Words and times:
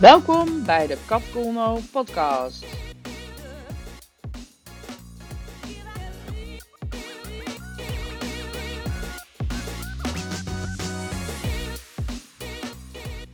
Welkom 0.00 0.64
bij 0.64 0.86
de 0.86 1.04
Capcolno 1.06 1.78
podcast. 1.92 2.66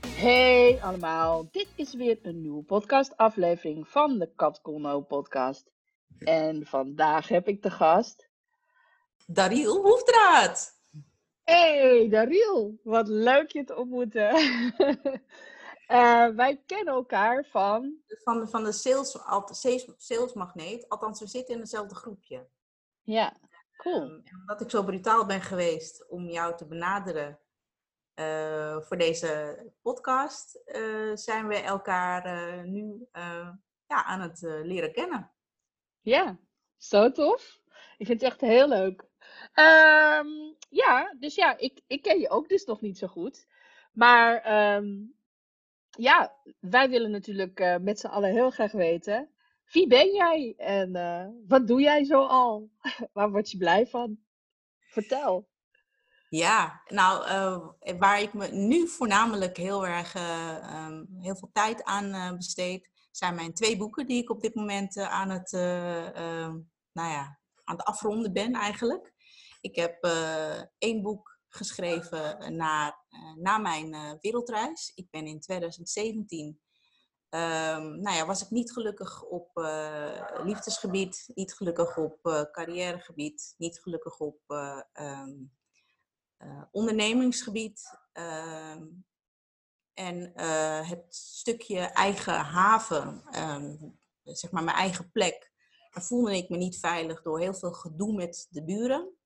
Hey 0.06 0.78
allemaal, 0.82 1.48
dit 1.50 1.68
is 1.76 1.94
weer 1.94 2.18
een 2.22 2.40
nieuwe 2.40 2.62
podcast 2.62 3.16
aflevering 3.16 3.88
van 3.88 4.18
de 4.18 4.32
Capcolno 4.36 5.00
podcast. 5.00 5.70
En 6.18 6.66
vandaag 6.66 7.28
heb 7.28 7.48
ik 7.48 7.62
de 7.62 7.70
gast... 7.70 8.28
Dariel 9.26 9.82
Hoefdraad. 9.82 10.70
Hey 11.42 12.08
Dariel, 12.10 12.78
wat 12.82 13.08
leuk 13.08 13.50
je 13.50 13.64
te 13.64 13.76
ontmoeten. 13.76 14.32
Uh, 15.88 16.28
wij 16.28 16.62
kennen 16.66 16.94
elkaar 16.94 17.44
van. 17.44 18.02
Van 18.06 18.40
de, 18.40 18.46
van 18.46 18.64
de 18.64 18.72
sales, 18.72 19.18
salesmagneet. 19.96 20.88
Althans, 20.88 21.20
we 21.20 21.26
zitten 21.26 21.54
in 21.54 21.60
hetzelfde 21.60 21.94
groepje. 21.94 22.46
Ja, 23.02 23.36
cool. 23.76 24.02
Um, 24.02 24.22
omdat 24.40 24.60
ik 24.60 24.70
zo 24.70 24.84
brutaal 24.84 25.26
ben 25.26 25.40
geweest 25.40 26.08
om 26.08 26.28
jou 26.28 26.56
te 26.56 26.66
benaderen 26.66 27.38
uh, 28.14 28.80
voor 28.80 28.96
deze 28.96 29.62
podcast, 29.82 30.62
uh, 30.66 31.16
zijn 31.16 31.48
we 31.48 31.56
elkaar 31.56 32.24
nu 32.66 33.08
ja, 33.86 34.04
aan 34.04 34.20
het 34.20 34.40
leren 34.40 34.92
kennen. 34.92 35.32
Ja, 36.00 36.38
zo 36.76 37.10
tof. 37.10 37.60
Ik 37.98 38.06
vind 38.06 38.20
het 38.20 38.30
echt 38.30 38.40
heel 38.40 38.68
leuk. 38.68 39.04
Um, 39.54 40.56
ja, 40.68 41.14
dus 41.18 41.34
ja, 41.34 41.56
ik, 41.56 41.80
ik 41.86 42.02
ken 42.02 42.20
je 42.20 42.30
ook 42.30 42.48
dus 42.48 42.64
nog 42.64 42.80
niet 42.80 42.98
zo 42.98 43.06
goed. 43.06 43.46
Maar 43.92 44.74
um, 44.76 45.14
ja, 45.96 46.34
wij 46.60 46.88
willen 46.88 47.10
natuurlijk 47.10 47.60
uh, 47.60 47.76
met 47.76 48.00
z'n 48.00 48.06
allen 48.06 48.30
heel 48.30 48.50
graag 48.50 48.72
weten. 48.72 49.28
Wie 49.72 49.86
ben 49.86 50.14
jij 50.14 50.54
en 50.56 50.96
uh, 50.96 51.26
wat 51.48 51.66
doe 51.66 51.80
jij 51.80 52.04
zo 52.04 52.26
al? 52.26 52.70
Waar 53.12 53.30
word 53.30 53.50
je 53.50 53.56
blij 53.56 53.86
van? 53.86 54.18
Vertel. 54.80 55.48
Ja, 56.28 56.82
nou, 56.86 57.24
uh, 57.24 57.98
waar 57.98 58.20
ik 58.20 58.34
me 58.34 58.48
nu 58.48 58.88
voornamelijk 58.88 59.56
heel 59.56 59.86
erg 59.86 60.14
um, 60.14 61.06
heel 61.20 61.36
veel 61.36 61.50
tijd 61.52 61.84
aan 61.84 62.36
besteed, 62.36 62.90
zijn 63.10 63.34
mijn 63.34 63.54
twee 63.54 63.76
boeken 63.76 64.06
die 64.06 64.22
ik 64.22 64.30
op 64.30 64.40
dit 64.40 64.54
moment 64.54 64.98
aan 64.98 65.30
het, 65.30 65.50
nou 66.92 67.10
ja, 67.10 67.38
aan 67.64 67.76
het 67.76 67.84
afronden 67.84 68.32
ben 68.32 68.52
eigenlijk. 68.52 69.12
Ik 69.60 69.76
heb 69.76 70.08
één 70.78 71.02
boek 71.02 71.33
geschreven 71.54 72.56
na, 72.56 72.98
na 73.36 73.58
mijn 73.58 74.18
wereldreis. 74.20 74.92
Ik 74.94 75.10
ben 75.10 75.26
in 75.26 75.40
2017, 75.40 76.46
um, 76.46 78.00
nou 78.00 78.16
ja, 78.16 78.26
was 78.26 78.42
ik 78.42 78.50
niet 78.50 78.72
gelukkig 78.72 79.22
op 79.22 79.50
liefdesgebied, 80.44 81.30
niet 81.34 81.54
gelukkig 81.54 81.96
op 81.96 82.48
carrièregebied, 82.52 83.54
niet 83.56 83.80
gelukkig 83.80 84.18
op 84.18 84.38
um, 84.92 85.52
ondernemingsgebied. 86.70 87.98
Um, 88.12 89.06
en 89.94 90.32
het 90.86 91.14
stukje 91.14 91.78
eigen 91.78 92.34
haven, 92.34 93.22
zeg 94.22 94.50
maar 94.50 94.64
mijn 94.64 94.76
eigen 94.76 95.10
plek, 95.10 95.52
daar 95.94 96.04
voelde 96.04 96.36
ik 96.36 96.48
me 96.48 96.56
niet 96.56 96.78
veilig 96.78 97.22
door 97.22 97.40
heel 97.40 97.54
veel 97.54 97.72
gedoe 97.72 98.14
met 98.14 98.46
de 98.50 98.64
buren. 98.64 99.16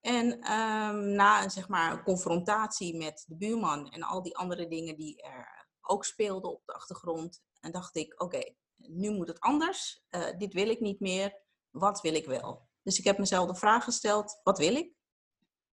En 0.00 0.52
um, 0.52 1.12
na 1.14 1.48
zeg 1.48 1.68
maar, 1.68 1.92
een 1.92 2.02
confrontatie 2.02 2.96
met 2.96 3.24
de 3.26 3.36
buurman 3.36 3.90
en 3.90 4.02
al 4.02 4.22
die 4.22 4.36
andere 4.36 4.68
dingen 4.68 4.96
die 4.96 5.22
er 5.22 5.68
ook 5.80 6.04
speelden 6.04 6.50
op 6.50 6.62
de 6.64 6.72
achtergrond, 6.72 7.42
en 7.60 7.72
dacht 7.72 7.96
ik, 7.96 8.22
oké, 8.22 8.54
nu 8.76 9.10
moet 9.10 9.28
het 9.28 9.40
anders. 9.40 10.04
Uh, 10.10 10.38
dit 10.38 10.52
wil 10.52 10.68
ik 10.68 10.80
niet 10.80 11.00
meer. 11.00 11.38
Wat 11.70 12.00
wil 12.00 12.14
ik 12.14 12.26
wel? 12.26 12.68
Dus 12.82 12.98
ik 12.98 13.04
heb 13.04 13.18
mezelf 13.18 13.48
de 13.48 13.54
vraag 13.54 13.84
gesteld, 13.84 14.40
wat 14.42 14.58
wil 14.58 14.74
ik? 14.74 14.94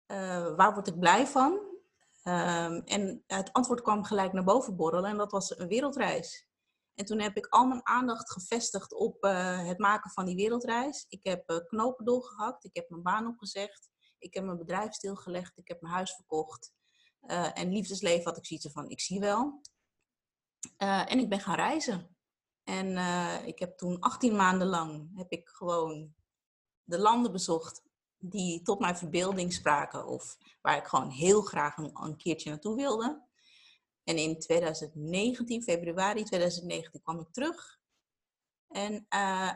Uh, 0.07 0.57
waar 0.57 0.75
word 0.75 0.87
ik 0.87 0.99
blij 0.99 1.27
van? 1.27 1.53
Um, 2.23 2.83
en 2.85 3.25
het 3.27 3.53
antwoord 3.53 3.83
kwam 3.83 4.05
gelijk 4.05 4.33
naar 4.33 4.45
boven 4.45 4.77
borrelen 4.77 5.11
en 5.11 5.17
dat 5.17 5.31
was 5.31 5.59
een 5.59 5.69
wereldreis. 5.69 6.49
En 6.95 7.05
toen 7.05 7.21
heb 7.21 7.37
ik 7.37 7.47
al 7.47 7.67
mijn 7.67 7.87
aandacht 7.87 8.33
gevestigd 8.33 8.95
op 8.95 9.25
uh, 9.25 9.67
het 9.67 9.79
maken 9.79 10.11
van 10.11 10.25
die 10.25 10.37
wereldreis. 10.37 11.07
Ik 11.09 11.25
heb 11.25 11.65
knopen 11.67 12.05
doorgehakt, 12.05 12.65
ik 12.65 12.75
heb 12.75 12.89
mijn 12.89 13.03
baan 13.03 13.27
opgezegd. 13.27 13.89
Ik 14.25 14.35
heb 14.35 14.45
mijn 14.45 14.59
bedrijf 14.59 14.93
stilgelegd, 14.93 15.59
ik 15.59 15.69
heb 15.69 15.81
mijn 15.81 15.95
huis 15.95 16.15
verkocht. 16.15 16.73
Uh, 17.27 17.59
en 17.59 17.73
liefdesleven 17.73 18.25
had 18.25 18.37
ik 18.37 18.47
zoiets 18.47 18.69
van, 18.73 18.89
ik 18.89 19.01
zie 19.01 19.21
wel. 19.21 19.61
Uh, 20.79 21.13
en 21.13 21.19
ik 21.19 21.29
ben 21.29 21.41
gaan 21.41 21.55
reizen. 21.55 22.17
En 22.65 22.87
uh, 22.91 23.47
ik 23.47 23.59
heb 23.59 23.77
toen 23.77 24.01
18 24.01 24.37
maanden 24.37 24.67
lang, 24.67 25.17
heb 25.17 25.31
ik 25.33 25.49
gewoon 25.49 26.15
de 26.85 26.99
landen 26.99 27.33
bezocht 27.33 27.83
die 28.19 28.63
tot 28.63 28.81
mijn 28.81 28.97
verbeelding 28.97 29.53
spraken. 29.53 30.07
Of 30.07 30.37
waar 30.61 30.77
ik 30.77 30.87
gewoon 30.87 31.11
heel 31.11 31.43
graag 31.43 31.77
een, 31.77 31.91
een 32.03 32.17
keertje 32.17 32.51
naartoe 32.51 32.77
wilde. 32.77 33.27
En 34.05 34.17
in 34.17 34.39
2019, 34.39 35.63
februari 35.63 36.23
2019, 36.23 37.03
kwam 37.03 37.21
ik 37.21 37.33
terug. 37.33 37.79
En 38.69 39.07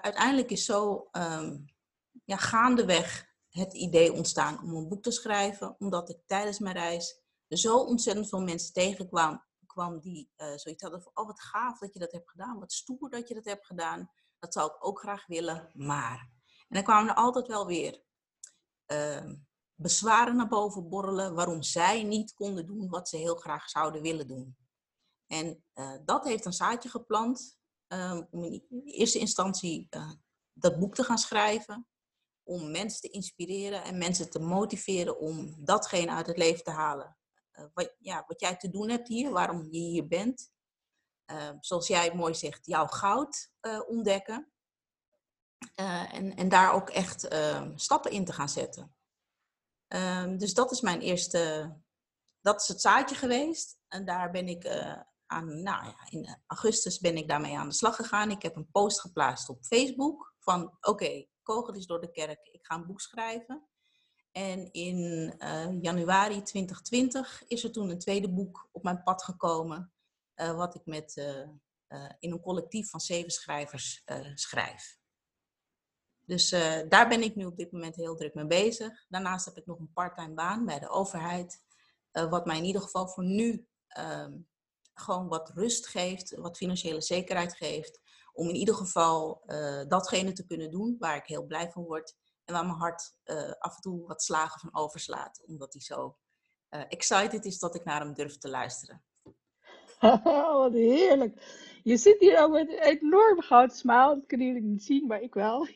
uiteindelijk 0.01 0.51
is 0.51 0.65
zo 0.65 1.09
um, 1.13 1.65
ja, 2.25 2.37
gaandeweg 2.37 3.28
het 3.49 3.75
idee 3.75 4.13
ontstaan 4.13 4.63
om 4.63 4.75
een 4.75 4.89
boek 4.89 5.03
te 5.03 5.11
schrijven, 5.11 5.77
omdat 5.79 6.09
ik 6.09 6.19
tijdens 6.27 6.59
mijn 6.59 6.77
reis 6.77 7.21
zo 7.49 7.79
ontzettend 7.79 8.29
veel 8.29 8.43
mensen 8.43 8.73
tegenkwam 8.73 9.47
kwam 9.67 10.01
die 10.01 10.31
uh, 10.37 10.57
zoiets 10.57 10.83
hadden 10.83 11.03
van, 11.03 11.13
oh 11.15 11.27
wat 11.27 11.41
gaaf 11.41 11.79
dat 11.79 11.93
je 11.93 11.99
dat 11.99 12.13
hebt 12.13 12.31
gedaan, 12.31 12.59
wat 12.59 12.73
stoer 12.73 13.11
dat 13.11 13.29
je 13.29 13.35
dat 13.35 13.45
hebt 13.45 13.67
gedaan, 13.67 14.11
dat 14.39 14.53
zou 14.53 14.71
ik 14.71 14.87
ook 14.87 14.99
graag 14.99 15.27
willen, 15.27 15.71
maar. 15.75 16.31
En 16.59 16.75
dan 16.75 16.83
kwamen 16.83 17.11
er 17.11 17.17
altijd 17.17 17.47
wel 17.47 17.67
weer 17.67 18.03
uh, 18.87 19.33
bezwaren 19.75 20.37
naar 20.37 20.49
boven 20.49 20.89
borrelen 20.89 21.35
waarom 21.35 21.63
zij 21.63 22.03
niet 22.03 22.35
konden 22.35 22.67
doen 22.67 22.89
wat 22.89 23.09
ze 23.09 23.17
heel 23.17 23.37
graag 23.37 23.69
zouden 23.69 24.03
willen 24.03 24.27
doen. 24.27 24.57
En 25.27 25.65
uh, 25.75 25.97
dat 26.05 26.25
heeft 26.25 26.45
een 26.45 26.53
zaadje 26.53 26.89
geplant 26.89 27.59
ehm, 27.87 28.23
om 28.31 28.45
in 28.45 28.83
eerste 28.85 29.19
instantie 29.19 29.87
eh, 29.91 30.11
dat 30.53 30.79
boek 30.79 30.95
te 30.95 31.05
gaan 31.05 31.19
schrijven 31.19 31.87
om 32.49 32.71
mensen 32.71 33.01
te 33.01 33.09
inspireren 33.09 33.85
en 33.85 33.99
mensen 33.99 34.31
te 34.31 34.39
motiveren 34.39 35.19
om 35.19 35.65
datgene 35.65 36.11
uit 36.11 36.27
het 36.27 36.37
leven 36.37 36.65
te 36.65 36.71
halen. 36.71 37.17
Uh, 37.53 37.65
wat, 37.75 37.95
ja, 37.99 38.25
wat 38.27 38.41
jij 38.41 38.57
te 38.57 38.71
doen 38.71 38.89
hebt 38.89 39.09
hier, 39.09 39.31
waarom 39.31 39.69
je 39.71 39.79
hier 39.79 40.07
bent. 40.07 40.51
Uh, 41.31 41.51
zoals 41.61 41.87
jij 41.87 42.15
mooi 42.15 42.35
zegt, 42.35 42.67
jouw 42.67 42.87
goud 42.87 43.51
uh, 43.61 43.81
ontdekken. 43.89 44.53
en, 45.75 46.37
en 46.37 46.49
daar 46.49 46.73
ook 46.73 46.91
echt 46.91 47.29
stappen 47.75 48.11
in 48.11 48.25
te 48.25 48.33
gaan 48.33 48.49
zetten. 48.49 48.97
Ehm, 49.87 50.37
dus 50.37 50.55
dat 50.55 50.71
is 50.71 50.81
mijn 50.81 51.01
eerste, 51.01 51.75
dat 52.41 52.61
is 52.61 52.69
het 52.69 52.81
zaadje 52.81 53.15
geweest. 53.15 53.79
En 53.89 54.05
daar 54.05 54.31
ben 54.31 54.49
ik 54.49 54.67
aan, 55.27 55.63
nou 55.63 55.85
ja, 55.85 55.97
in 56.11 56.39
augustus 56.47 56.99
ben 56.99 57.17
ik 57.17 57.29
daarmee 57.29 57.59
aan 57.59 57.69
de 57.69 57.75
slag 57.75 57.97
gegaan. 57.97 58.31
Ik 58.31 58.43
heb 58.43 58.57
een 58.57 58.71
post 58.71 59.01
geplaatst 59.01 59.49
op 59.49 59.65
Facebook 59.65 60.35
van 60.39 60.77
oké, 60.81 61.27
kogel 61.49 61.75
is 61.75 61.87
door 61.87 62.01
de 62.01 62.11
kerk. 62.11 62.49
Ik 62.53 62.67
ga 62.67 62.75
een 62.75 62.87
boek 62.87 63.01
schrijven. 63.01 63.69
En 64.33 64.73
in 64.73 64.99
uh, 65.39 65.81
januari 65.81 66.43
2020 66.43 67.45
is 67.47 67.65
er 67.65 67.73
toen 67.73 67.91
een 67.91 67.99
tweede 67.99 68.31
boek 68.31 68.69
op 68.73 68.83
mijn 68.83 69.03
pad 69.03 69.23
gekomen. 69.23 69.93
Uh, 70.37 70.57
wat 70.57 70.75
ik 70.75 70.87
met, 70.87 71.17
uh, 71.17 72.09
in 72.19 72.33
een 72.33 72.41
collectief 72.41 72.91
van 72.91 73.01
zeven 73.01 73.31
schrijvers 73.31 74.05
schrijf. 74.35 74.99
Dus 76.25 76.51
daar 76.89 77.09
ben 77.09 77.23
ik 77.23 77.35
nu 77.35 77.45
op 77.45 77.57
dit 77.57 77.73
moment 77.73 77.97
heel 77.97 78.17
druk 78.17 78.35
mee 78.35 78.47
bezig. 78.47 79.07
Daarnaast 79.09 79.45
heb 79.45 79.57
ik 79.57 79.67
nog 79.67 79.79
een 79.79 79.93
parttime 79.93 80.35
baan 80.35 80.65
bij 80.65 80.79
de 80.79 80.89
overheid. 80.89 81.63
wat 82.11 82.47
mij 82.47 82.57
in 82.57 82.65
ieder 82.65 82.83
geval 82.83 83.09
voor 83.09 83.25
nu 83.25 83.67
ehm, 83.87 84.39
gewoon 84.95 85.29
wat 85.29 85.51
rust 85.51 85.87
geeft, 85.87 86.35
wat 86.35 86.57
financiële 86.57 87.01
zekerheid 87.01 87.57
geeft 87.57 88.01
om 88.39 88.49
in 88.49 88.55
ieder 88.55 88.75
geval 88.75 89.43
uh, 89.47 89.83
datgene 89.89 90.33
te 90.33 90.47
kunnen 90.47 90.71
doen 90.71 90.97
waar 90.99 91.17
ik 91.17 91.27
heel 91.27 91.47
blij 91.47 91.71
van 91.71 91.85
word. 91.85 92.17
En 92.45 92.55
waar 92.55 92.67
mijn 92.67 92.79
hart 92.79 93.15
uh, 93.25 93.53
af 93.59 93.75
en 93.75 93.81
toe 93.81 94.07
wat 94.07 94.23
slagen 94.23 94.61
van 94.61 94.83
overslaat. 94.83 95.43
Omdat 95.47 95.73
hij 95.73 95.83
zo 95.83 96.17
uh, 96.71 96.83
excited 96.89 97.45
is 97.45 97.59
dat 97.59 97.75
ik 97.75 97.85
naar 97.85 98.01
hem 98.01 98.15
durf 98.15 98.39
te 98.39 98.49
luisteren. 98.49 99.03
wat 100.63 100.73
heerlijk. 100.73 101.43
Je 101.83 101.97
zit 101.97 102.21
hier 102.21 102.39
al 102.39 102.49
met 102.49 102.69
een 102.69 102.79
enorm 102.79 103.41
goud 103.41 103.77
smaal. 103.77 104.15
Dat 104.15 104.27
kunnen 104.27 104.47
jullie 104.47 104.63
niet 104.63 104.85
zien, 104.85 105.07
maar 105.07 105.21
ik 105.21 105.35
wel. 105.35 105.67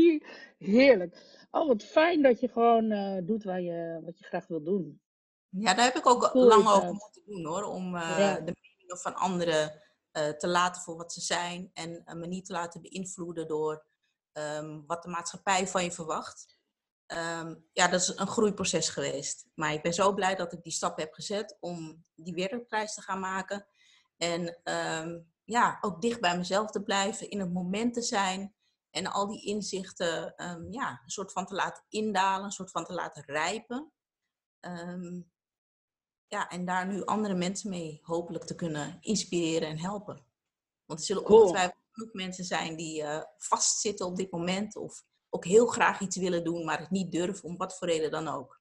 heerlijk. 0.74 1.40
Oh, 1.50 1.66
wat 1.66 1.82
fijn 1.82 2.22
dat 2.22 2.40
je 2.40 2.48
gewoon 2.48 2.88
doet 3.26 3.44
waar 3.44 3.60
je, 3.60 4.00
wat 4.04 4.18
je 4.18 4.24
graag 4.24 4.46
wil 4.46 4.62
doen. 4.62 5.00
Ja, 5.48 5.74
daar 5.74 5.84
heb 5.84 5.96
ik 5.96 6.06
ook 6.06 6.34
lang 6.34 6.68
over 6.68 6.92
moeten 6.92 7.22
doen 7.26 7.44
hoor. 7.44 7.64
Om 7.64 7.96
ja. 7.96 8.34
de 8.34 8.56
meningen 8.60 8.98
van 8.98 9.14
anderen 9.14 9.81
uh, 10.12 10.28
te 10.28 10.48
laten 10.48 10.82
voor 10.82 10.96
wat 10.96 11.12
ze 11.12 11.20
zijn 11.20 11.70
en 11.74 11.90
uh, 11.90 12.14
me 12.14 12.26
niet 12.26 12.44
te 12.44 12.52
laten 12.52 12.82
beïnvloeden 12.82 13.48
door 13.48 13.86
um, 14.32 14.84
wat 14.86 15.02
de 15.02 15.08
maatschappij 15.08 15.68
van 15.68 15.84
je 15.84 15.92
verwacht. 15.92 16.60
Um, 17.06 17.68
ja, 17.72 17.88
dat 17.88 18.00
is 18.00 18.16
een 18.16 18.26
groeiproces 18.26 18.88
geweest. 18.88 19.46
Maar 19.54 19.72
ik 19.72 19.82
ben 19.82 19.94
zo 19.94 20.14
blij 20.14 20.34
dat 20.34 20.52
ik 20.52 20.62
die 20.62 20.72
stap 20.72 20.98
heb 20.98 21.12
gezet 21.12 21.56
om 21.60 22.04
die 22.14 22.34
wereldprijs 22.34 22.94
te 22.94 23.02
gaan 23.02 23.20
maken. 23.20 23.66
En 24.16 24.60
ehm, 24.62 25.20
ja, 25.44 25.78
ook 25.80 26.00
dicht 26.00 26.20
bij 26.20 26.36
mezelf 26.36 26.70
te 26.70 26.82
blijven, 26.82 27.30
in 27.30 27.40
het 27.40 27.52
moment 27.52 27.94
te 27.94 28.02
zijn. 28.02 28.54
En 28.90 29.06
al 29.06 29.26
die 29.26 29.44
inzichten 29.44 30.36
ehm, 30.36 30.72
ja, 30.72 30.90
een 30.90 31.10
soort 31.10 31.32
van 31.32 31.46
te 31.46 31.54
laten 31.54 31.84
indalen, 31.88 32.44
een 32.44 32.50
soort 32.50 32.70
van 32.70 32.84
te 32.84 32.92
laten 32.92 33.22
rijpen. 33.24 33.92
Ehm, 34.60 35.20
ja, 36.32 36.48
en 36.48 36.64
daar 36.64 36.86
nu 36.86 37.04
andere 37.04 37.34
mensen 37.34 37.70
mee 37.70 38.00
hopelijk 38.02 38.44
te 38.44 38.54
kunnen 38.54 38.98
inspireren 39.00 39.68
en 39.68 39.78
helpen. 39.78 40.24
Want 40.84 41.00
er 41.00 41.06
zullen 41.06 41.26
ongetwijfeld 41.26 41.82
genoeg 41.90 42.12
mensen 42.12 42.44
zijn 42.44 42.76
die 42.76 43.02
uh, 43.02 43.22
vastzitten 43.36 44.06
op 44.06 44.16
dit 44.16 44.30
moment. 44.30 44.76
Of 44.76 45.04
ook 45.30 45.44
heel 45.44 45.66
graag 45.66 46.00
iets 46.00 46.16
willen 46.16 46.44
doen, 46.44 46.64
maar 46.64 46.78
het 46.78 46.90
niet 46.90 47.12
durven, 47.12 47.48
om 47.48 47.56
wat 47.56 47.78
voor 47.78 47.88
reden 47.88 48.10
dan 48.10 48.28
ook. 48.28 48.58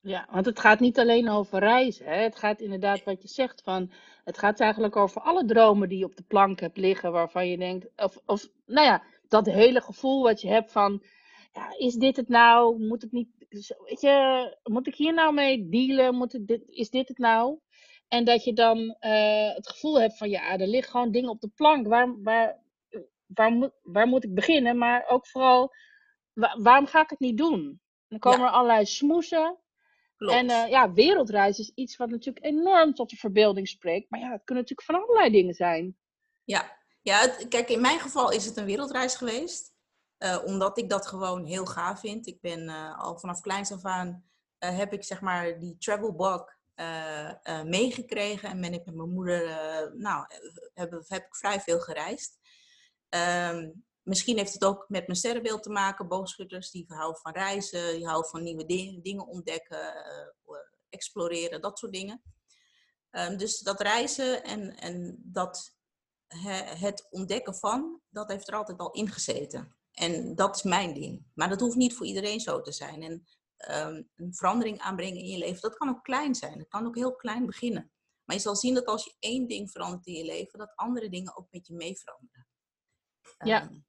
Ja, 0.00 0.28
want 0.30 0.46
het 0.46 0.60
gaat 0.60 0.80
niet 0.80 0.98
alleen 0.98 1.28
over 1.28 1.58
reizen. 1.58 2.06
Hè? 2.06 2.16
Het 2.22 2.38
gaat 2.38 2.60
inderdaad 2.60 3.04
wat 3.04 3.22
je 3.22 3.28
zegt 3.28 3.62
van. 3.62 3.92
Het 4.24 4.38
gaat 4.38 4.60
eigenlijk 4.60 4.96
over 4.96 5.20
alle 5.20 5.44
dromen 5.44 5.88
die 5.88 5.98
je 5.98 6.04
op 6.04 6.16
de 6.16 6.22
plank 6.22 6.60
hebt 6.60 6.76
liggen, 6.76 7.12
waarvan 7.12 7.48
je 7.48 7.58
denkt. 7.58 7.86
Of, 7.96 8.18
of 8.26 8.48
nou 8.66 8.86
ja, 8.86 9.02
dat 9.28 9.46
hele 9.46 9.80
gevoel 9.80 10.22
wat 10.22 10.40
je 10.40 10.48
hebt 10.48 10.72
van. 10.72 11.02
Ja, 11.52 11.74
is 11.76 11.94
dit 11.94 12.16
het 12.16 12.28
nou? 12.28 12.86
Moet 12.86 13.02
ik 13.02 13.12
niet. 13.12 13.28
Weet 13.48 14.00
je, 14.00 14.56
moet 14.62 14.86
ik 14.86 14.94
hier 14.94 15.14
nou 15.14 15.34
mee 15.34 15.68
dealen? 15.68 16.14
Moet 16.14 16.34
ik 16.34 16.46
dit, 16.46 16.62
is 16.66 16.90
dit 16.90 17.08
het 17.08 17.18
nou? 17.18 17.58
En 18.08 18.24
dat 18.24 18.44
je 18.44 18.52
dan 18.52 18.78
uh, 18.78 19.54
het 19.54 19.68
gevoel 19.68 20.00
hebt 20.00 20.16
van 20.16 20.30
ja, 20.30 20.58
er 20.58 20.66
liggen 20.66 20.90
gewoon 20.90 21.12
dingen 21.12 21.30
op 21.30 21.40
de 21.40 21.50
plank. 21.54 21.86
Waar, 21.86 22.22
waar, 22.22 22.62
waar, 23.26 23.50
moet, 23.50 23.72
waar 23.82 24.06
moet 24.06 24.24
ik 24.24 24.34
beginnen? 24.34 24.78
Maar 24.78 25.04
ook 25.08 25.26
vooral, 25.26 25.74
waar, 26.32 26.62
waarom 26.62 26.86
ga 26.86 27.02
ik 27.02 27.10
het 27.10 27.20
niet 27.20 27.36
doen? 27.36 27.80
Dan 28.08 28.18
komen 28.18 28.46
er 28.46 28.52
allerlei 28.52 28.86
smoesen. 28.86 29.58
En 30.16 30.50
uh, 30.50 30.68
ja, 30.68 30.92
wereldreis 30.92 31.58
is 31.58 31.72
iets 31.74 31.96
wat 31.96 32.10
natuurlijk 32.10 32.44
enorm 32.44 32.94
tot 32.94 33.10
de 33.10 33.16
verbeelding 33.16 33.68
spreekt. 33.68 34.10
Maar 34.10 34.20
ja, 34.20 34.30
het 34.30 34.44
kunnen 34.44 34.64
natuurlijk 34.64 34.90
van 34.90 35.02
allerlei 35.02 35.30
dingen 35.30 35.54
zijn. 35.54 35.96
Ja, 36.44 36.76
ja 37.02 37.20
het, 37.20 37.48
kijk, 37.48 37.68
in 37.68 37.80
mijn 37.80 37.98
geval 37.98 38.32
is 38.32 38.44
het 38.44 38.56
een 38.56 38.64
wereldreis 38.64 39.14
geweest. 39.14 39.76
Uh, 40.18 40.38
omdat 40.44 40.78
ik 40.78 40.88
dat 40.88 41.06
gewoon 41.06 41.44
heel 41.44 41.66
gaaf 41.66 42.00
vind. 42.00 42.26
Ik 42.26 42.40
ben 42.40 42.68
uh, 42.68 42.98
al 42.98 43.18
vanaf 43.18 43.40
kleins 43.40 43.72
af 43.72 43.84
aan, 43.84 44.24
heb 44.58 44.92
ik 44.92 45.04
zeg 45.04 45.20
maar 45.20 45.58
die 45.58 45.76
travel 45.78 46.14
bug 46.14 46.56
meegekregen. 47.64 48.48
En 48.48 48.60
ben 48.60 48.72
ik 48.72 48.84
met 48.84 48.94
mijn 48.94 49.12
moeder, 49.12 49.42
nou, 49.96 50.26
heb, 50.74 50.92
heb 51.06 51.24
ik 51.24 51.36
vrij 51.36 51.60
veel 51.60 51.80
gereisd. 51.80 52.38
Um, 53.50 53.86
Misschien 54.02 54.36
heeft 54.36 54.52
het 54.52 54.64
ook 54.64 54.84
met 54.88 55.06
mijn 55.06 55.18
sterrenbeeld 55.18 55.62
te 55.62 55.70
maken. 55.70 56.08
Boogschutters 56.08 56.70
die 56.70 56.84
houden 56.88 57.20
van 57.20 57.32
reizen, 57.32 57.96
die 57.96 58.06
houden 58.06 58.30
van 58.30 58.42
nieuwe 58.42 58.66
dingen, 58.66 59.02
dingen 59.02 59.26
ontdekken, 59.26 59.94
exploreren, 60.88 61.60
dat 61.60 61.78
soort 61.78 61.92
dingen. 61.92 62.22
Um, 63.10 63.36
dus 63.36 63.58
dat 63.58 63.80
reizen 63.80 64.44
en, 64.44 64.76
en 64.76 65.18
dat 65.24 65.76
het 66.78 67.06
ontdekken 67.10 67.54
van, 67.54 68.00
dat 68.08 68.28
heeft 68.28 68.48
er 68.48 68.54
altijd 68.54 68.78
al 68.78 68.90
ingezeten. 68.90 69.77
En 69.98 70.34
dat 70.34 70.56
is 70.56 70.62
mijn 70.62 70.94
ding. 70.94 71.26
Maar 71.34 71.48
dat 71.48 71.60
hoeft 71.60 71.76
niet 71.76 71.94
voor 71.94 72.06
iedereen 72.06 72.40
zo 72.40 72.60
te 72.60 72.72
zijn. 72.72 73.02
En 73.02 73.26
um, 73.86 74.10
een 74.14 74.34
verandering 74.34 74.78
aanbrengen 74.78 75.18
in 75.18 75.28
je 75.28 75.38
leven, 75.38 75.60
dat 75.60 75.76
kan 75.76 75.88
ook 75.88 76.02
klein 76.02 76.34
zijn. 76.34 76.58
Het 76.58 76.68
kan 76.68 76.86
ook 76.86 76.96
heel 76.96 77.16
klein 77.16 77.46
beginnen. 77.46 77.92
Maar 78.24 78.36
je 78.36 78.42
zal 78.42 78.56
zien 78.56 78.74
dat 78.74 78.86
als 78.86 79.04
je 79.04 79.16
één 79.18 79.46
ding 79.46 79.70
verandert 79.70 80.06
in 80.06 80.14
je 80.14 80.24
leven, 80.24 80.58
dat 80.58 80.72
andere 80.74 81.08
dingen 81.08 81.36
ook 81.36 81.46
met 81.50 81.66
je 81.66 81.74
mee 81.74 81.98
veranderen. 81.98 82.46
Ja. 83.38 83.62
Um, 83.62 83.86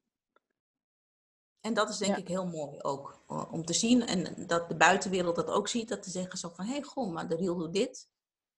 en 1.60 1.74
dat 1.74 1.90
is 1.90 1.98
denk 1.98 2.18
ik 2.18 2.28
heel 2.28 2.48
mooi 2.48 2.82
ook 2.82 3.24
om 3.52 3.66
te 3.66 3.74
zien. 3.74 4.06
En 4.06 4.48
dat 4.48 4.70
de 4.70 4.76
buitenwereld 4.76 5.36
dat 5.36 5.48
ook 5.48 5.68
ziet. 5.68 5.90
Dat 5.90 6.04
te 6.04 6.10
zeggen 6.10 6.38
zo 6.38 6.50
van, 6.50 6.66
hé, 6.66 6.72
hey, 6.72 6.84
goh, 6.84 7.14
maar 7.14 7.30
de 7.30 7.36
Riel 7.36 7.58
doet 7.58 7.74
dit. 7.74 8.10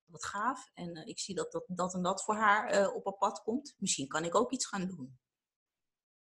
Wat 0.06 0.26
gaaf. 0.26 0.70
En 0.74 0.98
uh, 0.98 1.08
ik 1.08 1.20
zie 1.20 1.36
dat, 1.36 1.52
dat 1.52 1.64
dat 1.68 1.94
en 1.94 2.02
dat 2.02 2.24
voor 2.24 2.36
haar 2.36 2.80
uh, 2.80 2.96
op 2.96 3.06
haar 3.06 3.18
pad 3.18 3.42
komt. 3.42 3.76
Misschien 3.78 4.08
kan 4.08 4.24
ik 4.24 4.36
ook 4.36 4.52
iets 4.52 4.66
gaan 4.66 4.88
doen. 4.88 5.20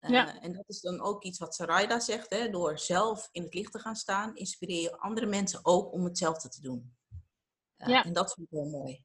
Uh, 0.01 0.11
ja. 0.11 0.41
En 0.41 0.53
dat 0.53 0.69
is 0.69 0.81
dan 0.81 1.01
ook 1.01 1.23
iets 1.23 1.39
wat 1.39 1.55
Sarayda 1.55 2.01
zegt. 2.01 2.31
Hè? 2.31 2.51
Door 2.51 2.79
zelf 2.79 3.29
in 3.33 3.43
het 3.43 3.55
licht 3.55 3.73
te 3.73 3.79
gaan 3.79 3.97
staan, 3.97 4.37
inspireer 4.37 4.83
je 4.83 4.99
andere 4.99 5.27
mensen 5.27 5.61
ook 5.63 5.93
om 5.93 6.05
hetzelfde 6.05 6.49
te 6.49 6.61
doen. 6.61 6.97
Ja. 7.77 8.05
En 8.05 8.13
dat 8.13 8.33
vind 8.33 8.47
ik 8.51 8.59
heel 8.59 8.71
mooi. 8.71 9.05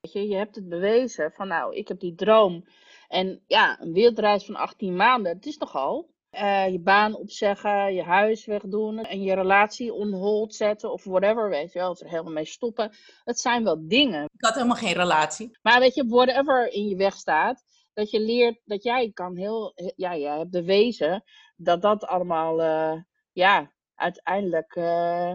Weet 0.00 0.12
je, 0.12 0.28
je 0.28 0.36
hebt 0.36 0.54
het 0.54 0.68
bewezen 0.68 1.32
van 1.32 1.48
nou, 1.48 1.76
ik 1.76 1.88
heb 1.88 2.00
die 2.00 2.14
droom. 2.14 2.64
En 3.08 3.42
ja, 3.46 3.80
een 3.80 3.92
wereldreis 3.92 4.44
van 4.44 4.56
18 4.56 4.96
maanden, 4.96 5.32
het 5.32 5.46
is 5.46 5.56
nogal. 5.56 6.10
Uh, 6.30 6.68
je 6.68 6.80
baan 6.80 7.14
opzeggen, 7.14 7.94
je 7.94 8.02
huis 8.02 8.46
wegdoen 8.46 8.98
en 8.98 9.22
je 9.22 9.34
relatie 9.34 9.92
on 9.92 10.12
hold 10.12 10.54
zetten 10.54 10.92
of 10.92 11.04
whatever, 11.04 11.48
weet 11.48 11.72
je 11.72 11.78
wel, 11.78 11.90
of 11.90 12.00
er 12.00 12.08
helemaal 12.08 12.32
mee 12.32 12.44
stoppen. 12.44 12.92
Dat 13.24 13.38
zijn 13.38 13.64
wel 13.64 13.88
dingen. 13.88 14.24
Ik 14.24 14.44
had 14.44 14.54
helemaal 14.54 14.76
geen 14.76 14.92
relatie. 14.92 15.58
Maar 15.62 15.80
weet 15.80 15.94
je, 15.94 16.06
whatever 16.06 16.72
in 16.72 16.88
je 16.88 16.96
weg 16.96 17.14
staat, 17.14 17.64
dat 17.98 18.10
je 18.10 18.20
leert 18.20 18.60
dat 18.64 18.82
jij 18.82 19.10
kan 19.12 19.36
heel, 19.36 19.72
ja, 19.96 20.16
jij 20.16 20.38
hebt 20.38 20.50
bewezen 20.50 21.24
dat 21.56 21.82
dat 21.82 22.04
allemaal, 22.04 22.60
uh, 22.60 23.02
ja, 23.32 23.72
uiteindelijk 23.94 24.76
uh, 24.76 25.34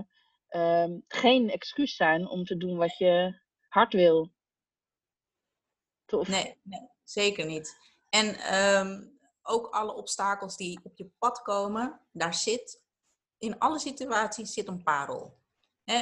um, 0.50 1.04
geen 1.08 1.50
excuus 1.50 1.96
zijn 1.96 2.28
om 2.28 2.44
te 2.44 2.58
doen 2.58 2.78
wat 2.78 2.98
je 2.98 3.42
hard 3.68 3.94
wil. 3.94 4.32
Nee, 6.08 6.60
nee 6.62 6.90
zeker 7.04 7.46
niet. 7.46 7.78
En 8.10 8.56
um, 8.56 9.20
ook 9.42 9.68
alle 9.68 9.94
obstakels 9.94 10.58
die 10.58 10.80
op 10.84 10.98
je 10.98 11.10
pad 11.20 11.42
komen, 11.42 12.00
daar 12.12 12.34
zit, 12.34 12.84
in 13.38 13.60
alle 13.60 13.80
situaties 13.80 14.54
zit 14.54 14.68
een 14.68 14.84
parel. 14.84 15.38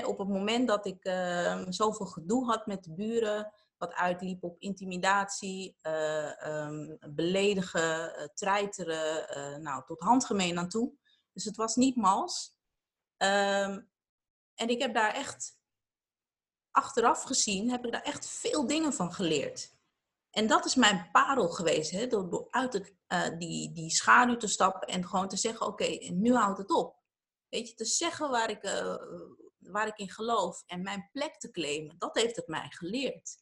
op 0.06 0.18
het 0.18 0.28
moment 0.28 0.68
dat 0.68 0.86
ik 0.86 1.06
uh, 1.06 1.66
zoveel 1.70 2.06
gedoe 2.06 2.46
had 2.46 2.66
met 2.66 2.84
de 2.84 2.94
buren, 2.94 3.54
wat 3.82 3.94
uitliep 3.94 4.44
op 4.44 4.60
intimidatie, 4.60 5.78
uh, 5.82 6.66
um, 6.66 6.98
beledigen, 7.10 8.20
uh, 8.20 8.28
treiteren, 8.34 9.38
uh, 9.38 9.58
nou, 9.58 9.86
tot 9.86 10.00
handgemeen 10.00 10.58
aan 10.58 10.70
toe. 10.70 10.94
Dus 11.34 11.46
het 11.46 11.56
was 11.56 11.76
niet 11.76 11.96
mals. 11.96 12.56
Um, 13.18 13.90
en 14.56 14.70
ik 14.70 14.82
heb 14.82 14.94
daar 14.94 15.14
echt, 15.14 15.60
achteraf 16.72 17.24
gezien, 17.24 17.70
heb 17.70 17.86
ik 17.86 17.92
daar 17.92 18.02
echt 18.02 18.28
veel 18.28 18.68
dingen 18.68 18.94
van 18.94 19.14
geleerd. 19.14 19.76
En 20.30 20.48
dat 20.48 20.66
is 20.66 20.76
mijn 20.76 21.10
parel 21.12 21.50
geweest, 21.50 21.92
hè? 21.92 22.08
Door, 22.08 22.48
uit 22.50 22.74
het, 22.74 22.94
die, 23.40 23.72
die 23.72 23.90
schaduw 23.90 24.38
te 24.38 24.48
stappen 24.48 24.88
en 24.88 25.08
gewoon 25.08 25.28
te 25.28 25.38
zeggen, 25.38 25.66
oké, 25.66 25.86
nu 26.12 26.36
houdt 26.36 26.58
het 26.58 26.72
op. 26.72 27.00
Weet 27.50 27.70
je, 27.70 27.76
te 27.76 27.86
zeggen 27.86 28.30
waar 28.30 28.50
ik, 28.50 28.62
waar 29.60 29.88
ik 29.88 29.98
in 29.98 30.10
geloof 30.10 30.64
en 30.66 30.82
mijn 30.82 31.10
plek 31.12 31.40
te 31.40 31.52
claimen, 31.52 31.98
dat 31.98 32.16
heeft 32.16 32.36
het 32.36 32.48
mij 32.48 32.70
geleerd. 32.70 33.38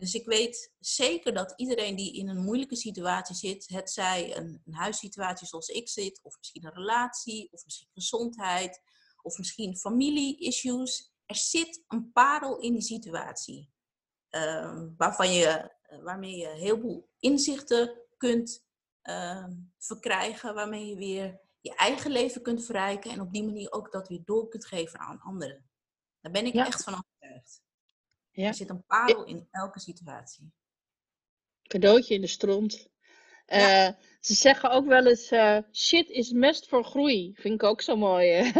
Dus 0.00 0.14
ik 0.14 0.26
weet 0.26 0.72
zeker 0.78 1.34
dat 1.34 1.52
iedereen 1.56 1.96
die 1.96 2.14
in 2.14 2.28
een 2.28 2.44
moeilijke 2.44 2.76
situatie 2.76 3.34
zit, 3.34 3.68
het 3.68 3.90
zij 3.90 4.36
een, 4.36 4.62
een 4.64 4.74
huissituatie 4.74 5.46
zoals 5.46 5.68
ik 5.68 5.88
zit, 5.88 6.20
of 6.22 6.36
misschien 6.38 6.64
een 6.64 6.74
relatie, 6.74 7.48
of 7.52 7.64
misschien 7.64 7.88
gezondheid, 7.92 8.82
of 9.22 9.38
misschien 9.38 9.76
familie-issues, 9.76 11.12
er 11.26 11.36
zit 11.36 11.84
een 11.88 12.12
parel 12.12 12.58
in 12.58 12.72
die 12.72 12.82
situatie. 12.82 13.72
Uh, 14.30 14.82
waarvan 14.96 15.32
je 15.32 15.70
eh, 15.82 16.02
waarmee 16.02 16.36
je 16.36 16.48
heel 16.48 16.80
veel 16.80 17.08
inzichten 17.18 18.02
kunt 18.16 18.64
uh, 19.02 19.46
verkrijgen, 19.78 20.54
waarmee 20.54 20.86
je 20.86 20.96
weer 20.96 21.40
je 21.60 21.74
eigen 21.74 22.10
leven 22.10 22.42
kunt 22.42 22.64
verrijken 22.64 23.10
en 23.10 23.20
op 23.20 23.32
die 23.32 23.44
manier 23.44 23.72
ook 23.72 23.92
dat 23.92 24.08
weer 24.08 24.22
door 24.24 24.48
kunt 24.48 24.66
geven 24.66 24.98
aan 24.98 25.20
anderen. 25.20 25.70
Daar 26.20 26.32
ben 26.32 26.46
ik 26.46 26.54
echt 26.54 26.82
van 26.82 26.92
overtuigd. 26.92 27.63
Ja. 28.34 28.46
Er 28.46 28.54
zit 28.54 28.70
een 28.70 28.84
parel 28.86 29.24
in 29.24 29.48
elke 29.50 29.80
situatie. 29.80 30.52
Cadeautje 31.62 32.14
in 32.14 32.20
de 32.20 32.26
stront. 32.26 32.88
Uh, 33.48 33.88
ze 34.20 34.34
zeggen 34.34 34.70
ook 34.70 34.86
wel 34.86 35.06
eens: 35.06 35.32
uh, 35.32 35.58
shit 35.72 36.08
is 36.08 36.32
mest 36.32 36.68
voor 36.68 36.84
groei. 36.84 37.32
Vind 37.34 37.54
ik 37.54 37.62
ook 37.62 37.80
zo 37.80 37.96
mooi. 37.96 38.42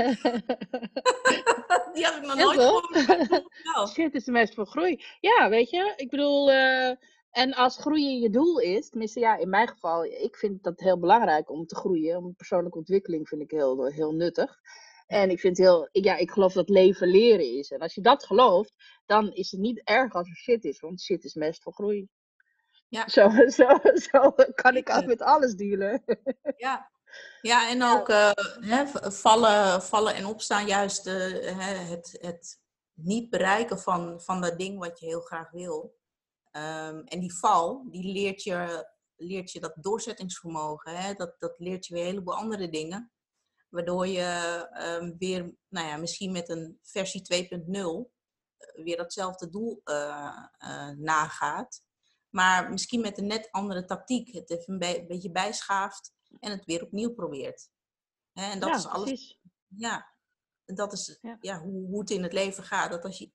Die 1.95 2.04
heb 2.04 2.14
ik 2.14 2.23
nog 2.23 2.37
nooit 2.37 2.61
gehoord. 2.61 3.90
shit 3.95 4.14
is 4.14 4.26
mest 4.26 4.54
voor 4.54 4.66
groei. 4.66 5.04
Ja, 5.21 5.49
weet 5.49 5.71
je, 5.71 5.93
ik 5.97 6.11
bedoel, 6.11 6.50
uh, 6.50 6.90
en 7.31 7.54
als 7.54 7.76
groeien 7.76 8.21
je 8.21 8.31
doel 8.31 8.59
is, 8.59 8.88
tenminste 8.88 9.21
ja, 9.21 9.37
in 9.37 9.49
mijn 9.49 9.69
geval, 9.69 10.04
ik 10.04 10.37
vind 10.37 10.62
dat 10.62 10.81
heel 10.81 10.99
belangrijk 10.99 11.50
om 11.50 11.66
te 11.66 11.76
groeien. 11.76 12.16
Om 12.16 12.35
persoonlijke 12.35 12.78
ontwikkeling 12.78 13.28
vind 13.28 13.40
ik 13.40 13.50
heel, 13.50 13.85
heel 13.85 14.12
nuttig. 14.12 14.61
En 15.06 15.30
ik 15.30 15.40
vind 15.40 15.58
heel, 15.58 15.88
ja, 15.92 16.16
ik 16.16 16.30
geloof 16.30 16.52
dat 16.52 16.68
leven 16.68 17.08
leren 17.08 17.58
is. 17.58 17.70
En 17.70 17.78
als 17.78 17.94
je 17.94 18.00
dat 18.00 18.26
gelooft, 18.26 18.75
dan 19.06 19.32
is 19.32 19.50
het 19.50 19.61
niet 19.61 19.80
erg 19.84 20.14
als 20.14 20.28
er 20.28 20.37
shit 20.37 20.64
is, 20.64 20.80
want 20.80 21.02
shit 21.02 21.25
is 21.25 21.34
mest 21.34 21.62
voor 21.62 21.73
groei. 21.73 22.08
Ja. 22.88 23.08
Zo, 23.16 23.30
zo, 23.49 23.66
zo 23.94 24.34
kan 24.54 24.76
ik 24.76 24.88
altijd 24.88 25.06
met 25.06 25.23
alles 25.23 25.54
dealen. 25.54 26.04
Ja, 26.56 26.90
ja 27.40 27.70
en 27.70 27.82
ook 27.82 28.08
uh, 28.08 28.30
hè, 28.61 28.87
vallen, 29.12 29.82
vallen 29.82 30.14
en 30.14 30.26
opstaan, 30.26 30.66
juist 30.66 31.06
uh, 31.06 31.88
het, 31.88 32.18
het 32.20 32.61
niet 32.94 33.30
bereiken 33.30 33.78
van, 33.78 34.20
van 34.20 34.40
dat 34.40 34.58
ding 34.58 34.78
wat 34.78 34.99
je 34.99 35.06
heel 35.06 35.20
graag 35.20 35.50
wil. 35.50 35.96
Um, 36.52 37.04
en 37.04 37.20
die 37.20 37.34
val, 37.34 37.87
die 37.90 38.12
leert 38.12 38.42
je, 38.42 38.88
leert 39.16 39.52
je 39.52 39.61
dat 39.61 39.75
doorzettingsvermogen. 39.80 40.96
Hè? 40.96 41.14
Dat, 41.14 41.34
dat 41.38 41.54
leert 41.58 41.87
je 41.87 41.94
weer 41.94 42.02
een 42.02 42.08
heleboel 42.08 42.34
andere 42.34 42.68
dingen. 42.68 43.12
Waardoor 43.75 44.07
je 44.07 44.69
um, 45.00 45.19
weer, 45.19 45.57
nou 45.69 45.87
ja, 45.87 45.97
misschien 45.97 46.33
met 46.33 46.49
een 46.49 46.78
versie 46.83 47.49
2.0 47.49 47.69
uh, 47.71 48.04
weer 48.85 48.97
datzelfde 48.97 49.49
doel 49.49 49.81
uh, 49.85 50.38
uh, 50.59 50.88
nagaat. 50.88 51.83
Maar 52.28 52.71
misschien 52.71 53.00
met 53.00 53.19
een 53.19 53.26
net 53.26 53.49
andere 53.50 53.85
tactiek. 53.85 54.33
Het 54.33 54.50
even 54.50 54.73
een, 54.73 54.78
be- 54.78 54.99
een 54.99 55.07
beetje 55.07 55.31
bijschaaft 55.31 56.12
en 56.40 56.50
het 56.50 56.64
weer 56.64 56.83
opnieuw 56.83 57.14
probeert. 57.14 57.71
Hè, 58.33 58.50
en 58.50 58.61
dat 58.61 58.69
ja, 58.69 58.76
is 58.76 58.87
alles. 58.87 59.09
precies. 59.09 59.38
Ja, 59.66 60.14
dat 60.64 60.93
is 60.93 61.19
Ja. 61.21 61.37
ja. 61.40 61.61
hoe, 61.61 61.87
hoe 61.87 62.00
het 62.00 62.11
in 62.11 62.23
het 62.23 62.33
leven 62.33 62.64
gaat. 62.64 62.90
Dat 62.90 63.04
als 63.04 63.19
je 63.19 63.33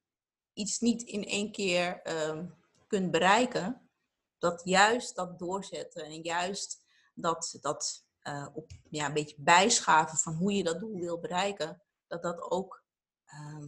iets 0.54 0.80
niet 0.80 1.02
in 1.02 1.24
één 1.24 1.52
keer 1.52 2.02
ehm, 2.02 2.48
kunt 2.88 3.12
bereiken, 3.12 3.90
dat 4.38 4.62
juist 4.64 5.16
dat 5.16 5.40
doorzetten 5.40 6.04
en 6.04 6.22
juist 6.22 6.84
dat, 7.14 7.58
dat 7.62 8.08
eh, 8.22 8.48
op, 8.54 8.72
ja, 8.90 9.06
een 9.06 9.14
beetje 9.14 9.36
bijschaven 9.40 10.18
van 10.18 10.34
hoe 10.34 10.54
je 10.54 10.64
dat 10.64 10.80
doel 10.80 11.00
wil 11.00 11.20
bereiken, 11.20 11.82
dat 12.08 12.22
dat 12.22 12.52
ook 12.52 12.84
ehm, 13.26 13.68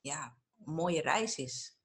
ja, 0.00 0.36
een 0.64 0.72
mooie 0.72 1.00
reis 1.00 1.36
is. 1.36 1.78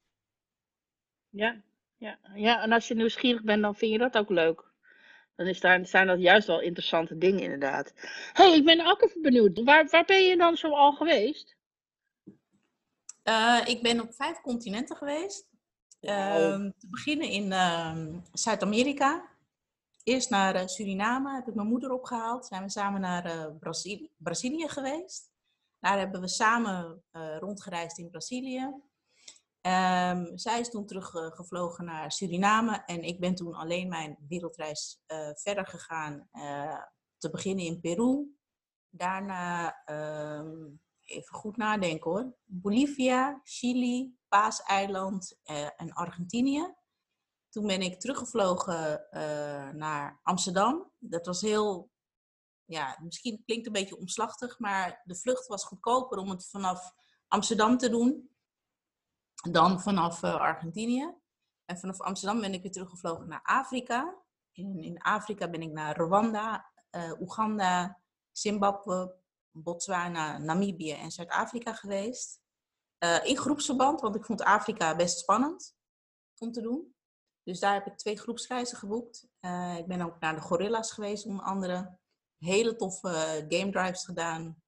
Ja, 1.30 1.64
ja, 1.98 2.20
ja, 2.34 2.62
en 2.62 2.72
als 2.72 2.88
je 2.88 2.96
nieuwsgierig 2.96 3.44
bent, 3.44 3.62
dan 3.62 3.76
vind 3.76 3.92
je 3.92 3.98
dat 3.98 4.18
ook 4.18 4.30
leuk. 4.30 4.70
Dan 5.36 5.48
is 5.48 5.60
daar, 5.60 5.86
zijn 5.86 6.08
dat 6.08 6.20
juist 6.20 6.48
wel 6.48 6.62
interessante 6.62 7.18
dingen, 7.18 7.42
inderdaad. 7.42 7.94
hey, 8.34 8.56
ik 8.56 8.66
ben 8.66 8.86
ook 8.86 9.02
even 9.02 9.22
benieuwd. 9.22 9.64
Waar, 9.64 9.88
waar 9.90 10.06
ben 10.06 10.24
je 10.24 10.38
dan 10.38 10.58
zo 10.58 10.76
al 10.76 10.92
geweest? 10.92 11.56
Eh, 13.24 13.62
ik 13.66 13.82
ben 13.82 14.02
op 14.02 14.14
vijf 14.14 14.42
continenten 14.42 14.96
geweest. 14.96 15.50
Ehm, 16.00 16.72
te 16.78 16.88
beginnen 16.90 17.30
in 17.30 17.52
ehm, 17.52 18.20
Zuid-Amerika. 18.32 19.30
Eerst 20.04 20.30
naar 20.30 20.56
eh, 20.56 20.68
Suriname 20.68 21.34
heb 21.34 21.48
ik 21.48 21.56
mijn 21.56 21.68
moeder 21.68 21.92
opgehaald. 21.92 22.46
Zijn 22.46 22.64
we 22.64 22.70
samen 22.70 23.02
naar 23.02 23.26
eh, 23.26 23.48
Brazilië, 23.60 24.12
Brazilië 24.18 24.68
geweest. 24.68 25.32
Daar 25.80 25.98
hebben 25.98 26.22
we 26.22 26.28
samen 26.28 27.04
eh, 27.12 27.38
rondgereisd 27.38 27.98
in 27.98 28.10
Brazilië. 28.10 28.74
Ehm, 29.62 30.38
zij 30.38 30.60
is 30.60 30.70
toen 30.70 30.86
teruggevlogen 30.86 31.86
naar 31.86 32.12
Suriname 32.12 32.84
en 32.86 33.04
ik 33.04 33.20
ben 33.20 33.36
toen 33.36 33.54
alleen 33.54 33.88
mijn 33.88 34.18
wereldreis 34.28 35.02
verder 35.34 35.68
gegaan. 35.68 36.30
te 37.18 37.30
beginnen 37.30 37.66
in 37.66 37.80
Peru. 37.80 38.36
Daarna, 38.90 39.76
ehm, 39.86 40.68
even 41.06 41.36
goed 41.36 41.58
nadenken 41.58 42.12
hoor, 42.12 42.34
Bolivia, 42.46 43.42
Chili, 43.44 44.16
Paaseiland 44.28 45.40
en 45.76 45.94
Argentinië. 45.94 46.76
Toen 47.52 47.68
ben 47.68 47.82
ik 47.82 48.00
teruggevlogen 48.00 49.12
eh, 49.12 49.70
naar 49.70 50.20
Amsterdam. 50.24 50.92
Dat 51.00 51.26
was 51.26 51.42
heel, 51.42 51.92
ja, 52.66 53.00
misschien 53.02 53.44
klinkt 53.46 53.66
een 53.66 53.74
beetje 53.74 53.98
omslachtig, 53.98 54.60
maar 54.60 55.02
de 55.04 55.16
vlucht 55.16 55.48
was 55.48 55.66
goedkoper 55.66 56.18
om 56.18 56.30
het 56.30 56.50
vanaf 56.50 56.94
Amsterdam 57.28 57.78
te 57.78 57.90
doen 57.90 58.30
dan 59.50 59.82
vanaf 59.82 60.24
eh, 60.24 60.36
Argentinië. 60.36 61.14
En 61.66 61.78
vanaf 61.78 62.02
Amsterdam 62.02 62.42
ben 62.42 62.54
ik 62.54 62.62
weer 62.62 62.72
teruggevlogen 62.72 63.28
naar 63.28 63.44
Afrika. 63.44 64.16
In, 64.52 64.84
in 64.84 65.02
Afrika 65.02 65.50
ben 65.50 65.62
ik 65.62 65.72
naar 65.72 65.98
Rwanda, 65.98 66.72
eh, 66.90 67.22
Oeganda, 67.22 68.02
Zimbabwe, 68.32 69.16
Botswana, 69.52 70.38
Namibië 70.38 70.92
en 70.92 71.12
Zuid-Afrika 71.12 71.74
geweest. 71.74 72.40
In 73.24 73.38
groepsverband, 73.38 74.02
want 74.02 74.16
ik 74.16 74.26
vond 74.26 74.42
Afrika 74.42 74.96
best 74.96 75.20
spannend 75.20 75.76
om 76.38 76.52
te 76.52 76.62
doen. 76.62 76.96
Dus 77.52 77.60
daar 77.60 77.74
heb 77.74 77.86
ik 77.86 77.98
twee 77.98 78.18
groepsreizen 78.18 78.78
geboekt. 78.78 79.28
Eh, 79.40 79.78
ik 79.78 79.88
ben 79.88 80.02
ook 80.02 80.20
naar 80.20 80.36
de 80.36 80.42
Gorilla's 80.42 80.92
geweest, 80.92 81.26
onder 81.26 81.46
andere. 81.46 81.98
Hele 82.38 82.76
toffe 82.76 83.08
eh, 83.10 83.60
game 83.60 83.72
drives 83.72 84.06
gedaan. 84.06 84.64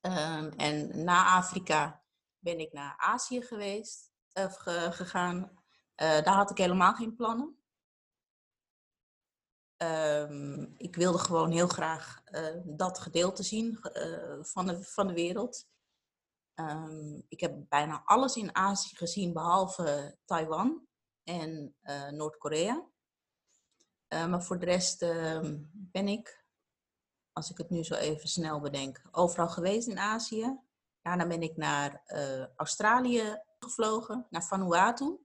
Ehm, 0.00 0.48
en 0.56 1.04
na 1.04 1.36
Afrika 1.36 2.04
ben 2.38 2.58
ik 2.60 2.72
naar 2.72 2.94
Azië 2.96 3.42
geweest, 3.42 4.12
of 4.32 4.56
ge- 4.56 4.88
gegaan. 4.92 5.62
Eh, 5.94 6.08
daar 6.22 6.34
had 6.34 6.50
ik 6.50 6.58
helemaal 6.58 6.94
geen 6.94 7.16
plannen. 7.16 7.60
Ehm, 9.76 10.62
ik 10.76 10.96
wilde 10.96 11.18
gewoon 11.18 11.50
heel 11.50 11.68
graag 11.68 12.22
dat 12.64 12.98
gedeelte 12.98 13.42
zien 13.42 13.78
van, 14.42 14.66
de, 14.66 14.82
van 14.84 15.06
de 15.06 15.12
wereld. 15.12 15.68
Ehm, 16.54 17.20
ik 17.28 17.40
heb 17.40 17.68
bijna 17.68 18.02
alles 18.04 18.36
in 18.36 18.54
Azië 18.54 18.96
gezien, 18.96 19.32
behalve 19.32 20.18
Taiwan 20.24 20.86
en 21.26 21.74
eh, 21.82 22.08
Noord-Korea. 22.08 22.84
Eh, 24.08 24.26
maar 24.26 24.42
voor 24.42 24.58
de 24.58 24.64
rest 24.64 25.02
ehm, 25.02 25.56
ben 25.72 26.08
ik, 26.08 26.44
als 27.32 27.50
ik 27.50 27.58
het 27.58 27.70
nu 27.70 27.84
zo 27.84 27.94
even 27.94 28.28
snel 28.28 28.60
bedenk, 28.60 29.02
overal 29.10 29.48
geweest 29.48 29.88
in 29.88 29.98
Azië. 29.98 30.58
Daarna 31.02 31.26
ben 31.26 31.42
ik 31.42 31.56
naar 31.56 32.02
eh, 32.04 32.46
Australië 32.56 33.42
gevlogen, 33.58 34.26
naar 34.30 34.44
Vanuatu. 34.44 35.16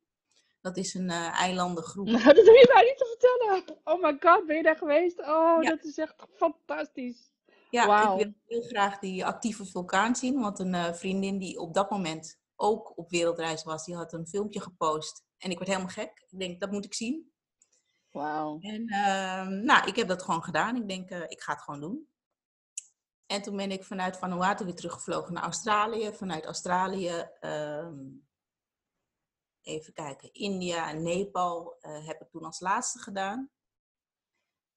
Dat 0.61 0.77
is 0.77 0.93
een 0.93 1.09
eilandengroep. 1.09 2.05
Nou, 2.05 2.23
dat 2.33 2.35
hoef 2.35 2.59
je 2.59 2.71
mij 2.73 2.83
niet 2.83 2.97
te 2.97 3.17
vertellen. 3.17 3.79
Oh 3.83 4.01
my 4.01 4.17
god, 4.19 4.45
ben 4.45 4.55
je 4.55 4.63
daar 4.63 4.77
geweest? 4.77 5.19
Oh, 5.19 5.63
Ja. 5.63 5.69
dat 5.69 5.83
is 5.83 5.97
echt 5.97 6.25
fantastisch. 6.35 7.33
Ja, 7.69 8.13
ik 8.13 8.23
wil 8.23 8.33
heel 8.45 8.61
graag 8.61 8.99
die 8.99 9.25
actieve 9.25 9.65
vulkaan 9.65 10.15
zien. 10.15 10.39
Want 10.39 10.59
een 10.59 10.95
vriendin 10.95 11.37
die 11.37 11.59
op 11.59 11.73
dat 11.73 11.89
moment 11.89 12.39
ook 12.55 12.97
op 12.97 13.09
wereldreis 13.09 13.63
was, 13.63 13.85
die 13.85 13.95
had 13.95 14.13
een 14.13 14.27
filmpje 14.27 14.61
gepost. 14.61 15.23
En 15.41 15.51
ik 15.51 15.57
werd 15.57 15.69
helemaal 15.69 15.93
gek. 15.93 16.25
Ik 16.29 16.39
denk, 16.39 16.59
dat 16.59 16.71
moet 16.71 16.85
ik 16.85 16.93
zien. 16.93 17.31
Wauw. 18.11 18.59
En 18.59 18.87
ehm, 18.87 19.63
nou, 19.63 19.87
ik 19.87 19.95
heb 19.95 20.07
dat 20.07 20.23
gewoon 20.23 20.43
gedaan. 20.43 20.75
Ik 20.75 20.87
denk, 20.87 21.09
eh, 21.09 21.21
ik 21.27 21.41
ga 21.41 21.53
het 21.53 21.61
gewoon 21.61 21.79
doen. 21.79 22.09
En 23.25 23.41
toen 23.41 23.55
ben 23.55 23.71
ik 23.71 23.83
vanuit 23.83 24.17
Vanuatu 24.17 24.65
weer 24.65 24.75
teruggevlogen 24.75 25.33
naar 25.33 25.43
Australië. 25.43 26.13
Vanuit 26.13 26.45
Australië, 26.45 27.29
ehm, 27.39 27.97
even 29.61 29.93
kijken, 29.93 30.33
India 30.33 30.89
en 30.89 31.03
Nepal 31.03 31.77
eh, 31.79 32.07
heb 32.07 32.21
ik 32.21 32.29
toen 32.29 32.43
als 32.43 32.59
laatste 32.59 32.99
gedaan. 32.99 33.49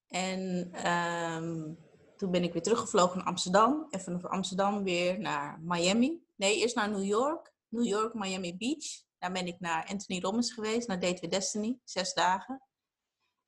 En 0.06 0.72
ehm, 0.72 1.74
toen 2.16 2.30
ben 2.30 2.42
ik 2.42 2.52
weer 2.52 2.62
teruggevlogen 2.62 3.18
naar 3.18 3.26
Amsterdam. 3.26 3.86
En 3.90 4.00
vanaf 4.00 4.24
Amsterdam 4.24 4.84
weer 4.84 5.18
naar 5.18 5.60
Miami. 5.60 6.26
Nee, 6.34 6.56
eerst 6.56 6.74
naar 6.74 6.90
New 6.90 7.04
York. 7.04 7.52
New 7.68 7.86
York, 7.86 8.14
Miami 8.14 8.56
Beach. 8.56 9.02
Daar 9.24 9.32
ben 9.32 9.46
ik 9.46 9.60
naar 9.60 9.86
Anthony 9.86 10.20
Robbins 10.20 10.52
geweest, 10.52 10.88
naar 10.88 11.00
Date 11.00 11.20
with 11.20 11.30
Destiny. 11.30 11.78
Zes 11.84 12.14
dagen. 12.14 12.62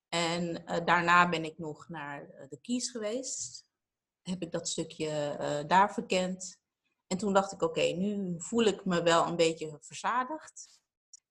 En 0.08 0.66
eh, 0.66 0.84
daarna 0.84 1.28
ben 1.28 1.44
ik 1.44 1.58
nog 1.58 1.88
naar 1.88 2.28
eh, 2.28 2.48
de 2.48 2.60
Keys 2.60 2.90
geweest. 2.90 3.64
Heb 4.22 4.42
ik 4.42 4.52
dat 4.52 4.68
stukje 4.68 5.08
eh, 5.08 5.66
daar 5.66 5.92
verkend. 5.92 6.60
En 7.06 7.18
toen 7.18 7.32
dacht 7.32 7.52
ik, 7.52 7.62
oké, 7.62 7.80
nu 7.80 8.34
voel 8.40 8.64
ik 8.64 8.84
me 8.84 9.02
wel 9.02 9.26
een 9.26 9.36
beetje 9.36 9.78
verzadigd. 9.80 10.80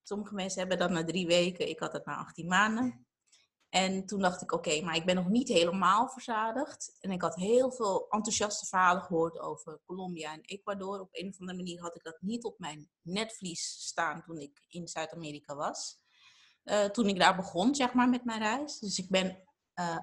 Sommige 0.04 0.34
mensen 0.34 0.60
hebben 0.60 0.78
dat 0.78 0.90
na 0.90 1.04
drie 1.04 1.28
weken, 1.28 1.70
ik 1.70 1.80
had 1.80 1.94
het 1.94 2.06
na 2.06 2.16
18 2.16 2.48
maanden. 2.48 3.05
En 3.76 4.06
toen 4.06 4.20
dacht 4.20 4.42
ik, 4.42 4.52
oké, 4.52 4.82
maar 4.82 4.96
ik 4.96 5.06
ben 5.06 5.16
nog 5.16 5.28
niet 5.28 5.48
helemaal 5.48 6.10
verzadigd. 6.10 6.98
En 7.00 7.12
ik 7.12 7.22
had 7.22 7.36
heel 7.36 7.72
veel 7.72 8.08
enthousiaste 8.10 8.66
verhalen 8.66 9.02
gehoord 9.04 9.40
over 9.40 9.80
Colombia 9.86 10.34
en 10.34 10.42
Ecuador. 10.42 11.00
Op 11.00 11.10
een 11.12 11.28
of 11.28 11.40
andere 11.40 11.58
manier 11.58 11.82
had 11.82 11.96
ik 11.96 12.04
dat 12.04 12.18
niet 12.22 12.44
op 12.44 12.60
mijn 12.60 12.90
netvlies 13.02 13.88
staan 13.88 14.22
toen 14.22 14.38
ik 14.38 14.66
in 14.68 14.88
Zuid-Amerika 14.88 15.56
was. 15.56 16.00
Eh, 16.64 16.86
toen 16.86 17.08
ik 17.08 17.20
daar 17.20 17.36
begon, 17.36 17.76
zeg 17.76 17.94
maar, 17.94 18.10
met 18.10 18.26
mijn 18.26 18.40
reis. 18.40 18.80
Dus 18.80 19.00
ik 19.00 19.10
ben, 19.10 19.44
eh, 19.74 19.98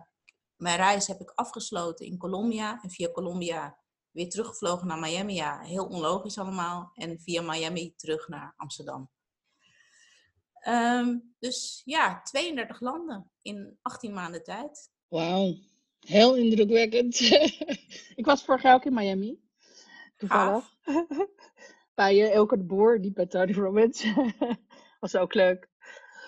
mijn 0.57 0.77
reis 0.77 1.07
heb 1.07 1.21
ik 1.21 1.31
afgesloten 1.31 2.07
in 2.07 2.19
Colombia. 2.19 2.83
En 2.83 2.91
via 2.91 3.11
Colombia 3.11 3.79
weer 4.11 4.31
teruggevlogen 4.31 4.87
naar 4.87 4.99
Miami. 4.99 5.35
Ja, 5.35 5.61
heel 5.61 5.87
onlogisch 5.87 6.39
allemaal. 6.39 6.91
En 6.95 7.21
via 7.21 7.43
Miami 7.43 7.95
terug 7.97 8.29
naar 8.29 8.55
Amsterdam. 8.57 9.11
Ehm, 10.63 11.19
dus 11.39 11.83
ja, 11.85 12.23
32 12.23 12.81
landen 12.81 13.31
in 13.43 13.79
18 13.83 14.13
maanden 14.13 14.43
tijd. 14.43 14.91
Wauw. 15.09 15.55
Heel 16.01 16.37
indrukwekkend. 16.37 17.21
ik 18.21 18.25
was 18.25 18.45
vorig 18.45 18.63
jaar 18.63 18.75
ook 18.75 18.85
in 18.85 18.95
Miami. 18.95 19.41
Toevallig. 20.17 20.75
bij 21.95 22.17
uh, 22.17 22.33
Elke 22.33 22.57
de 22.57 22.65
Boer, 22.65 22.99
niet 22.99 23.15
bij 23.15 23.27
Tony 23.27 23.53
Robbins. 23.53 24.05
was 25.01 25.17
ook 25.17 25.35
leuk. 25.35 25.69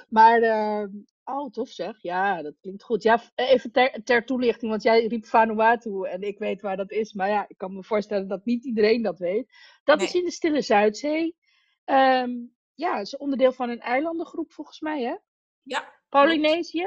Maar, 0.09 0.43
uh, 0.43 0.85
oh, 1.25 1.51
tof 1.51 1.69
zeg. 1.69 2.03
Ja, 2.03 2.43
dat 2.43 2.55
klinkt 2.61 2.83
goed. 2.83 3.03
Ja, 3.03 3.23
even 3.35 3.73
ter, 3.73 4.05
ter, 4.05 4.25
toelichting, 4.25 4.71
want 4.71 4.83
jij 4.83 5.07
riep 5.07 5.27
Vanuatu 5.27 6.05
en 6.05 6.23
ik 6.23 6.39
weet 6.39 6.61
waar 6.61 6.77
dat 6.77 6.91
is. 6.91 7.13
Maar 7.13 7.29
ja, 7.29 7.45
ik 7.49 7.59
kan 7.59 7.75
me 7.75 7.83
voorstellen 7.83 8.29
dat 8.29 8.45
niet 8.45 8.65
iedereen 8.65 9.03
dat 9.03 9.19
weet. 9.19 9.53
Dat 9.85 9.99
nee. 9.99 10.07
is 10.07 10.15
in 10.15 10.25
de 10.25 10.31
Stille 10.31 10.63
Zuidzee. 10.63 11.37
Um, 11.85 12.55
ja, 12.75 12.97
het 12.97 13.07
is 13.07 13.17
onderdeel 13.17 13.53
van 13.53 13.71
een 13.71 13.81
eilandengroep 13.81 14.53
volgens 14.53 14.81
mij, 14.81 15.03
hè? 15.03 15.17
Ja. 15.63 15.93
Polynesië? 16.09 16.87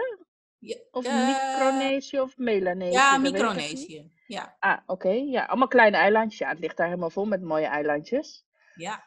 Ja, 0.60 0.77
of 0.91 1.06
uh, 1.06 1.27
Micronesië 1.27 2.20
of 2.20 2.38
Melanesië? 2.38 2.94
Ja, 2.94 3.17
Micronesië. 3.17 4.12
Ja. 4.27 4.56
Ah, 4.60 4.77
oké. 4.86 4.91
Okay. 4.91 5.24
Ja, 5.24 5.46
allemaal 5.46 5.67
kleine 5.67 5.98
eilandjes. 5.98 6.39
Ja, 6.39 6.50
het 6.50 6.60
ligt 6.60 6.77
daar 6.77 6.88
helemaal 6.88 7.10
vol 7.10 7.25
met 7.25 7.41
mooie 7.41 7.65
eilandjes. 7.65 8.46
Ja. 8.75 9.06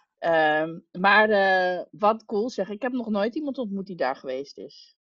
Um, 0.62 0.87
maar 0.92 1.30
uh, 1.30 1.84
wat 1.90 2.25
cool 2.25 2.50
zeg, 2.50 2.68
ik 2.68 2.82
heb 2.82 2.92
nog 2.92 3.08
nooit 3.08 3.34
iemand 3.34 3.58
ontmoet 3.58 3.87
die 3.87 3.96
daar 3.96 4.16
geweest 4.16 4.58
is. 4.58 4.96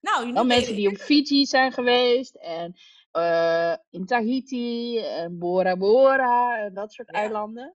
Nou, 0.00 0.32
Wel 0.32 0.44
mensen 0.44 0.74
die 0.74 0.88
op 0.88 0.96
Fiji 0.96 1.46
zijn 1.46 1.72
geweest 1.72 2.34
en 2.34 2.74
uh, 3.12 3.74
in 3.90 4.06
Tahiti 4.06 4.98
en 4.98 5.38
Bora 5.38 5.76
Bora 5.76 6.58
en 6.58 6.74
dat 6.74 6.92
soort 6.92 7.08
ja. 7.10 7.18
eilanden. 7.18 7.74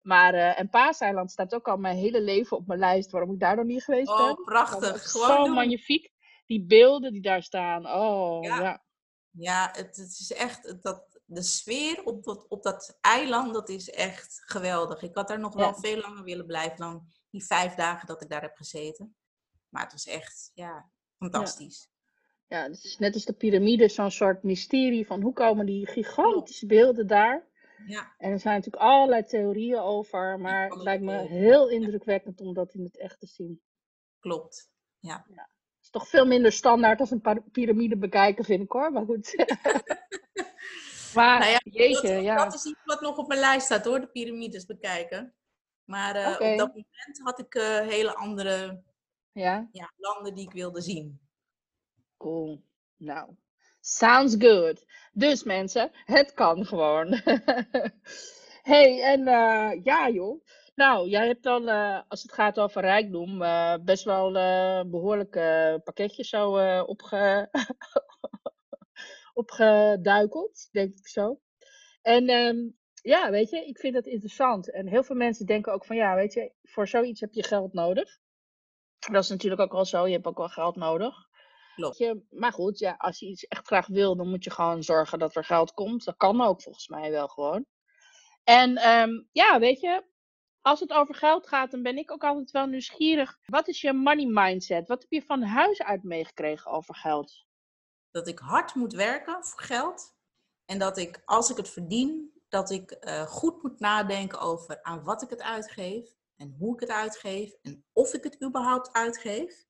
Maar, 0.00 0.34
uh, 0.34 0.58
en 0.58 0.68
Paaseiland 0.68 1.30
staat 1.30 1.54
ook 1.54 1.68
al 1.68 1.76
mijn 1.76 1.96
hele 1.96 2.20
leven 2.20 2.56
op 2.56 2.66
mijn 2.66 2.78
lijst 2.78 3.10
waarom 3.10 3.32
ik 3.32 3.40
daar 3.40 3.56
nog 3.56 3.64
niet 3.64 3.84
geweest 3.84 4.16
ben. 4.16 4.30
Oh, 4.30 4.44
prachtig. 4.44 5.08
Zo 5.08 5.46
magnifiek. 5.46 6.12
Die 6.46 6.64
beelden 6.64 7.12
die 7.12 7.22
daar 7.22 7.42
staan. 7.42 7.86
Oh, 7.86 8.44
ja. 8.44 8.60
Ja, 8.60 8.84
ja 9.30 9.68
het, 9.72 9.96
het, 9.96 10.18
is 10.20 10.32
echt, 10.32 10.82
dat, 10.82 11.20
de 11.24 11.42
sfeer 11.42 12.04
op 12.04 12.24
dat, 12.24 12.48
op 12.48 12.62
dat 12.62 12.98
eiland, 13.00 13.54
dat 13.54 13.68
is 13.68 13.90
echt 13.90 14.42
geweldig. 14.44 15.02
Ik 15.02 15.14
had 15.14 15.28
daar 15.28 15.40
nog 15.40 15.54
wel 15.54 15.74
veel 15.74 16.00
langer 16.00 16.24
willen 16.24 16.46
blijven 16.46 16.76
dan 16.76 17.06
die 17.30 17.44
vijf 17.44 17.74
dagen 17.74 18.06
dat 18.06 18.22
ik 18.22 18.28
daar 18.28 18.42
heb 18.42 18.56
gezeten. 18.56 19.16
Maar 19.68 19.82
het 19.82 19.92
was 19.92 20.06
echt, 20.06 20.50
ja, 20.54 20.90
fantastisch. 21.18 21.88
Ja, 22.46 22.62
het 22.62 22.84
is 22.84 22.98
net 22.98 23.14
als 23.14 23.24
de 23.24 23.32
piramide, 23.32 23.88
zo'n 23.88 24.10
soort 24.10 24.42
mysterie 24.42 25.06
van 25.06 25.22
hoe 25.22 25.32
komen 25.32 25.66
die 25.66 25.86
gigantische 25.86 26.66
beelden 26.66 27.06
daar. 27.06 27.49
Ja. 27.86 28.14
En 28.18 28.30
er 28.30 28.38
zijn 28.38 28.54
natuurlijk 28.54 28.82
allerlei 28.82 29.24
theorieën 29.24 29.78
over, 29.78 30.40
maar 30.40 30.68
het 30.68 30.82
lijkt 30.82 31.02
me 31.02 31.18
heel 31.18 31.68
indrukwekkend 31.68 32.40
om 32.40 32.54
dat 32.54 32.74
in 32.74 32.84
het 32.84 32.98
echt 32.98 33.20
te 33.20 33.26
zien. 33.26 33.62
Klopt, 34.18 34.70
ja. 34.98 35.24
ja. 35.28 35.42
Het 35.42 35.82
is 35.82 35.90
toch 35.90 36.08
veel 36.08 36.26
minder 36.26 36.52
standaard 36.52 37.00
als 37.00 37.10
een 37.10 37.44
piramide 37.52 37.96
bekijken, 37.96 38.44
vind 38.44 38.62
ik 38.62 38.70
hoor, 38.70 38.92
maar 38.92 39.04
goed. 39.04 39.34
maar 41.14 41.38
nou 41.38 41.50
ja, 41.50 41.60
jeetje, 41.64 42.14
dat, 42.14 42.22
ja. 42.22 42.44
dat 42.44 42.54
is 42.54 42.64
iets 42.64 42.84
wat 42.84 43.00
nog 43.00 43.16
op 43.16 43.28
mijn 43.28 43.40
lijst 43.40 43.64
staat 43.64 43.84
hoor, 43.84 44.00
de 44.00 44.10
piramides 44.10 44.66
bekijken. 44.66 45.34
Maar 45.84 46.16
uh, 46.16 46.50
op 46.50 46.58
dat 46.58 46.68
moment 46.68 47.20
had 47.22 47.38
ik 47.38 47.54
uh, 47.54 47.78
hele 47.78 48.14
andere 48.14 48.82
ja? 49.32 49.68
Ja, 49.72 49.92
landen 49.96 50.34
die 50.34 50.46
ik 50.46 50.52
wilde 50.52 50.80
zien. 50.80 51.20
Cool. 52.16 52.62
Nou, 52.96 53.34
sounds 53.80 54.34
good. 54.38 54.84
Dus 55.12 55.42
mensen, 55.42 55.90
het 56.04 56.32
kan 56.32 56.66
gewoon. 56.66 57.06
hey, 58.72 59.02
en 59.02 59.20
uh, 59.20 59.84
ja 59.84 60.08
joh. 60.10 60.44
Nou, 60.74 61.08
jij 61.08 61.26
hebt 61.26 61.42
dan, 61.42 61.68
uh, 61.68 62.00
als 62.08 62.22
het 62.22 62.32
gaat 62.32 62.58
over 62.58 62.80
rijkdom, 62.82 63.42
uh, 63.42 63.74
best 63.84 64.04
wel 64.04 64.32
behoorlijke 64.90 65.80
pakketjes 65.84 66.28
zo 66.28 66.80
opge 66.82 67.48
opgeduikeld, 69.40 70.68
denk 70.72 70.98
ik 70.98 71.08
zo. 71.08 71.40
En 72.02 72.30
um, 72.30 72.78
ja, 73.02 73.30
weet 73.30 73.50
je, 73.50 73.66
ik 73.66 73.78
vind 73.78 73.94
dat 73.94 74.06
interessant. 74.06 74.70
En 74.70 74.86
heel 74.86 75.02
veel 75.02 75.16
mensen 75.16 75.46
denken 75.46 75.72
ook 75.72 75.84
van, 75.84 75.96
ja, 75.96 76.14
weet 76.14 76.32
je, 76.32 76.52
voor 76.62 76.88
zoiets 76.88 77.20
heb 77.20 77.32
je 77.32 77.42
geld 77.42 77.72
nodig. 77.72 78.18
Dat 78.98 79.22
is 79.22 79.28
natuurlijk 79.28 79.60
ook 79.60 79.72
wel 79.72 79.84
zo, 79.84 80.06
je 80.06 80.12
hebt 80.12 80.26
ook 80.26 80.36
wel 80.36 80.48
geld 80.48 80.76
nodig. 80.76 81.29
Je, 81.74 82.22
maar 82.30 82.52
goed, 82.52 82.78
ja, 82.78 82.94
als 82.98 83.18
je 83.18 83.26
iets 83.26 83.46
echt 83.46 83.66
graag 83.66 83.86
wil, 83.86 84.16
dan 84.16 84.28
moet 84.28 84.44
je 84.44 84.50
gewoon 84.50 84.82
zorgen 84.82 85.18
dat 85.18 85.36
er 85.36 85.44
geld 85.44 85.72
komt. 85.72 86.04
Dat 86.04 86.16
kan 86.16 86.40
ook 86.40 86.62
volgens 86.62 86.88
mij 86.88 87.10
wel 87.10 87.28
gewoon. 87.28 87.66
En 88.44 88.88
um, 88.88 89.28
ja, 89.32 89.58
weet 89.58 89.80
je, 89.80 90.04
als 90.60 90.80
het 90.80 90.92
over 90.92 91.14
geld 91.14 91.48
gaat, 91.48 91.70
dan 91.70 91.82
ben 91.82 91.96
ik 91.96 92.10
ook 92.10 92.24
altijd 92.24 92.50
wel 92.50 92.66
nieuwsgierig. 92.66 93.38
Wat 93.46 93.68
is 93.68 93.80
je 93.80 93.92
money 93.92 94.26
mindset? 94.26 94.88
Wat 94.88 95.00
heb 95.00 95.10
je 95.10 95.22
van 95.22 95.42
huis 95.42 95.82
uit 95.82 96.02
meegekregen 96.02 96.70
over 96.70 96.94
geld? 96.94 97.44
Dat 98.10 98.28
ik 98.28 98.38
hard 98.38 98.74
moet 98.74 98.92
werken 98.92 99.44
voor 99.44 99.60
geld. 99.60 100.14
En 100.64 100.78
dat 100.78 100.98
ik, 100.98 101.22
als 101.24 101.50
ik 101.50 101.56
het 101.56 101.68
verdien, 101.68 102.32
dat 102.48 102.70
ik 102.70 102.96
uh, 103.00 103.22
goed 103.22 103.62
moet 103.62 103.80
nadenken 103.80 104.40
over 104.40 104.82
aan 104.82 105.04
wat 105.04 105.22
ik 105.22 105.30
het 105.30 105.42
uitgeef. 105.42 106.18
En 106.36 106.54
hoe 106.58 106.74
ik 106.74 106.80
het 106.80 106.90
uitgeef. 106.90 107.52
En 107.62 107.84
of 107.92 108.14
ik 108.14 108.24
het 108.24 108.42
überhaupt 108.42 108.92
uitgeef. 108.92 109.64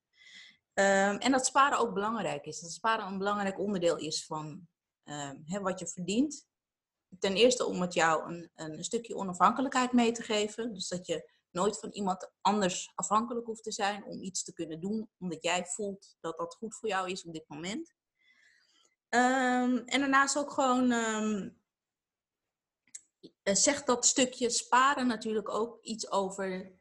Um, 0.75 1.17
en 1.17 1.31
dat 1.31 1.47
sparen 1.47 1.79
ook 1.79 1.95
belangrijk 1.95 2.47
is. 2.47 2.61
Dat 2.61 2.71
sparen 2.71 3.07
een 3.07 3.19
belangrijk 3.19 3.59
onderdeel 3.59 3.97
is 3.97 4.27
van 4.27 4.69
hè, 5.45 5.61
wat 5.61 5.79
je 5.79 5.87
verdient. 5.87 6.49
Ten 7.19 7.35
eerste 7.35 7.65
om 7.65 7.81
het 7.81 7.95
jou 7.95 8.33
een, 8.33 8.51
een 8.55 8.85
stukje 8.85 9.17
onafhankelijkheid 9.17 9.93
mee 9.93 10.13
te 10.13 10.23
geven. 10.23 10.75
Dus 10.75 10.89
dat 10.89 11.07
je 11.07 11.31
nooit 11.51 11.79
van 11.79 11.91
iemand 11.91 12.33
anders 12.41 12.93
afhankelijk 12.95 13.47
hoeft 13.47 13.63
te 13.63 13.73
zijn 13.73 14.05
om 14.05 14.23
iets 14.23 14.43
te 14.45 14.53
kunnen 14.53 14.81
doen, 14.81 15.11
omdat 15.19 15.43
jij 15.43 15.67
voelt 15.67 16.17
dat 16.21 16.39
dat 16.39 16.55
goed 16.55 16.77
voor 16.77 16.89
jou 16.89 17.11
is 17.11 17.25
op 17.25 17.33
dit 17.33 17.49
moment. 17.49 17.95
Um, 19.09 19.79
en 19.79 20.01
daarnaast 20.01 20.39
ook 20.39 20.51
gewoon 20.51 20.91
um, 20.91 21.61
zegt 23.43 23.87
dat 23.87 24.07
stukje 24.07 24.51
sparen 24.51 25.07
natuurlijk 25.07 25.49
ook 25.49 25.83
iets 25.83 26.11
over 26.11 26.73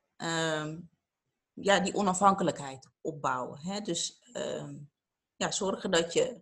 ja, 1.62 1.80
die 1.80 1.94
onafhankelijkheid 1.94 2.90
opbouwen. 3.02 3.60
Hè? 3.60 3.82
Dus 3.82 4.22
ja, 5.36 5.52
zorgen 5.52 5.92
dat 5.92 6.14
je 6.14 6.42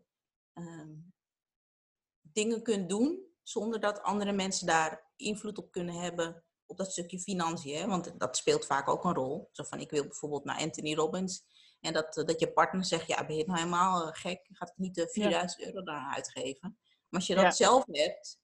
dingen 2.22 2.64
kunt 2.64 2.90
doen 2.90 3.28
zonder 3.44 3.80
dat 3.80 4.02
andere 4.02 4.32
mensen 4.32 4.68
daar 4.68 5.12
invloed 5.16 5.58
op 5.58 5.72
kunnen 5.72 5.96
hebben 5.96 6.44
op 6.66 6.78
dat 6.78 6.92
stukje 6.92 7.20
financiën. 7.20 7.78
Hè? 7.78 7.88
Want 7.88 8.20
dat 8.20 8.38
speelt 8.38 8.66
vaak 8.66 8.88
ook 8.88 9.04
een 9.04 9.14
rol. 9.14 9.50
Zo 9.52 9.64
van, 9.64 9.80
ik 9.80 9.90
wil 9.90 10.04
bijvoorbeeld 10.04 10.44
naar 10.44 10.60
Anthony 10.60 10.96
Robbins. 10.96 11.44
En 11.80 11.94
dat, 11.94 12.14
dat 12.14 12.40
je 12.40 12.52
partner 12.54 12.86
zegt, 12.86 13.08
ja, 13.08 13.26
ben 13.26 13.36
je 13.36 13.46
nou 13.46 13.60
helemaal 13.60 14.08
eh, 14.08 14.14
gek? 14.14 14.48
Gaat 14.52 14.70
het 14.70 14.78
niet 14.78 14.96
de 14.96 15.10
4000 15.10 15.62
euro 15.62 15.84
daar 15.84 16.14
uitgeven? 16.14 16.78
Maar 17.10 17.20
als 17.20 17.28
je 17.28 17.36
dat 17.36 17.56
zelf 17.56 17.86
hebt, 17.92 18.40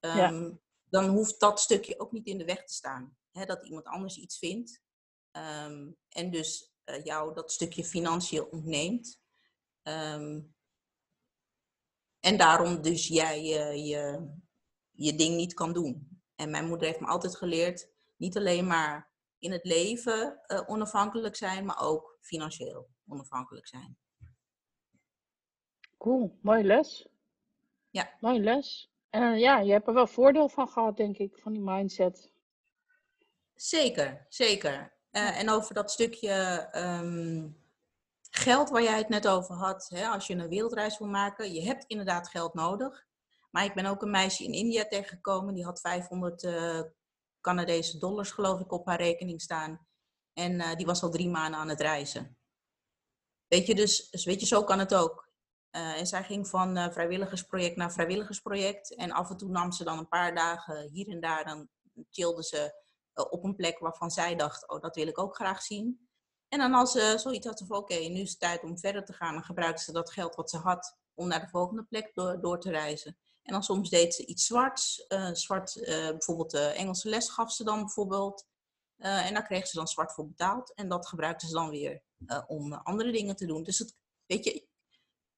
um, 0.00 0.60
dan 0.84 1.06
hoeft 1.08 1.40
dat 1.40 1.60
stukje 1.60 2.00
ook 2.00 2.12
niet 2.12 2.26
in 2.26 2.38
de 2.38 2.44
weg 2.44 2.64
te 2.64 2.74
staan. 2.74 3.16
Hè? 3.30 3.44
Dat 3.44 3.64
iemand 3.64 3.86
anders 3.86 4.16
iets 4.16 4.38
vindt. 4.38 4.82
Um, 5.36 5.96
en 6.08 6.30
dus 6.30 6.74
uh, 6.84 7.04
jou 7.04 7.34
dat 7.34 7.52
stukje 7.52 7.84
financiën 7.84 8.44
ontneemt. 8.44 9.20
Um, 9.82 10.54
en 12.20 12.36
daarom 12.36 12.82
dus 12.82 13.08
jij 13.08 13.38
uh, 13.38 13.86
je, 13.88 14.30
je 14.90 15.14
ding 15.14 15.36
niet 15.36 15.54
kan 15.54 15.72
doen. 15.72 16.20
En 16.34 16.50
mijn 16.50 16.66
moeder 16.66 16.86
heeft 16.86 17.00
me 17.00 17.06
altijd 17.06 17.36
geleerd, 17.36 17.88
niet 18.16 18.36
alleen 18.36 18.66
maar 18.66 19.10
in 19.38 19.52
het 19.52 19.64
leven 19.64 20.40
uh, 20.46 20.62
onafhankelijk 20.66 21.36
zijn, 21.36 21.64
maar 21.64 21.80
ook 21.80 22.18
financieel 22.20 22.88
onafhankelijk 23.08 23.66
zijn. 23.66 23.98
Cool, 25.98 26.38
mooie 26.42 26.64
les. 26.64 27.08
Ja. 27.90 28.16
Mooie 28.20 28.40
les. 28.40 28.90
En 29.10 29.38
ja, 29.38 29.58
je 29.58 29.72
hebt 29.72 29.86
er 29.86 29.94
wel 29.94 30.06
voordeel 30.06 30.48
van 30.48 30.68
gehad, 30.68 30.96
denk 30.96 31.18
ik, 31.18 31.38
van 31.38 31.52
die 31.52 31.62
mindset. 31.62 32.32
Zeker, 33.54 34.26
zeker. 34.28 34.95
Uh, 35.16 35.38
en 35.38 35.50
over 35.50 35.74
dat 35.74 35.90
stukje 35.90 36.68
um, 36.74 37.56
geld 38.30 38.70
waar 38.70 38.82
jij 38.82 38.98
het 38.98 39.08
net 39.08 39.28
over 39.28 39.54
had, 39.54 39.86
hè, 39.88 40.06
als 40.06 40.26
je 40.26 40.34
een 40.34 40.48
wereldreis 40.48 40.98
wil 40.98 41.08
maken, 41.08 41.52
je 41.52 41.62
hebt 41.62 41.84
inderdaad 41.84 42.28
geld 42.28 42.54
nodig. 42.54 43.06
Maar 43.50 43.64
ik 43.64 43.74
ben 43.74 43.86
ook 43.86 44.02
een 44.02 44.10
meisje 44.10 44.44
in 44.44 44.52
India 44.52 44.84
tegengekomen, 44.84 45.54
die 45.54 45.64
had 45.64 45.80
500 45.80 46.42
uh, 46.42 46.80
Canadese 47.40 47.98
dollars, 47.98 48.30
geloof 48.30 48.60
ik, 48.60 48.72
op 48.72 48.86
haar 48.86 49.00
rekening 49.00 49.42
staan. 49.42 49.86
En 50.32 50.52
uh, 50.52 50.74
die 50.74 50.86
was 50.86 51.02
al 51.02 51.10
drie 51.10 51.28
maanden 51.28 51.60
aan 51.60 51.68
het 51.68 51.80
reizen. 51.80 52.38
Weet 53.46 53.66
je, 53.66 53.74
dus, 53.74 54.10
dus 54.10 54.24
weet 54.24 54.40
je, 54.40 54.46
zo 54.46 54.64
kan 54.64 54.78
het 54.78 54.94
ook. 54.94 55.28
Uh, 55.70 55.98
en 55.98 56.06
zij 56.06 56.24
ging 56.24 56.48
van 56.48 56.76
uh, 56.76 56.90
vrijwilligersproject 56.90 57.76
naar 57.76 57.92
vrijwilligersproject. 57.92 58.94
En 58.94 59.10
af 59.10 59.30
en 59.30 59.36
toe 59.36 59.50
nam 59.50 59.72
ze 59.72 59.84
dan 59.84 59.98
een 59.98 60.08
paar 60.08 60.34
dagen 60.34 60.88
hier 60.88 61.08
en 61.08 61.20
daar. 61.20 61.44
Dan 61.44 61.68
chillde 62.10 62.42
ze 62.42 62.84
op 63.30 63.44
een 63.44 63.56
plek 63.56 63.78
waarvan 63.78 64.10
zij 64.10 64.36
dacht, 64.36 64.68
oh, 64.68 64.80
dat 64.80 64.96
wil 64.96 65.06
ik 65.06 65.18
ook 65.18 65.34
graag 65.34 65.62
zien. 65.62 66.08
En 66.48 66.58
dan 66.58 66.74
als 66.74 66.92
ze 66.92 67.14
zoiets 67.18 67.46
had 67.46 67.64
van, 67.66 67.76
oké, 67.76 67.94
nu 67.94 68.20
is 68.20 68.30
het 68.30 68.40
tijd 68.40 68.62
om 68.62 68.78
verder 68.78 69.04
te 69.04 69.12
gaan. 69.12 69.34
Dan 69.34 69.44
gebruikte 69.44 69.82
ze 69.82 69.92
dat 69.92 70.12
geld 70.12 70.34
wat 70.34 70.50
ze 70.50 70.56
had 70.56 70.96
om 71.14 71.28
naar 71.28 71.40
de 71.40 71.48
volgende 71.48 71.84
plek 71.84 72.14
door, 72.14 72.60
te 72.60 72.70
reizen. 72.70 73.18
En 73.42 73.52
dan 73.52 73.62
soms 73.62 73.90
deed 73.90 74.14
ze 74.14 74.26
iets 74.26 74.46
zwarts. 74.46 75.04
Uh, 75.08 75.32
zwart, 75.32 75.76
uh, 75.76 75.86
bijvoorbeeld 75.86 76.50
de 76.50 76.58
Engelse 76.58 77.08
les 77.08 77.28
gaf 77.28 77.52
ze 77.52 77.64
dan 77.64 77.80
bijvoorbeeld. 77.80 78.46
En 78.96 79.34
daar 79.34 79.46
kreeg 79.46 79.66
ze 79.66 79.76
dan 79.76 79.86
zwart 79.86 80.12
voor 80.12 80.26
betaald. 80.26 80.74
En 80.74 80.88
dat 80.88 81.08
gebruikte 81.08 81.46
ze 81.46 81.52
dan 81.52 81.70
weer 81.70 82.02
om 82.46 82.72
andere 82.72 83.12
dingen 83.12 83.36
te 83.36 83.46
doen. 83.46 83.62
Dus 83.62 83.78
het, 83.78 83.96
weet 84.26 84.44
je, 84.44 84.66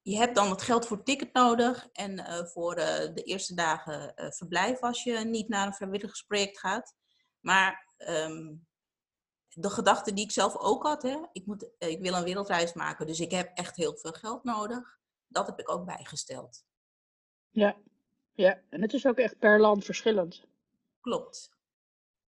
je 0.02 0.16
hebt 0.16 0.34
dan 0.34 0.50
het 0.50 0.62
geld 0.62 0.86
voor 0.86 1.02
ticket 1.02 1.32
nodig. 1.32 1.88
En 1.92 2.46
voor 2.48 2.74
de 2.74 3.22
eerste 3.24 3.54
dagen 3.54 4.12
verblijf 4.34 4.80
als 4.80 5.02
je 5.02 5.18
niet 5.18 5.48
naar 5.48 5.66
een 5.66 5.74
vrijwilligersproject 5.74 6.58
gaat. 6.58 6.94
Maar 7.40 7.94
um, 7.98 8.66
de 9.48 9.70
gedachte 9.70 10.12
die 10.12 10.24
ik 10.24 10.30
zelf 10.30 10.56
ook 10.56 10.82
had, 10.82 11.02
hè, 11.02 11.16
ik, 11.32 11.46
moet, 11.46 11.70
ik 11.78 12.00
wil 12.00 12.14
een 12.14 12.24
wereldreis 12.24 12.72
maken, 12.72 13.06
dus 13.06 13.20
ik 13.20 13.30
heb 13.30 13.50
echt 13.54 13.76
heel 13.76 13.96
veel 13.96 14.12
geld 14.12 14.44
nodig. 14.44 14.98
Dat 15.26 15.46
heb 15.46 15.58
ik 15.58 15.70
ook 15.70 15.84
bijgesteld. 15.84 16.64
Ja, 17.50 17.76
ja. 18.32 18.60
en 18.70 18.82
het 18.82 18.92
is 18.92 19.06
ook 19.06 19.18
echt 19.18 19.38
per 19.38 19.60
land 19.60 19.84
verschillend. 19.84 20.44
Klopt. 21.00 21.56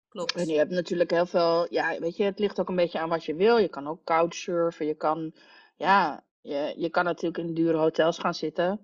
Klopt. 0.08 0.36
En 0.36 0.48
je 0.48 0.58
hebt 0.58 0.72
natuurlijk 0.72 1.12
heel 1.12 1.26
veel, 1.26 1.74
ja, 1.74 2.00
weet 2.00 2.18
je, 2.18 2.24
het 2.24 2.40
ligt 2.40 2.60
ook 2.60 2.70
een 2.70 2.76
beetje 2.76 3.00
aan 3.00 3.10
wat 3.10 3.26
je 3.26 3.36
wil. 3.36 3.58
Je 3.58 3.68
kan 3.68 3.88
ook 3.88 4.04
couchsurfen, 4.04 4.86
je 4.86 4.96
kan, 4.96 5.36
ja, 5.76 6.24
je, 6.42 6.74
je 6.78 6.90
kan 6.90 7.04
natuurlijk 7.04 7.48
in 7.48 7.54
dure 7.54 7.78
hotels 7.78 8.18
gaan 8.18 8.34
zitten. 8.34 8.80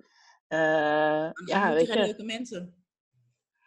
Uh, 0.50 0.60
ja, 1.46 1.74
weet 1.74 1.88
je. 1.88 2.00
leuke 2.00 2.24
mensen. 2.24 2.83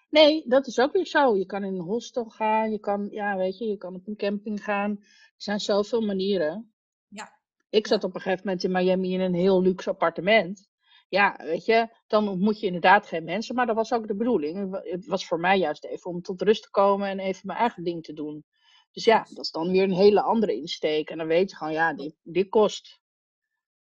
Nee, 0.09 0.45
dat 0.49 0.67
is 0.67 0.79
ook 0.79 0.93
weer 0.93 1.07
zo. 1.07 1.37
Je 1.37 1.47
kan 1.47 1.65
in 1.65 1.75
een 1.75 1.81
hostel 1.81 2.25
gaan, 2.25 2.71
je 2.71 2.79
kan, 2.79 3.09
ja, 3.11 3.37
weet 3.37 3.59
je, 3.59 3.65
je 3.65 3.77
kan 3.77 3.95
op 3.95 4.07
een 4.07 4.17
camping 4.17 4.65
gaan. 4.65 4.91
Er 5.01 5.35
zijn 5.37 5.61
zoveel 5.61 6.01
manieren. 6.01 6.73
Ja. 7.09 7.39
Ik 7.71 7.87
zat 7.87 8.05
op 8.05 8.15
een 8.15 8.21
gegeven 8.21 8.45
moment 8.45 8.65
in 8.65 8.73
Miami 8.73 9.13
in 9.13 9.21
een 9.21 9.35
heel 9.35 9.63
luxe 9.63 9.91
appartement. 9.91 10.69
ja, 11.09 11.37
weet 11.45 11.65
je, 11.65 11.89
dan 12.07 12.29
ontmoet 12.29 12.61
je 12.61 12.67
inderdaad 12.67 13.07
geen 13.07 13.25
mensen. 13.25 13.55
Maar 13.55 13.67
dat 13.67 13.77
was 13.77 13.93
ook 13.93 14.07
de 14.09 14.17
bedoeling. 14.17 14.81
Het 14.83 15.07
was 15.07 15.27
voor 15.27 15.41
mij 15.41 15.59
juist 15.59 15.85
even 15.85 16.11
om 16.11 16.23
tot 16.23 16.43
rust 16.43 16.63
te 16.63 16.71
komen 16.71 17.09
en 17.09 17.19
even 17.19 17.47
mijn 17.47 17.59
eigen 17.59 17.85
ding 17.85 18.03
te 18.03 18.13
doen. 18.13 18.45
Dus 18.93 19.05
ja, 19.05 19.27
dat 19.29 19.45
is 19.45 19.51
dan 19.51 19.71
weer 19.71 19.83
een 19.83 19.93
hele 19.93 20.23
andere 20.23 20.55
insteek. 20.55 21.11
En 21.11 21.19
dan 21.19 21.27
weet 21.27 21.51
je 21.51 21.57
gewoon, 21.57 21.73
ja, 21.73 21.95
dit, 21.95 22.15
dit 22.23 22.49
kost. 22.49 23.01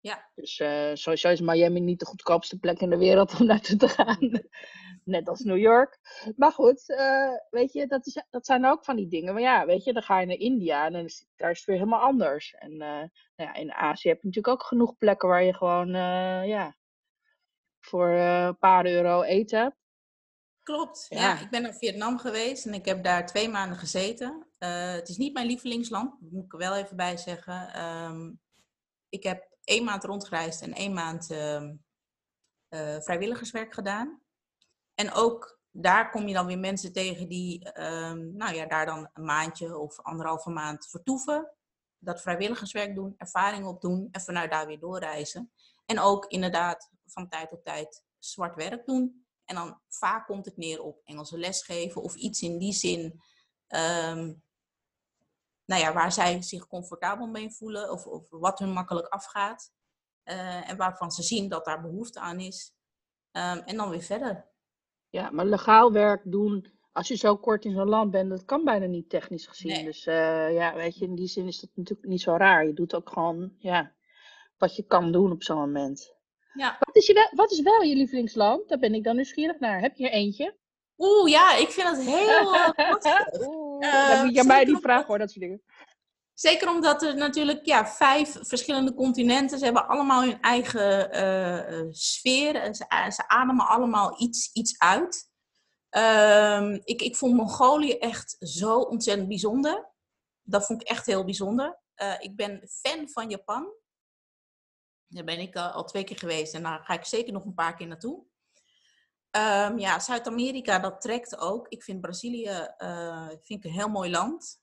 Ja. 0.06 0.30
Dus 0.34 0.58
uh, 0.58 0.90
sowieso 0.94 1.28
is 1.28 1.40
Miami 1.40 1.80
niet 1.80 1.98
de 1.98 2.06
goedkoopste 2.06 2.58
plek 2.58 2.80
in 2.80 2.90
de 2.90 2.96
wereld 2.96 3.40
om 3.40 3.46
naartoe 3.46 3.76
te 3.76 3.88
gaan. 3.88 4.30
Net 5.04 5.28
als 5.28 5.40
New 5.40 5.58
York. 5.58 5.98
Maar 6.36 6.52
goed, 6.52 6.88
uh, 6.88 7.32
weet 7.50 7.72
je, 7.72 7.86
dat, 7.86 8.06
is, 8.06 8.22
dat 8.30 8.46
zijn 8.46 8.66
ook 8.66 8.84
van 8.84 8.96
die 8.96 9.08
dingen. 9.08 9.32
Maar 9.32 9.42
ja, 9.42 9.66
weet 9.66 9.84
je, 9.84 9.92
dan 9.92 10.02
ga 10.02 10.20
je 10.20 10.26
naar 10.26 10.36
India 10.36 10.86
en 10.86 10.92
dan 10.92 11.04
is, 11.04 11.26
daar 11.36 11.50
is 11.50 11.58
het 11.58 11.66
weer 11.66 11.76
helemaal 11.76 12.00
anders. 12.00 12.54
En 12.54 12.72
uh, 12.72 12.78
nou 12.78 13.10
ja, 13.36 13.54
in 13.54 13.72
Azië 13.72 14.08
heb 14.08 14.20
je 14.20 14.26
natuurlijk 14.26 14.54
ook 14.54 14.66
genoeg 14.66 14.96
plekken 14.96 15.28
waar 15.28 15.42
je 15.42 15.54
gewoon, 15.54 15.88
ja, 16.46 16.76
voor 17.80 18.08
een 18.08 18.58
paar 18.58 18.86
euro 18.86 19.22
eten 19.22 19.60
hebt. 19.60 19.76
Klopt, 20.62 21.06
ja. 21.08 21.20
ja. 21.20 21.40
Ik 21.40 21.50
ben 21.50 21.62
naar 21.62 21.74
Vietnam 21.74 22.18
geweest 22.18 22.66
en 22.66 22.74
ik 22.74 22.84
heb 22.84 23.04
daar 23.04 23.26
twee 23.26 23.48
maanden 23.48 23.78
gezeten. 23.78 24.46
het 24.58 25.08
is 25.08 25.16
niet 25.16 25.32
mijn 25.32 25.46
lievelingsland, 25.46 26.20
moet 26.20 26.44
ik 26.44 26.52
er 26.52 26.58
wel 26.58 26.76
even 26.76 26.96
bij 26.96 27.16
zeggen. 27.16 27.84
Um, 27.84 28.40
ik 29.08 29.22
heb 29.22 29.55
één 29.66 29.84
maand 29.84 30.04
rondgereisd 30.04 30.62
en 30.62 30.72
één 30.72 30.92
maand 30.92 31.30
uh, 31.30 31.62
uh, 32.70 33.00
vrijwilligerswerk 33.00 33.74
gedaan. 33.74 34.20
En 34.94 35.12
ook 35.12 35.60
daar 35.70 36.10
kom 36.10 36.28
je 36.28 36.34
dan 36.34 36.46
weer 36.46 36.58
mensen 36.58 36.92
tegen 36.92 37.28
die 37.28 37.64
uh, 37.78 38.12
nou 38.12 38.54
ja, 38.54 38.66
daar 38.66 38.86
dan 38.86 39.10
een 39.12 39.24
maandje 39.24 39.78
of 39.78 40.00
anderhalve 40.00 40.50
maand 40.50 40.88
vertoeven. 40.88 41.52
Dat 41.98 42.22
vrijwilligerswerk 42.22 42.94
doen, 42.94 43.14
ervaring 43.16 43.66
opdoen 43.66 44.08
en 44.10 44.20
vanuit 44.20 44.50
daar 44.50 44.66
weer 44.66 44.78
doorreizen. 44.78 45.52
En 45.86 46.00
ook 46.00 46.26
inderdaad 46.26 46.90
van 47.06 47.28
tijd 47.28 47.48
tot 47.48 47.64
tijd 47.64 48.04
zwart 48.18 48.54
werk 48.54 48.86
doen. 48.86 49.26
En 49.44 49.54
dan 49.54 49.80
vaak 49.88 50.26
komt 50.26 50.44
het 50.44 50.56
neer 50.56 50.82
op 50.82 51.00
Engelse 51.04 51.38
lesgeven 51.38 52.02
of 52.02 52.14
iets 52.14 52.40
in 52.42 52.58
die 52.58 52.72
zin 52.72 53.20
um, 53.68 54.42
nou 55.66 55.80
ja, 55.82 55.92
waar 55.92 56.12
zij 56.12 56.42
zich 56.42 56.66
comfortabel 56.66 57.26
mee 57.26 57.50
voelen 57.50 57.90
of, 57.90 58.06
of 58.06 58.30
wat 58.30 58.58
hun 58.58 58.72
makkelijk 58.72 59.06
afgaat. 59.06 59.72
Uh, 60.24 60.70
en 60.70 60.76
waarvan 60.76 61.10
ze 61.10 61.22
zien 61.22 61.48
dat 61.48 61.64
daar 61.64 61.80
behoefte 61.80 62.20
aan 62.20 62.40
is. 62.40 62.74
Um, 63.32 63.58
en 63.58 63.76
dan 63.76 63.90
weer 63.90 64.02
verder. 64.02 64.46
Ja, 65.08 65.30
maar 65.30 65.44
legaal 65.44 65.92
werk 65.92 66.22
doen 66.24 66.76
als 66.96 67.08
je 67.08 67.16
zo 67.16 67.36
kort 67.36 67.64
in 67.64 67.72
zo'n 67.72 67.88
land 67.88 68.10
bent, 68.10 68.30
dat 68.30 68.44
kan 68.44 68.64
bijna 68.64 68.86
niet 68.86 69.08
technisch 69.08 69.46
gezien. 69.46 69.72
Nee. 69.72 69.84
Dus 69.84 70.06
uh, 70.06 70.54
ja, 70.54 70.74
weet 70.74 70.98
je, 70.98 71.04
in 71.04 71.14
die 71.14 71.26
zin 71.26 71.46
is 71.46 71.60
dat 71.60 71.70
natuurlijk 71.74 72.08
niet 72.08 72.20
zo 72.20 72.36
raar. 72.36 72.66
Je 72.66 72.72
doet 72.72 72.94
ook 72.94 73.08
gewoon 73.08 73.52
ja, 73.58 73.92
wat 74.58 74.76
je 74.76 74.82
kan 74.82 75.12
doen 75.12 75.32
op 75.32 75.42
zo'n 75.42 75.56
moment. 75.56 76.14
Ja. 76.52 76.76
Wat, 76.78 76.96
is 76.96 77.06
je, 77.06 77.30
wat 77.34 77.50
is 77.50 77.60
wel 77.60 77.82
je 77.82 77.94
lievelingsland? 77.94 78.68
Daar 78.68 78.78
ben 78.78 78.94
ik 78.94 79.04
dan 79.04 79.14
nieuwsgierig 79.14 79.58
naar. 79.58 79.80
Heb 79.80 79.96
je 79.96 80.06
er 80.06 80.12
eentje? 80.12 80.56
Oeh, 80.98 81.30
ja, 81.30 81.56
ik 81.56 81.68
vind 81.68 81.88
het 81.88 82.06
heel 82.06 82.54
uh, 82.54 83.65
Dan 83.80 84.24
moet 84.24 84.34
je 84.34 84.44
mij 84.44 84.64
die 84.64 84.78
vraag 84.78 85.06
hoor, 85.06 85.18
dat 85.18 85.30
soort 85.30 85.44
dingen. 85.44 85.62
Zeker 86.34 86.68
omdat 86.68 87.02
er 87.02 87.16
natuurlijk 87.16 87.66
ja, 87.66 87.86
vijf 87.86 88.36
verschillende 88.40 88.94
continenten, 88.94 89.58
ze 89.58 89.64
hebben 89.64 89.88
allemaal 89.88 90.22
hun 90.22 90.40
eigen 90.40 91.16
uh, 91.16 91.86
sfeer. 91.90 92.74
Ze, 92.74 93.10
ze, 93.10 93.28
ademen 93.28 93.66
allemaal 93.66 94.22
iets, 94.22 94.52
iets 94.52 94.78
uit. 94.78 95.30
Um, 95.90 96.80
ik, 96.84 97.02
ik 97.02 97.16
vond 97.16 97.34
Mongolië 97.34 97.92
echt 97.92 98.36
zo 98.38 98.78
ontzettend 98.78 99.28
bijzonder. 99.28 99.92
Dat 100.42 100.66
vond 100.66 100.80
ik 100.80 100.88
echt 100.88 101.06
heel 101.06 101.24
bijzonder. 101.24 101.80
Uh, 101.96 102.14
ik 102.18 102.36
ben 102.36 102.68
fan 102.68 103.08
van 103.08 103.30
Japan. 103.30 103.72
Daar 105.06 105.24
ben 105.24 105.38
ik 105.38 105.56
al, 105.56 105.68
al 105.68 105.84
twee 105.84 106.04
keer 106.04 106.18
geweest 106.18 106.54
en 106.54 106.62
daar 106.62 106.84
ga 106.84 106.94
ik 106.94 107.04
zeker 107.04 107.32
nog 107.32 107.44
een 107.44 107.54
paar 107.54 107.76
keer 107.76 107.86
naartoe. 107.86 108.26
Um, 109.36 109.78
ja, 109.78 109.98
Zuid-Amerika, 109.98 110.78
dat 110.78 111.00
trekt 111.00 111.38
ook. 111.38 111.68
Ik 111.68 111.82
vind 111.82 112.00
Brazilië 112.00 112.74
uh, 112.78 113.28
vind 113.28 113.48
ik 113.48 113.64
een 113.64 113.76
heel 113.76 113.88
mooi 113.88 114.10
land. 114.10 114.60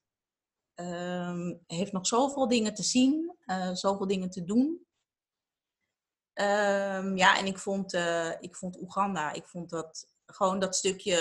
Um, 0.75 1.63
heeft 1.67 1.91
nog 1.91 2.07
zoveel 2.07 2.47
dingen 2.47 2.73
te 2.73 2.83
zien, 2.83 3.37
uh, 3.45 3.73
zoveel 3.73 4.07
dingen 4.07 4.29
te 4.29 4.43
doen. 4.43 4.85
Um, 6.33 7.17
ja, 7.17 7.37
en 7.37 7.45
ik 7.45 7.57
vond, 7.57 7.93
uh, 7.93 8.41
ik 8.41 8.55
vond 8.55 8.81
Oeganda, 8.81 9.31
ik 9.31 9.47
vond 9.47 9.69
dat 9.69 10.07
gewoon 10.25 10.59
dat 10.59 10.75
stukje, 10.75 11.17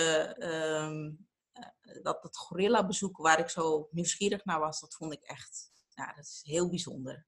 dat, 2.02 2.22
dat 2.22 2.36
gorilla 2.36 2.86
bezoek 2.86 3.16
waar 3.16 3.38
ik 3.38 3.48
zo 3.48 3.88
nieuwsgierig 3.90 4.44
naar 4.44 4.60
was, 4.60 4.80
dat 4.80 4.94
vond 4.94 5.12
ik 5.12 5.22
echt, 5.22 5.70
ja, 5.88 6.12
dat 6.12 6.24
is 6.24 6.40
heel 6.42 6.68
bijzonder. 6.68 7.26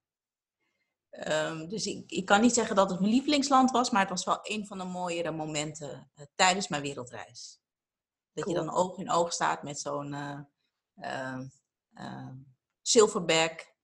Um, 1.19 1.69
dus 1.69 1.87
ik, 1.87 2.11
ik, 2.11 2.25
kan 2.25 2.41
niet 2.41 2.55
zeggen 2.55 2.77
dat 2.77 2.91
het 2.91 3.01
mijn 3.01 3.13
lievelingsland 3.13 3.71
was, 3.71 3.91
maar 3.91 4.01
het 4.01 4.11
was 4.11 4.25
wel 4.25 4.39
een 4.43 4.67
van 4.67 4.79
de 4.79 4.85
mooiere 4.85 5.31
momenten 5.31 6.11
uh, 6.17 6.27
tijdens 6.35 6.69
mijn 6.69 6.83
wereldreis. 6.83 7.61
Dat 8.33 8.45
cool. 8.45 8.57
je 8.57 8.65
dan 8.65 8.75
oog 8.75 8.99
in 8.99 9.11
oog 9.11 9.33
staat 9.33 9.63
met 9.63 9.81
zo'n 9.81 10.13
uh, 10.13 10.41
uh, 11.95 12.29
silverback, 12.83 13.75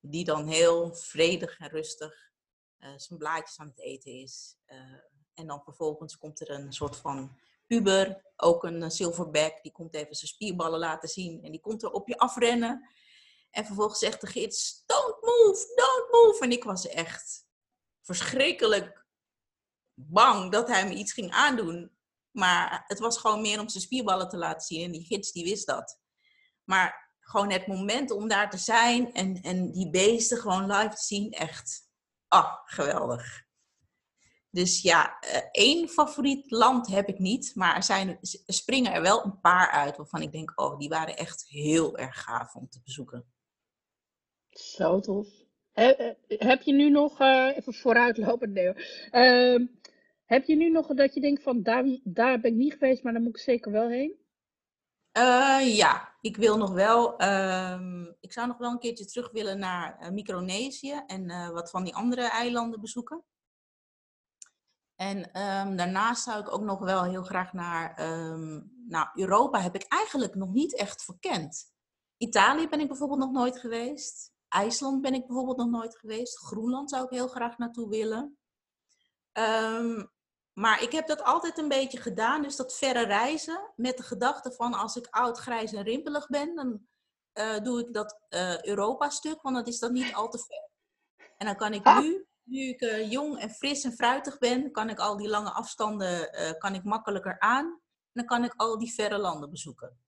die 0.00 0.24
dan 0.24 0.46
heel 0.46 0.94
vredig 0.94 1.58
en 1.58 1.68
rustig 1.68 2.24
zijn 2.96 3.18
blaadjes 3.18 3.58
aan 3.58 3.68
het 3.68 3.80
eten 3.80 4.12
is. 4.12 4.56
en 5.34 5.46
dan 5.46 5.62
vervolgens 5.62 6.18
komt 6.18 6.40
er 6.40 6.50
een 6.50 6.72
soort 6.72 6.96
van 6.96 7.38
puber, 7.66 8.22
ook 8.36 8.64
een 8.64 8.90
silverback, 8.90 9.62
die 9.62 9.72
komt 9.72 9.94
even 9.94 10.14
zijn 10.14 10.30
spierballen 10.30 10.78
laten 10.78 11.08
zien 11.08 11.42
en 11.44 11.50
die 11.50 11.60
komt 11.60 11.82
er 11.82 11.90
op 11.90 12.08
je 12.08 12.18
afrennen. 12.18 12.90
En 13.50 13.64
vervolgens 13.64 13.98
zegt 13.98 14.20
de 14.20 14.26
gids, 14.26 14.82
don't 15.06 15.22
move, 15.22 15.72
don't 15.74 16.12
move. 16.12 16.44
En 16.44 16.50
ik 16.50 16.64
was 16.64 16.88
echt 16.88 17.46
verschrikkelijk 18.02 19.06
bang 19.94 20.52
dat 20.52 20.68
hij 20.68 20.88
me 20.88 20.94
iets 20.94 21.12
ging 21.12 21.30
aandoen. 21.30 21.90
Maar 22.30 22.84
het 22.86 22.98
was 22.98 23.18
gewoon 23.18 23.40
meer 23.40 23.60
om 23.60 23.68
zijn 23.68 23.82
spierballen 23.82 24.28
te 24.28 24.36
laten 24.36 24.66
zien. 24.66 24.84
En 24.84 24.92
die 24.92 25.04
gids 25.04 25.32
die 25.32 25.44
wist 25.44 25.66
dat. 25.66 25.98
Maar 26.64 27.14
gewoon 27.20 27.50
het 27.50 27.66
moment 27.66 28.10
om 28.10 28.28
daar 28.28 28.50
te 28.50 28.58
zijn 28.58 29.12
en, 29.12 29.40
en 29.42 29.72
die 29.72 29.90
beesten 29.90 30.38
gewoon 30.38 30.72
live 30.72 30.94
te 30.94 31.02
zien, 31.02 31.30
echt, 31.30 31.90
ah, 32.28 32.52
geweldig. 32.64 33.44
Dus 34.50 34.82
ja, 34.82 35.20
eh, 35.20 35.42
één 35.50 35.88
favoriet 35.88 36.50
land 36.50 36.86
heb 36.86 37.08
ik 37.08 37.18
niet, 37.18 37.54
maar 37.54 37.76
er, 37.76 37.82
zijn, 37.82 38.18
springen 38.46 38.92
er 38.92 39.02
wel 39.02 39.24
een 39.24 39.40
paar 39.40 39.70
uit 39.70 39.96
waarvan 39.96 40.22
ik 40.22 40.32
denk, 40.32 40.52
oh, 40.60 40.78
die 40.78 40.88
waren 40.88 41.16
echt 41.16 41.44
heel 41.48 41.98
erg 41.98 42.22
gaaf 42.22 42.54
om 42.54 42.68
te 42.68 42.80
bezoeken. 42.84 43.35
Zo 44.58 45.00
tof. 45.00 45.28
heb 46.26 46.62
je 46.62 46.72
nu 46.72 46.90
nog, 46.90 47.20
uh, 47.20 47.56
even 47.56 47.74
vooruitlopend 47.74 48.52
nee, 48.52 48.72
uh, 49.12 49.66
heb 50.24 50.44
je 50.44 50.56
nu 50.56 50.70
nog 50.70 50.86
dat 50.86 51.14
je 51.14 51.20
denkt 51.20 51.42
van 51.42 51.62
daar, 51.62 51.84
daar 52.04 52.40
ben 52.40 52.50
ik 52.50 52.56
niet 52.56 52.72
geweest, 52.72 53.02
maar 53.02 53.12
daar 53.12 53.22
moet 53.22 53.36
ik 53.36 53.42
zeker 53.42 53.72
wel 53.72 53.88
heen? 53.88 54.24
Uh, 55.18 55.76
ja, 55.76 56.14
ik 56.20 56.36
wil 56.36 56.56
nog 56.56 56.72
wel, 56.72 57.22
uh, 57.22 58.06
ik 58.20 58.32
zou 58.32 58.46
nog 58.46 58.58
wel 58.58 58.70
een 58.70 58.78
keertje 58.78 59.04
terug 59.04 59.30
willen 59.30 59.58
naar 59.58 60.12
Micronesië 60.12 61.02
en 61.06 61.52
wat 61.52 61.70
van 61.70 61.84
die 61.84 61.94
andere 61.94 62.30
eilanden 62.30 62.80
bezoeken. 62.80 63.24
En 64.94 65.18
um, 65.18 65.76
daarnaast 65.76 66.22
zou 66.22 66.40
ik 66.40 66.52
ook 66.52 66.62
nog 66.62 66.78
wel 66.78 67.04
heel 67.04 67.22
graag 67.22 67.52
naar, 67.52 67.94
nou 68.88 69.08
Europa 69.14 69.60
heb 69.60 69.74
ik 69.74 69.84
eigenlijk 69.88 70.34
nog 70.34 70.52
niet 70.52 70.76
echt 70.76 71.04
verkend. 71.04 71.74
Italië 72.16 72.68
ben 72.68 72.80
ik 72.80 72.88
bijvoorbeeld 72.88 73.20
nog 73.20 73.32
nooit 73.32 73.58
geweest. 73.58 74.34
IJsland 74.48 75.02
ben 75.02 75.14
ik 75.14 75.26
bijvoorbeeld 75.26 75.56
nog 75.56 75.70
nooit 75.70 75.98
geweest. 75.98 76.38
Groenland 76.38 76.90
zou 76.90 77.04
ik 77.04 77.10
heel 77.10 77.28
graag 77.28 77.58
naartoe 77.58 77.88
willen. 77.88 78.38
Um, 79.32 80.14
maar 80.52 80.82
ik 80.82 80.92
heb 80.92 81.06
dat 81.06 81.22
altijd 81.22 81.58
een 81.58 81.68
beetje 81.68 81.98
gedaan, 81.98 82.42
dus 82.42 82.56
dat 82.56 82.76
verre 82.76 83.04
reizen, 83.04 83.72
met 83.76 83.96
de 83.96 84.02
gedachte 84.02 84.52
van 84.52 84.74
als 84.74 84.96
ik 84.96 85.06
oud, 85.10 85.38
grijs 85.38 85.72
en 85.72 85.82
rimpelig 85.82 86.26
ben, 86.26 86.54
dan 86.54 86.86
uh, 87.34 87.58
doe 87.58 87.80
ik 87.80 87.94
dat 87.94 88.20
uh, 88.30 88.62
Europa-stuk, 88.62 89.42
want 89.42 89.56
dan 89.56 89.64
is 89.64 89.78
dat 89.78 89.90
niet 89.90 90.14
al 90.14 90.28
te 90.28 90.38
ver. 90.38 90.70
En 91.36 91.46
dan 91.46 91.56
kan 91.56 91.72
ik 91.72 91.84
nu, 92.00 92.26
nu 92.42 92.60
ik 92.60 92.80
uh, 92.80 93.10
jong 93.10 93.38
en 93.38 93.50
fris 93.50 93.84
en 93.84 93.92
fruitig 93.92 94.38
ben, 94.38 94.72
kan 94.72 94.90
ik 94.90 94.98
al 94.98 95.16
die 95.16 95.28
lange 95.28 95.50
afstanden 95.50 96.30
kan 96.58 96.74
ik 96.74 96.84
makkelijker 96.84 97.38
aan. 97.38 97.66
En 97.66 98.12
dan 98.12 98.24
kan 98.24 98.44
ik 98.44 98.54
al 98.56 98.78
die 98.78 98.92
verre 98.92 99.18
landen 99.18 99.50
bezoeken. 99.50 99.98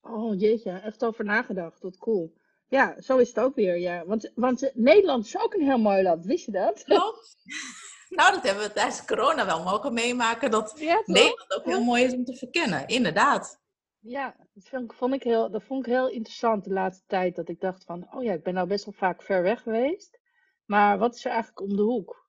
Oh 0.00 0.40
jeetje, 0.40 0.70
echt 0.70 1.04
over 1.04 1.24
nagedacht, 1.24 1.82
wat 1.82 1.96
cool. 1.96 2.42
Ja, 2.68 3.00
zo 3.00 3.16
is 3.16 3.28
het 3.28 3.38
ook 3.38 3.54
weer, 3.54 3.78
ja. 3.78 4.04
Want, 4.06 4.30
want 4.34 4.70
Nederland 4.74 5.26
is 5.26 5.38
ook 5.38 5.54
een 5.54 5.64
heel 5.64 5.78
mooi 5.78 6.02
land, 6.02 6.24
wist 6.24 6.44
je 6.44 6.52
dat? 6.52 6.84
Klopt. 6.84 7.36
Nou, 8.08 8.32
dat 8.32 8.42
hebben 8.42 8.64
we 8.64 8.72
tijdens 8.72 9.04
corona 9.04 9.46
wel 9.46 9.62
mogen 9.62 9.92
meemaken. 9.92 10.50
Dat 10.50 10.74
ja, 10.76 11.02
Nederland 11.04 11.54
ook 11.54 11.64
heel 11.64 11.84
mooi 11.84 12.04
is 12.04 12.12
om 12.12 12.24
te 12.24 12.36
verkennen, 12.36 12.86
inderdaad. 12.86 13.60
Ja, 14.00 14.36
dat 14.54 14.68
vond, 14.68 14.94
vond, 14.94 15.14
ik 15.14 15.22
heel, 15.22 15.50
dat 15.50 15.62
vond 15.62 15.86
ik 15.86 15.92
heel 15.92 16.08
interessant 16.08 16.64
de 16.64 16.72
laatste 16.72 17.04
tijd. 17.06 17.36
Dat 17.36 17.48
ik 17.48 17.60
dacht 17.60 17.84
van, 17.84 18.06
oh 18.10 18.22
ja, 18.22 18.32
ik 18.32 18.42
ben 18.42 18.54
nou 18.54 18.68
best 18.68 18.84
wel 18.84 18.94
vaak 18.94 19.22
ver 19.22 19.42
weg 19.42 19.62
geweest. 19.62 20.18
Maar 20.64 20.98
wat 20.98 21.14
is 21.14 21.24
er 21.24 21.30
eigenlijk 21.30 21.60
om 21.60 21.76
de 21.76 21.82
hoek? 21.82 22.23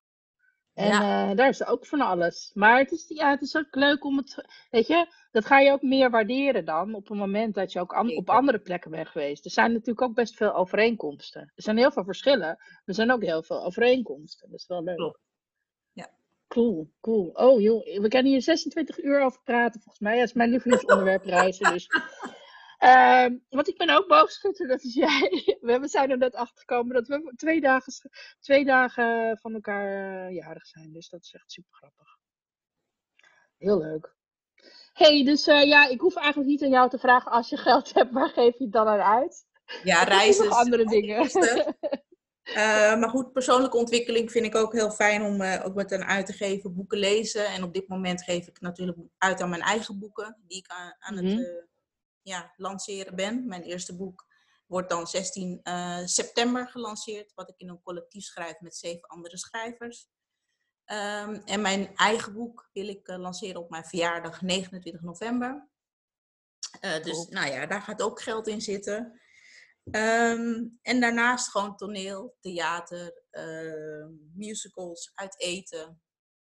En 0.75 0.87
ja. 0.87 1.29
uh, 1.29 1.35
daar 1.35 1.49
is 1.49 1.65
ook 1.65 1.85
van 1.85 2.01
alles. 2.01 2.51
Maar 2.53 2.77
het 2.77 2.91
is, 2.91 3.05
ja, 3.07 3.29
het 3.29 3.41
is 3.41 3.55
ook 3.57 3.75
leuk 3.75 4.03
om 4.03 4.17
het, 4.17 4.45
weet 4.69 4.87
je, 4.87 5.07
dat 5.31 5.45
ga 5.45 5.59
je 5.59 5.71
ook 5.71 5.81
meer 5.81 6.09
waarderen 6.09 6.65
dan 6.65 6.93
op 6.93 7.07
het 7.07 7.17
moment 7.17 7.55
dat 7.55 7.71
je 7.71 7.79
ook 7.79 7.93
an, 7.93 8.15
op 8.17 8.29
andere 8.29 8.59
plekken 8.59 8.91
bent 8.91 9.07
geweest. 9.07 9.45
Er 9.45 9.51
zijn 9.51 9.71
natuurlijk 9.71 10.01
ook 10.01 10.13
best 10.13 10.35
veel 10.35 10.53
overeenkomsten. 10.53 11.41
Er 11.41 11.63
zijn 11.63 11.77
heel 11.77 11.91
veel 11.91 12.03
verschillen, 12.03 12.39
maar 12.57 12.81
er 12.85 12.93
zijn 12.93 13.11
ook 13.11 13.23
heel 13.23 13.43
veel 13.43 13.63
overeenkomsten. 13.63 14.49
Dat 14.49 14.59
is 14.59 14.67
wel 14.67 14.83
leuk. 14.83 14.95
Klopt. 14.95 15.19
Ja. 15.91 16.09
Cool, 16.47 16.91
cool. 17.01 17.29
Oh 17.33 17.61
joh, 17.61 17.99
we 18.01 18.07
kunnen 18.07 18.31
hier 18.31 18.41
26 18.41 19.03
uur 19.03 19.21
over 19.21 19.41
praten 19.43 19.81
volgens 19.81 20.03
mij. 20.03 20.17
Dat 20.17 20.27
is 20.27 20.33
mijn 20.33 20.49
lievelingsonderwerp 20.49 21.23
reizen. 21.23 21.73
Dus. 21.73 21.87
Ehm, 22.77 23.37
want 23.49 23.67
ik 23.67 23.77
ben 23.77 23.89
ook 23.89 24.07
boogschutter, 24.07 24.67
dat 24.67 24.83
is 24.83 24.93
jij. 25.05 25.57
We 25.61 25.87
zijn 25.87 26.11
er 26.11 26.17
net 26.17 26.35
achter 26.35 26.59
gekomen 26.59 26.93
dat 26.93 27.07
we 27.07 27.33
twee 27.35 27.61
dagen, 27.61 27.93
twee 28.39 28.65
dagen 28.65 29.37
van 29.37 29.53
elkaar 29.53 30.27
uh, 30.27 30.35
jarig 30.35 30.65
zijn. 30.65 30.91
Dus 30.93 31.09
dat 31.09 31.21
is 31.21 31.33
echt 31.33 31.51
super 31.51 31.73
grappig. 31.73 32.17
Heel 33.57 33.77
leuk. 33.77 34.15
hey, 34.93 35.23
dus 35.23 35.47
uh, 35.47 35.65
ja, 35.65 35.87
ik 35.87 35.99
hoef 35.99 36.15
eigenlijk 36.15 36.49
niet 36.49 36.63
aan 36.63 36.69
jou 36.69 36.89
te 36.89 36.99
vragen 36.99 37.31
als 37.31 37.49
je 37.49 37.57
geld 37.57 37.93
hebt, 37.93 38.11
waar 38.11 38.29
geef 38.29 38.57
je 38.57 38.63
het 38.63 38.73
dan 38.73 38.87
aan 38.87 38.99
uit? 38.99 39.45
Ja, 39.83 40.03
reizen. 40.03 40.45
Nog 40.45 40.57
andere 40.57 40.85
dingen. 40.85 41.29
Uh, 42.43 42.95
maar 42.99 43.09
goed, 43.09 43.33
persoonlijke 43.33 43.77
ontwikkeling 43.77 44.31
vind 44.31 44.45
ik 44.45 44.55
ook 44.55 44.73
heel 44.73 44.91
fijn 44.91 45.21
om 45.21 45.41
uh, 45.41 45.65
ook 45.65 45.73
met 45.73 45.91
een 45.91 46.03
uit 46.03 46.25
te 46.25 46.33
geven, 46.33 46.75
boeken 46.75 46.97
lezen. 46.97 47.45
En 47.45 47.63
op 47.63 47.73
dit 47.73 47.87
moment 47.87 48.23
geef 48.23 48.47
ik 48.47 48.61
natuurlijk 48.61 48.97
uit 49.17 49.41
aan 49.41 49.49
mijn 49.49 49.61
eigen 49.61 49.99
boeken, 49.99 50.37
die 50.47 50.57
ik 50.57 50.67
aan, 50.67 50.95
aan 50.99 51.15
het 51.15 51.39
uh, 51.39 51.47
ja, 52.25 52.53
lanceren 52.55 53.15
ben. 53.15 53.47
Mijn 53.47 53.63
eerste 53.63 53.95
boek 53.95 54.25
wordt 54.65 54.89
dan 54.89 55.07
16 55.07 55.61
september 56.05 56.67
gelanceerd, 56.67 57.33
wat 57.33 57.49
ik 57.49 57.57
in 57.57 57.69
een 57.69 57.81
collectief 57.81 58.23
schrijf 58.23 58.59
met 58.59 58.75
zeven 58.75 59.07
andere 59.07 59.37
schrijvers. 59.37 60.07
Um, 60.91 61.41
en 61.45 61.61
mijn 61.61 61.95
eigen 61.95 62.33
boek 62.33 62.69
wil 62.73 62.87
ik 62.87 63.07
lanceren 63.07 63.61
op 63.61 63.69
mijn 63.69 63.85
verjaardag 63.85 64.41
29 64.41 65.01
november. 65.01 65.69
dus 66.79 67.27
nou 67.27 67.51
ja, 67.51 67.65
daar 67.65 67.81
gaat 67.81 68.01
ook 68.01 68.21
geld 68.21 68.47
in 68.47 68.61
zitten. 68.61 69.21
Um, 69.91 70.79
en 70.81 70.99
daarnaast 70.99 71.49
gewoon 71.49 71.75
toneel, 71.75 72.37
theater, 72.39 73.23
uh, 73.31 74.07
musicals, 74.33 75.11
uit 75.13 75.39
eten. 75.39 76.01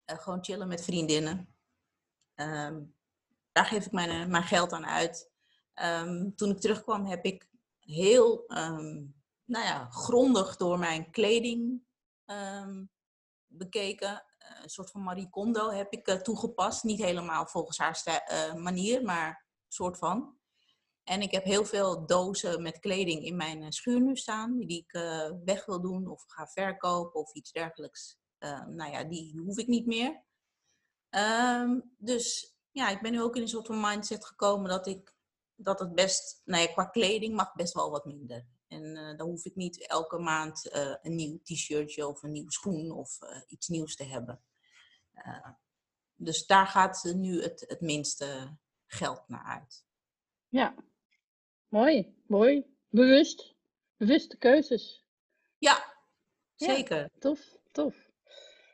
Gewoon 0.05 0.45
chillen 0.45 0.69
met 0.69 0.85
vriendinnen. 0.85 1.57
Um, 2.35 2.97
daar 3.53 3.67
geef 3.67 3.87
ik 3.87 3.93
mijn, 3.93 4.11
eh, 4.11 4.27
mijn 4.27 4.43
geld 4.43 4.73
aan 4.73 4.87
uit. 4.87 5.31
Um, 5.83 6.35
toen 6.37 6.51
ik 6.51 6.61
terugkwam 6.61 7.07
heb 7.07 7.25
ik 7.25 7.49
heel 7.81 8.45
nou 9.45 9.65
ja, 9.65 9.89
grondig 9.91 10.57
door 10.57 10.79
mijn 10.79 11.11
kleding 11.11 11.83
bekeken. 13.47 14.25
Een 14.63 14.71
soort 14.71 14.91
van 14.91 15.03
Marie 15.03 15.29
Kondo 15.31 15.71
heb 15.71 15.93
ik 15.93 16.09
toegepast. 16.09 16.85
Niet 16.85 17.03
helemaal 17.03 17.47
volgens 17.47 17.79
haar 17.79 18.55
manier, 18.59 19.03
maar 19.03 19.29
een 19.29 19.73
soort 19.73 19.99
van. 19.99 20.39
En 21.09 21.21
ik 21.21 21.31
heb 21.31 21.45
heel 21.45 21.65
veel 21.65 22.07
dozen 22.07 22.63
met 22.63 22.79
kleding 22.79 23.25
in 23.25 23.37
mijn 23.37 23.63
eh, 23.63 23.71
schuur 23.71 24.01
nu 24.01 24.17
staan, 24.17 24.59
die 24.59 24.79
ik 24.79 24.93
weg 25.45 25.67
wil 25.67 25.81
doen 25.81 26.07
of 26.07 26.25
ga 26.27 26.47
verkopen 26.47 27.21
of 27.21 27.35
iets 27.35 27.53
dergelijks. 27.53 28.19
Nou 28.67 28.91
ja, 28.91 29.05
die 29.05 29.41
hoef 29.41 29.59
ik 29.59 29.67
niet 29.67 29.87
meer. 29.87 30.25
Dus 31.97 32.57
ja, 32.71 32.89
ik 32.89 33.01
ben 33.01 33.13
nu 33.13 33.23
ook 33.23 33.37
in 33.37 33.43
een 33.43 33.49
soort 33.49 33.67
van 33.67 33.81
mindset 33.81 34.27
gekomen 34.27 34.71
dat 34.71 34.87
ik 34.87 35.16
dat 35.57 35.79
het 35.79 35.95
best, 35.95 36.43
nou 36.45 36.63
ja, 36.63 36.73
qua 36.73 36.85
kleding 36.85 37.35
mag 37.35 37.55
best 37.55 37.75
wel 37.75 37.91
wat 37.91 38.05
minder. 38.05 38.47
En 38.69 38.83
uh, 38.83 39.17
dan 39.17 39.29
hoef 39.29 39.45
ik 39.45 39.55
niet 39.55 39.87
elke 39.87 40.19
maand 40.19 40.69
een 41.03 41.15
nieuw 41.15 41.41
t-shirtje 41.43 42.07
of 42.07 42.23
een 42.23 42.33
nieuwe 42.33 42.53
schoen 42.53 42.91
of 42.91 43.19
iets 43.47 43.69
nieuws 43.69 43.97
te 43.97 44.05
hebben. 44.05 44.43
dus 46.15 46.47
daar 46.47 46.67
gaat 46.67 47.13
nu 47.15 47.43
het, 47.43 47.65
het 47.69 47.81
minste 47.81 48.57
geld 48.87 49.29
naar 49.29 49.45
uit. 49.45 49.85
Ja, 50.49 50.75
Mooi, 51.69 52.15
mooi. 52.27 52.65
Bewust. 52.89 53.55
Bewuste 53.97 54.37
keuzes. 54.37 55.05
Ja, 55.59 55.95
zeker. 56.55 56.99
Ja, 56.99 57.09
tof, 57.19 57.57
tof. 57.73 58.06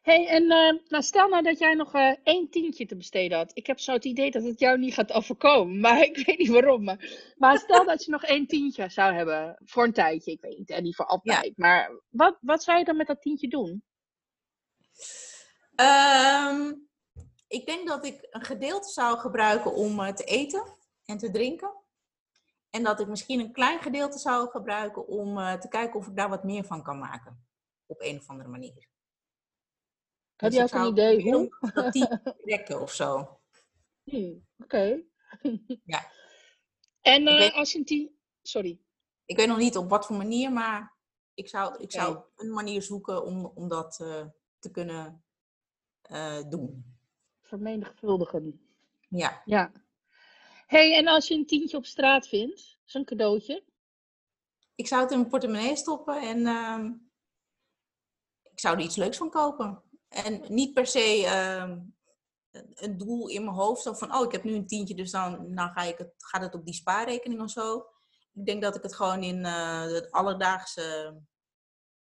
Hey, 0.03 0.29
en 0.29 0.43
uh, 0.43 0.89
nou, 0.89 1.03
stel 1.03 1.29
nou 1.29 1.43
dat 1.43 1.59
jij 1.59 1.75
nog 1.75 1.95
uh, 1.95 2.15
één 2.23 2.51
tientje 2.51 2.87
te 2.87 2.97
besteden 2.97 3.39
had. 3.39 3.51
Ik 3.55 3.67
heb 3.67 3.81
zo 3.81 3.93
het 3.93 4.05
idee 4.05 4.31
dat 4.31 4.43
het 4.43 4.59
jou 4.59 4.79
niet 4.79 4.95
gaat 4.95 5.13
overkomen, 5.13 5.81
maar 5.87 6.03
ik 6.03 6.27
weet 6.27 6.39
niet 6.39 6.49
waarom. 6.49 6.85
Maar, 6.85 7.33
maar 7.37 7.59
stel 7.59 7.85
dat 7.85 8.05
je 8.05 8.11
nog 8.11 8.25
één 8.25 8.47
tientje 8.47 8.89
zou 8.89 9.15
hebben 9.15 9.57
voor 9.65 9.85
een 9.85 9.93
tijdje. 9.93 10.33
Ik 10.33 10.41
weet 10.41 10.59
niet, 10.59 10.71
en 10.71 10.83
niet 10.83 10.97
voor 10.97 11.07
altijd. 11.07 11.45
Ja. 11.45 11.53
Maar 11.57 12.01
wat, 12.09 12.39
wat 12.41 12.63
zou 12.63 12.79
je 12.79 12.85
dan 12.85 12.97
met 12.97 13.07
dat 13.07 13.23
tientje 13.23 13.49
doen? 13.49 13.83
Um, 15.77 16.89
ik 17.49 17.67
denk 17.67 17.89
dat 17.89 18.07
ik 18.07 18.27
een 18.31 18.45
gedeelte 18.45 18.89
zou 18.89 19.19
gebruiken 19.19 19.75
om 19.75 20.01
uh, 20.01 20.09
te 20.09 20.25
eten 20.25 20.77
en 21.05 21.19
te 21.19 21.31
drinken. 21.31 21.71
En 22.71 22.83
dat 22.83 23.01
ik 23.01 23.07
misschien 23.07 23.41
een 23.41 23.53
klein 23.53 23.81
gedeelte 23.81 24.19
zou 24.19 24.51
gebruiken 24.51 25.07
om 25.07 25.39
uh, 25.39 25.53
te 25.53 25.69
kijken 25.69 26.01
of 26.01 26.07
ik 26.07 26.17
daar 26.17 26.29
wat 26.29 26.45
meer 26.45 26.65
van 26.65 26.83
kan 26.83 26.99
maken. 26.99 27.47
Op 27.87 28.01
een 28.01 28.19
of 28.19 28.29
andere 28.29 28.49
manier. 28.49 28.92
Heb 30.43 30.51
dus 30.51 30.55
je 30.55 30.63
ook 30.63 30.85
een 30.85 30.91
idee 30.91 31.33
hoe? 31.33 31.71
Dat 31.75 31.93
die 31.93 32.09
trekken 32.45 32.81
of 32.81 32.93
zo. 32.93 33.41
Hmm, 34.03 34.47
Oké. 34.59 34.65
Okay. 34.65 35.07
ja. 35.85 36.11
En 37.01 37.23
uh, 37.23 37.39
weet, 37.39 37.53
als 37.53 37.73
je 37.73 37.79
een 37.79 37.85
tien... 37.85 38.17
Sorry. 38.43 38.81
Ik 39.25 39.37
weet 39.37 39.47
nog 39.47 39.59
niet 39.59 39.77
op 39.77 39.89
wat 39.89 40.07
voor 40.07 40.17
manier, 40.17 40.53
maar 40.53 40.97
ik 41.35 41.49
zou, 41.49 41.83
ik 41.83 41.93
zou 41.93 42.17
okay. 42.17 42.29
een 42.37 42.53
manier 42.53 42.83
zoeken 42.83 43.25
om, 43.25 43.47
om 43.55 43.69
dat 43.69 43.99
uh, 44.03 44.27
te 44.59 44.71
kunnen 44.71 45.25
doen. 46.49 46.97
Vermenigvuldigen. 47.41 48.61
Ja. 49.09 49.43
Ja 49.45 49.73
hey, 50.73 50.97
en 50.97 51.07
als 51.07 51.29
je 51.29 51.35
een 51.35 51.47
tientje 51.47 51.77
op 51.77 51.87
straat 51.87 52.29
vindt, 52.29 52.79
zo'n 52.85 53.05
cadeautje? 53.05 53.65
Ik 54.75 54.87
zou 54.87 55.03
het 55.03 55.11
in 55.11 55.19
mijn 55.19 55.31
portemonnee 55.31 55.77
stoppen 55.77 56.21
en 56.21 56.39
uh, 56.39 56.91
ik 58.43 58.61
zou 58.61 58.77
er 58.77 58.83
iets 58.83 58.97
leuks 58.97 59.17
van 59.17 59.31
kopen. 59.31 59.83
En 60.13 60.55
niet 60.55 60.73
per 60.75 60.87
se 60.87 61.21
uh, 61.21 61.77
een 62.75 62.99
doel 62.99 63.29
in 63.29 63.45
mijn 63.45 63.57
hoofd, 63.57 63.83
zo 63.83 63.93
van, 63.93 64.15
oh, 64.15 64.25
ik 64.25 64.33
heb 64.33 64.45
nu 64.45 64.55
een 64.55 64.67
tientje, 64.67 64.95
dus 64.95 65.11
dan, 65.11 65.55
dan 65.55 65.71
ga 65.73 65.83
ik 65.83 65.99
het, 65.99 66.15
gaat 66.17 66.43
het 66.43 66.55
op 66.55 66.65
die 66.65 66.75
spaarrekening 66.75 67.41
of 67.41 67.51
zo. 67.51 67.87
Ik 68.33 68.47
denk 68.47 68.63
dat 68.63 68.77
ik 68.77 68.83
het 68.83 68.95
gewoon 68.95 69.23
in 69.23 69.37
uh, 69.37 69.87
de 69.87 70.09
alledaagse 70.11 71.17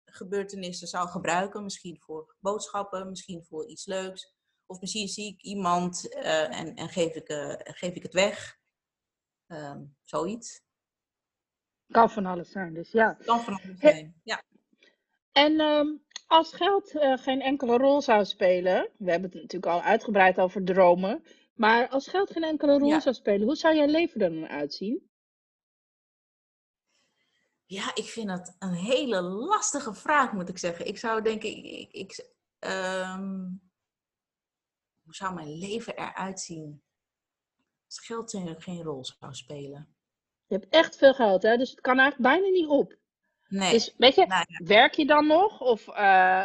gebeurtenissen 0.05 0.87
zou 0.87 1.07
gebruiken. 1.07 1.63
Misschien 1.63 1.99
voor 1.99 2.35
boodschappen, 2.39 3.09
misschien 3.09 3.43
voor 3.43 3.67
iets 3.67 3.85
leuks. 3.85 4.33
Of 4.65 4.79
misschien 4.79 5.07
zie 5.07 5.33
ik 5.33 5.41
iemand 5.41 6.15
uh, 6.15 6.59
en, 6.59 6.75
en 6.75 6.89
geef, 6.89 7.13
ik, 7.13 7.29
uh, 7.29 7.55
geef 7.57 7.93
ik 7.93 8.03
het 8.03 8.13
weg. 8.13 8.59
Um, 9.47 9.95
zoiets. 10.03 10.61
Kan 11.91 12.09
van 12.09 12.25
alles 12.25 12.51
zijn, 12.51 12.73
dus 12.73 12.91
ja. 12.91 13.13
Kan 13.13 13.41
van 13.41 13.61
alles 13.61 13.79
zijn, 13.79 14.21
ja. 14.23 14.43
En 15.31 15.59
um, 15.59 16.02
als 16.27 16.53
geld 16.53 16.93
uh, 16.93 17.17
geen 17.17 17.41
enkele 17.41 17.77
rol 17.77 18.01
zou 18.01 18.25
spelen, 18.25 18.89
we 18.97 19.11
hebben 19.11 19.31
het 19.31 19.41
natuurlijk 19.41 19.73
al 19.73 19.81
uitgebreid 19.81 20.39
over 20.39 20.63
dromen, 20.63 21.23
maar 21.53 21.89
als 21.89 22.07
geld 22.07 22.31
geen 22.31 22.43
enkele 22.43 22.77
rol 22.77 22.89
ja. 22.89 22.99
zou 22.99 23.15
spelen, 23.15 23.47
hoe 23.47 23.55
zou 23.55 23.75
jouw 23.75 23.85
leven 23.85 24.21
er 24.21 24.29
dan 24.29 24.47
uitzien? 24.47 25.11
Ja, 27.65 27.91
ik 27.95 28.05
vind 28.05 28.27
dat 28.27 28.55
een 28.59 28.73
hele 28.73 29.21
lastige 29.21 29.93
vraag, 29.93 30.33
moet 30.33 30.49
ik 30.49 30.57
zeggen. 30.57 30.87
Ik 30.87 30.97
zou 30.97 31.21
denken, 31.21 31.49
ik, 31.49 31.65
ik, 31.65 31.91
ik 31.91 32.27
um, 32.59 33.61
hoe 35.03 35.15
zou 35.15 35.33
mijn 35.33 35.57
leven 35.57 35.97
eruit 35.97 36.39
zien 36.39 36.83
als 37.85 37.99
geld 37.99 38.31
geen 38.57 38.83
rol 38.83 39.05
zou 39.05 39.33
spelen? 39.33 39.95
Je 40.47 40.55
hebt 40.55 40.69
echt 40.69 40.97
veel 40.97 41.13
geld, 41.13 41.43
hè? 41.43 41.57
Dus 41.57 41.71
het 41.71 41.81
kan 41.81 41.99
eigenlijk 41.99 42.29
bijna 42.29 42.47
niet 42.47 42.67
op. 42.67 42.97
Nee. 43.53 43.71
Dus 43.71 43.93
weet 43.97 44.15
je, 44.15 44.25
nou, 44.25 44.45
ja. 44.47 44.65
werk 44.65 44.93
je 44.93 45.05
dan 45.05 45.27
nog? 45.27 45.61
Of 45.61 45.87
uh, 45.87 45.95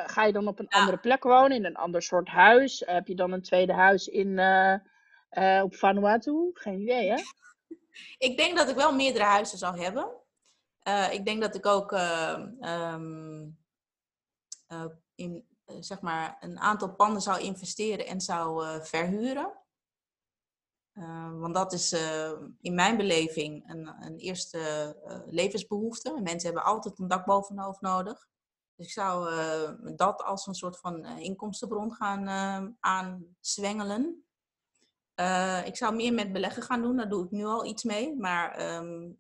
ga 0.07 0.25
je 0.25 0.33
dan 0.33 0.49
op 0.49 0.59
een 0.59 0.67
ja. 0.69 0.79
andere 0.79 0.97
plek 0.97 1.23
wonen, 1.23 1.57
in 1.57 1.65
een 1.65 1.77
ander 1.77 2.03
soort 2.03 2.29
huis? 2.29 2.83
Heb 2.87 3.07
je 3.07 3.15
dan 3.15 3.33
een 3.33 3.43
tweede 3.43 3.73
huis 3.73 4.09
in, 4.09 4.29
uh, 4.29 4.75
uh, 5.31 5.63
op 5.63 5.75
Vanuatu? 5.75 6.51
Geen 6.55 6.81
idee, 6.81 7.11
hè? 7.11 7.17
ik 8.29 8.37
denk 8.37 8.57
dat 8.57 8.69
ik 8.69 8.77
wel 8.77 8.95
meerdere 8.95 9.25
huizen 9.25 9.59
zou 9.59 9.81
hebben. 9.81 10.09
ik 11.11 11.25
denk 11.25 11.41
dat 11.41 11.55
ik 11.55 11.67
ook 11.67 11.93
um, 12.61 13.59
in 15.15 15.47
eh, 15.65 15.77
zeg 15.81 16.01
maar 16.01 16.37
een 16.41 16.59
aantal 16.59 16.95
panden 16.95 17.23
zou 17.23 17.41
investeren 17.41 18.07
en 18.07 18.21
zou 18.21 18.81
verhuren. 18.85 19.53
Uh, 20.99 21.39
want 21.39 21.55
dat 21.55 21.73
is 21.73 21.93
uh, 21.93 22.33
in 22.61 22.75
mijn 22.75 22.97
beleving 22.97 23.71
een, 23.71 23.95
een 24.01 24.17
eerste 24.17 24.97
levensbehoefte. 25.27 26.21
Mensen 26.23 26.53
hebben 26.53 26.65
altijd 26.65 26.99
een 26.99 27.09
dak 27.09 27.27
boven 27.27 27.55
hun 27.55 27.65
hoofd 27.65 27.81
nodig. 27.81 28.29
Dus 28.75 28.87
ik 28.87 28.93
zou 28.93 29.31
dat 29.97 30.23
als 30.23 30.47
een 30.47 30.55
soort 30.55 30.79
van 30.79 31.07
inkomstenbron 31.07 31.93
gaan 31.93 32.29
aanzwengelen. 32.81 34.25
ik 35.65 35.77
zou 35.77 35.95
meer 35.95 36.13
met 36.13 36.33
beleggen 36.33 36.63
gaan 36.63 36.83
doen, 36.83 36.97
daar 36.97 37.09
doe 37.09 37.25
ik 37.25 37.31
nu 37.31 37.45
al 37.45 37.65
iets 37.65 37.83
mee. 37.83 38.17
Maar 38.17 38.77
um, 38.77 39.19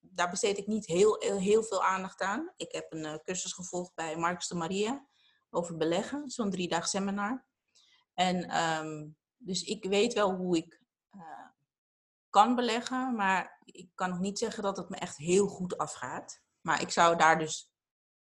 daar 0.00 0.30
besteed 0.30 0.58
ik 0.58 0.66
niet 0.66 0.86
heel, 0.86 1.20
heel 1.20 1.62
veel 1.62 1.84
aandacht 1.84 2.20
aan. 2.20 2.52
Ik 2.56 2.72
heb 2.72 2.92
een 2.92 3.20
cursus 3.22 3.52
gevolgd 3.52 3.94
bij 3.94 4.16
Marcus 4.16 4.48
de 4.48 4.54
Maria 4.54 5.06
over 5.50 5.76
beleggen, 5.76 6.30
zo'n 6.30 6.50
drie 6.50 6.68
dag 6.68 6.88
seminar. 6.88 7.44
En 8.14 8.56
um, 8.62 9.16
dus 9.44 9.62
ik 9.62 9.84
weet 9.84 10.12
wel 10.12 10.34
hoe 10.34 10.56
ik 10.56 10.80
uh, 11.16 11.22
kan 12.30 12.54
beleggen, 12.54 13.14
maar 13.14 13.60
ik 13.64 13.88
kan 13.94 14.08
nog 14.08 14.18
niet 14.18 14.38
zeggen 14.38 14.62
dat 14.62 14.76
het 14.76 14.88
me 14.88 14.96
echt 14.96 15.16
heel 15.16 15.46
goed 15.46 15.78
afgaat. 15.78 16.42
Maar 16.60 16.80
ik 16.80 16.90
zou 16.90 17.16
daar 17.16 17.38
dus 17.38 17.70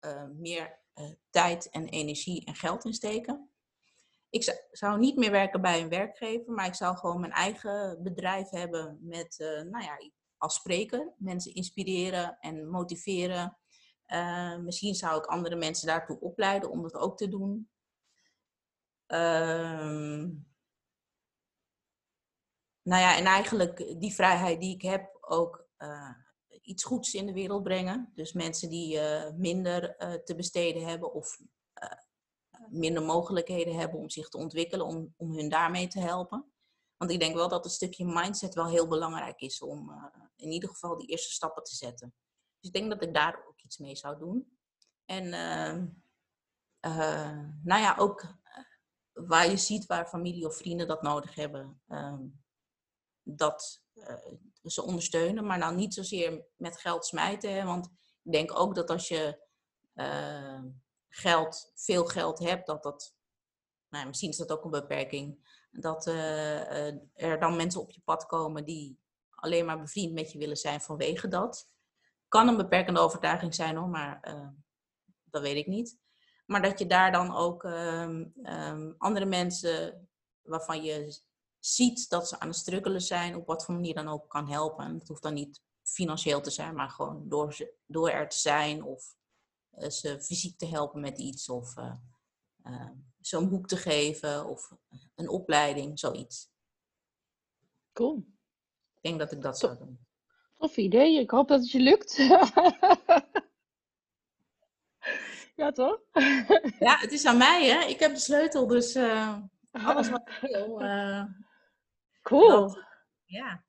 uh, 0.00 0.24
meer 0.24 0.78
uh, 0.94 1.10
tijd 1.30 1.70
en 1.70 1.88
energie 1.88 2.44
en 2.44 2.54
geld 2.54 2.84
in 2.84 2.94
steken. 2.94 3.50
ik 4.30 4.66
zou 4.70 4.98
niet 4.98 5.16
meer 5.16 5.30
werken 5.30 5.60
bij 5.60 5.80
een 5.80 5.88
werkgever, 5.88 6.52
maar 6.52 6.66
ik 6.66 6.74
zou 6.74 6.96
gewoon 6.96 7.20
mijn 7.20 7.32
eigen 7.32 8.02
bedrijf 8.02 8.50
hebben 8.50 8.98
met, 9.00 9.36
nou 9.38 9.84
ja, 9.84 9.98
als 10.36 10.54
spreker, 10.54 11.12
mensen 11.16 11.54
inspireren 11.54 12.36
en 12.40 12.68
motiveren. 12.68 13.58
Misschien 14.60 14.94
zou 14.94 15.18
ik 15.18 15.26
andere 15.26 15.56
mensen 15.56 15.86
daartoe 15.86 16.20
opleiden 16.20 16.70
om 16.70 16.82
dat 16.82 16.94
ook 16.94 17.16
te 17.16 17.28
doen. 17.28 17.68
Uh, 19.08 20.24
nou 22.84 23.02
ja, 23.02 23.16
en 23.16 23.24
eigenlijk 23.24 24.00
die 24.00 24.14
vrijheid 24.14 24.60
die 24.60 24.74
ik 24.74 24.82
heb 24.82 25.16
ook 25.20 25.66
uh, 25.78 26.10
iets 26.62 26.84
goeds 26.84 27.14
in 27.14 27.26
de 27.26 27.32
wereld 27.32 27.62
brengen. 27.62 28.12
Dus 28.14 28.32
mensen 28.32 28.70
die 28.70 29.00
minder 29.36 29.96
te 30.24 30.34
besteden 30.34 30.86
hebben 30.86 31.12
of 31.12 31.40
minder 32.68 33.02
mogelijkheden 33.02 33.74
hebben 33.74 33.98
om 33.98 34.10
zich 34.10 34.28
te 34.28 34.36
ontwikkelen, 34.36 34.86
om, 34.86 35.14
om 35.16 35.36
hun 35.36 35.48
daarmee 35.48 35.88
te 35.88 36.00
helpen. 36.00 36.52
Want 36.96 37.10
ik 37.10 37.20
denk 37.20 37.34
wel 37.34 37.48
dat 37.48 37.64
het 37.64 37.72
stukje 37.72 38.04
mindset 38.04 38.54
wel 38.54 38.68
heel 38.68 38.88
belangrijk 38.88 39.40
is 39.40 39.62
om 39.62 39.90
in 40.36 40.50
ieder 40.50 40.68
geval 40.68 40.98
die 40.98 41.08
eerste 41.08 41.32
stappen 41.32 41.62
te 41.62 41.74
zetten. 41.74 42.14
Dus 42.60 42.70
ik 42.70 42.72
denk 42.72 42.90
dat 42.90 43.02
ik 43.02 43.14
daar 43.14 43.44
ook 43.48 43.62
iets 43.62 43.78
mee 43.78 43.96
zou 43.96 44.18
doen. 44.18 44.58
En 45.04 45.24
uh, 46.84 47.38
nou 47.62 47.82
ja, 47.82 47.96
ook 47.98 48.22
eh, 48.22 48.64
waar 49.12 49.50
je 49.50 49.56
ziet 49.56 49.86
waar 49.86 50.06
familie 50.06 50.46
of 50.46 50.56
vrienden 50.56 50.86
dat 50.86 51.02
nodig 51.02 51.34
hebben, 51.34 51.80
ehm, 51.88 52.26
dat 53.24 53.82
ze 54.64 54.82
ondersteunen, 54.82 55.46
maar 55.46 55.58
nou 55.58 55.74
niet 55.74 55.94
zozeer 55.94 56.44
met 56.56 56.80
geld 56.80 57.06
smijten. 57.06 57.66
Want 57.66 57.86
ik 58.22 58.32
denk 58.32 58.58
ook 58.58 58.74
dat 58.74 58.90
als 58.90 59.08
je 59.08 59.42
geld, 61.08 61.72
veel 61.74 62.04
geld 62.04 62.38
hebt, 62.38 62.66
dat 62.66 62.82
dat, 62.82 63.14
nou, 63.88 64.06
misschien 64.06 64.30
is 64.30 64.36
dat 64.36 64.52
ook 64.52 64.64
een 64.64 64.70
beperking, 64.70 65.52
dat 65.70 66.06
uh, 66.06 66.86
er 67.14 67.40
dan 67.40 67.56
mensen 67.56 67.80
op 67.80 67.90
je 67.90 68.00
pad 68.04 68.26
komen 68.26 68.64
die 68.64 68.98
alleen 69.30 69.64
maar 69.64 69.80
bevriend 69.80 70.12
met 70.12 70.32
je 70.32 70.38
willen 70.38 70.56
zijn 70.56 70.80
vanwege 70.80 71.28
dat. 71.28 71.68
Kan 72.28 72.48
een 72.48 72.56
beperkende 72.56 73.00
overtuiging 73.00 73.54
zijn 73.54 73.76
hoor, 73.76 73.88
maar 73.88 74.20
dat 75.24 75.42
weet 75.42 75.56
ik 75.56 75.66
niet. 75.66 75.98
Maar 76.46 76.62
dat 76.62 76.78
je 76.78 76.86
daar 76.86 77.12
dan 77.12 77.34
ook 77.34 77.62
um, 77.62 78.32
um, 78.42 78.94
andere 78.98 79.26
mensen 79.26 80.08
waarvan 80.42 80.82
je 80.82 81.20
ziet 81.66 82.08
dat 82.08 82.28
ze 82.28 82.40
aan 82.40 82.48
het 82.48 82.56
struggelen 82.56 83.00
zijn, 83.00 83.36
op 83.36 83.46
wat 83.46 83.64
voor 83.64 83.74
manier 83.74 83.94
dan 83.94 84.08
ook 84.08 84.28
kan 84.28 84.48
helpen. 84.48 84.94
Het 84.98 85.08
hoeft 85.08 85.22
dan 85.22 85.34
niet 85.34 85.62
financieel 85.82 86.40
te 86.40 86.50
zijn, 86.50 86.74
maar 86.74 86.90
gewoon 86.90 87.28
door, 87.28 87.56
door 87.86 88.10
er 88.10 88.28
te 88.28 88.38
zijn 88.38 88.82
of 88.82 89.14
uh, 89.78 89.88
ze 89.88 90.22
fysiek 90.22 90.58
te 90.58 90.66
helpen 90.66 91.00
met 91.00 91.18
iets 91.18 91.48
of 91.48 91.76
uh, 91.76 91.94
uh, 92.64 92.90
zo'n 93.20 93.48
boek 93.48 93.66
te 93.66 93.76
geven 93.76 94.46
of 94.46 94.72
een 95.14 95.28
opleiding, 95.28 95.98
zoiets. 95.98 96.52
Cool. 97.92 98.26
Ik 98.94 99.02
denk 99.02 99.18
dat 99.18 99.32
ik 99.32 99.42
dat 99.42 99.58
zou 99.58 99.78
doen. 99.78 100.06
Tof 100.54 100.76
idee. 100.76 101.18
Ik 101.18 101.30
hoop 101.30 101.48
dat 101.48 101.60
het 101.60 101.70
je 101.70 101.80
lukt. 101.80 102.16
ja, 105.56 105.72
toch? 105.72 106.00
ja, 106.78 106.98
het 106.98 107.12
is 107.12 107.26
aan 107.26 107.36
mij, 107.36 107.66
hè? 107.66 107.84
Ik 107.84 108.00
heb 108.00 108.14
de 108.14 108.20
sleutel, 108.20 108.66
dus 108.66 108.96
alles 109.70 110.10
wat 110.10 110.28
ik 110.28 110.38
wil. 110.50 110.82
Cool. 112.24 112.76
Ja. 113.24 113.64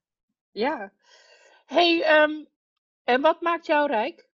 Ja. 0.51 0.91
Hey, 1.65 2.21
um, 2.21 2.47
en 3.03 3.21
wat 3.21 3.41
maakt 3.41 3.65
jou 3.65 3.87
rijk? 3.87 4.29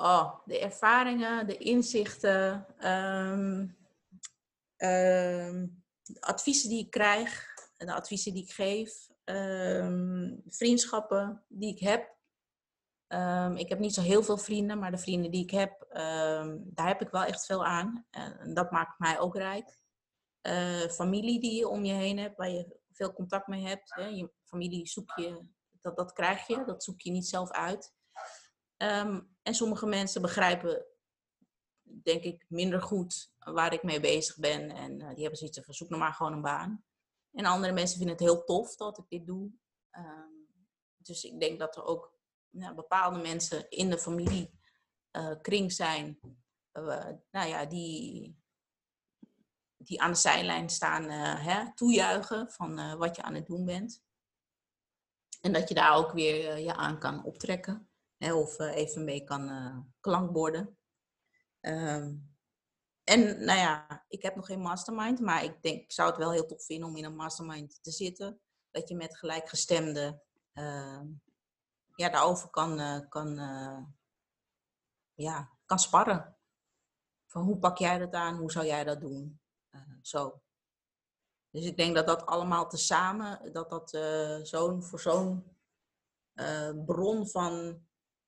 oh, 0.00 0.34
de 0.44 0.58
ervaringen, 0.58 1.46
de 1.46 1.56
inzichten, 1.56 2.66
um, 2.78 3.76
um, 4.76 5.82
de 6.02 6.20
adviezen 6.20 6.68
die 6.68 6.84
ik 6.84 6.90
krijg, 6.90 7.46
de 7.76 7.92
adviezen 7.92 8.32
die 8.32 8.42
ik 8.42 8.50
geef, 8.50 9.08
vriendschappen 10.48 11.44
die 11.48 11.72
ik 11.74 11.80
heb. 11.80 12.18
ik 13.58 13.68
heb 13.68 13.78
niet 13.78 13.94
zo 13.94 14.02
heel 14.02 14.22
veel 14.22 14.38
vrienden, 14.38 14.78
maar 14.78 14.90
de 14.90 14.98
vrienden 14.98 15.30
die 15.30 15.42
ik 15.42 15.50
heb, 15.50 15.86
daar 16.54 16.86
heb 16.86 17.00
ik 17.00 17.10
wel 17.10 17.24
echt 17.24 17.46
veel 17.46 17.64
aan. 17.64 18.06
En 18.10 18.54
dat 18.54 18.70
maakt 18.70 18.98
mij 18.98 19.18
ook 19.18 19.36
rijk. 19.36 19.78
Uh, 20.42 20.88
familie 20.88 21.40
die 21.40 21.54
je 21.54 21.68
om 21.68 21.84
je 21.84 21.92
heen 21.92 22.18
hebt, 22.18 22.36
waar 22.36 22.50
je 22.50 22.80
veel 22.92 23.12
contact 23.12 23.46
mee 23.46 23.66
hebt. 23.66 23.94
Hè. 23.94 24.06
Je 24.06 24.32
familie 24.44 24.86
zoek 24.86 25.12
je, 25.16 25.46
dat, 25.80 25.96
dat 25.96 26.12
krijg 26.12 26.46
je, 26.46 26.64
dat 26.64 26.84
zoek 26.84 27.00
je 27.00 27.10
niet 27.10 27.26
zelf 27.26 27.50
uit. 27.50 27.94
Um, 28.76 29.36
en 29.42 29.54
sommige 29.54 29.86
mensen 29.86 30.22
begrijpen, 30.22 30.86
denk 31.82 32.22
ik, 32.22 32.44
minder 32.48 32.82
goed 32.82 33.32
waar 33.38 33.72
ik 33.72 33.82
mee 33.82 34.00
bezig 34.00 34.36
ben. 34.36 34.70
En 34.70 34.92
uh, 34.92 35.08
die 35.08 35.20
hebben 35.20 35.38
zoiets 35.38 35.60
van, 35.64 35.74
zoek 35.74 35.88
nog 35.88 35.98
maar 35.98 36.12
gewoon 36.12 36.32
een 36.32 36.42
baan. 36.42 36.84
En 37.32 37.44
andere 37.44 37.72
mensen 37.72 37.96
vinden 37.96 38.16
het 38.16 38.24
heel 38.24 38.44
tof 38.44 38.76
dat 38.76 38.98
ik 38.98 39.04
dit 39.08 39.26
doe. 39.26 39.50
Um, 39.90 40.48
dus 40.96 41.24
ik 41.24 41.40
denk 41.40 41.58
dat 41.58 41.76
er 41.76 41.84
ook 41.84 42.18
nou, 42.50 42.74
bepaalde 42.74 43.18
mensen 43.18 43.68
in 43.68 43.90
de 43.90 43.98
familiekring 43.98 45.64
uh, 45.64 45.68
zijn, 45.68 46.18
uh, 46.72 47.08
nou 47.30 47.48
ja, 47.48 47.66
die, 47.66 48.39
die 49.84 50.02
aan 50.02 50.10
de 50.12 50.18
zijlijn 50.18 50.68
staan, 50.68 51.10
hè, 51.40 51.74
toejuichen 51.74 52.50
van 52.50 52.96
wat 52.98 53.16
je 53.16 53.22
aan 53.22 53.34
het 53.34 53.46
doen 53.46 53.64
bent. 53.64 54.02
En 55.40 55.52
dat 55.52 55.68
je 55.68 55.74
daar 55.74 55.96
ook 55.96 56.12
weer 56.12 56.58
je 56.58 56.74
aan 56.74 56.98
kan 56.98 57.24
optrekken. 57.24 57.90
Hè, 58.16 58.34
of 58.34 58.58
even 58.58 59.04
mee 59.04 59.24
kan 59.24 59.92
klankborden. 60.00 60.78
Um, 61.60 62.36
en 63.04 63.44
nou 63.44 63.58
ja, 63.58 64.04
ik 64.08 64.22
heb 64.22 64.34
nog 64.34 64.46
geen 64.46 64.60
mastermind, 64.60 65.20
maar 65.20 65.44
ik 65.44 65.62
denk, 65.62 65.82
ik 65.82 65.92
zou 65.92 66.08
het 66.08 66.18
wel 66.18 66.32
heel 66.32 66.46
tof 66.46 66.64
vinden 66.64 66.88
om 66.88 66.96
in 66.96 67.04
een 67.04 67.16
mastermind 67.16 67.82
te 67.82 67.90
zitten. 67.90 68.40
Dat 68.70 68.88
je 68.88 68.94
met 68.94 69.18
gelijkgestemden 69.18 70.22
uh, 70.54 71.00
ja, 71.94 72.08
daarover 72.08 72.50
kan, 72.50 73.06
kan, 73.08 73.34
ja, 75.14 75.58
kan 75.64 75.78
sparren. 75.78 76.36
Van 77.26 77.42
hoe 77.42 77.58
pak 77.58 77.78
jij 77.78 77.98
dat 77.98 78.12
aan, 78.12 78.36
hoe 78.36 78.52
zou 78.52 78.66
jij 78.66 78.84
dat 78.84 79.00
doen? 79.00 79.40
Zo. 80.02 80.42
Dus 81.50 81.64
ik 81.64 81.76
denk 81.76 81.94
dat 81.94 82.06
dat 82.06 82.26
allemaal 82.26 82.68
tezamen, 82.68 83.52
dat 83.52 83.70
dat 83.70 83.90
zo'n, 84.46 84.82
voor 84.82 85.00
zo'n 85.00 85.56
bron 86.86 87.28
van 87.28 87.82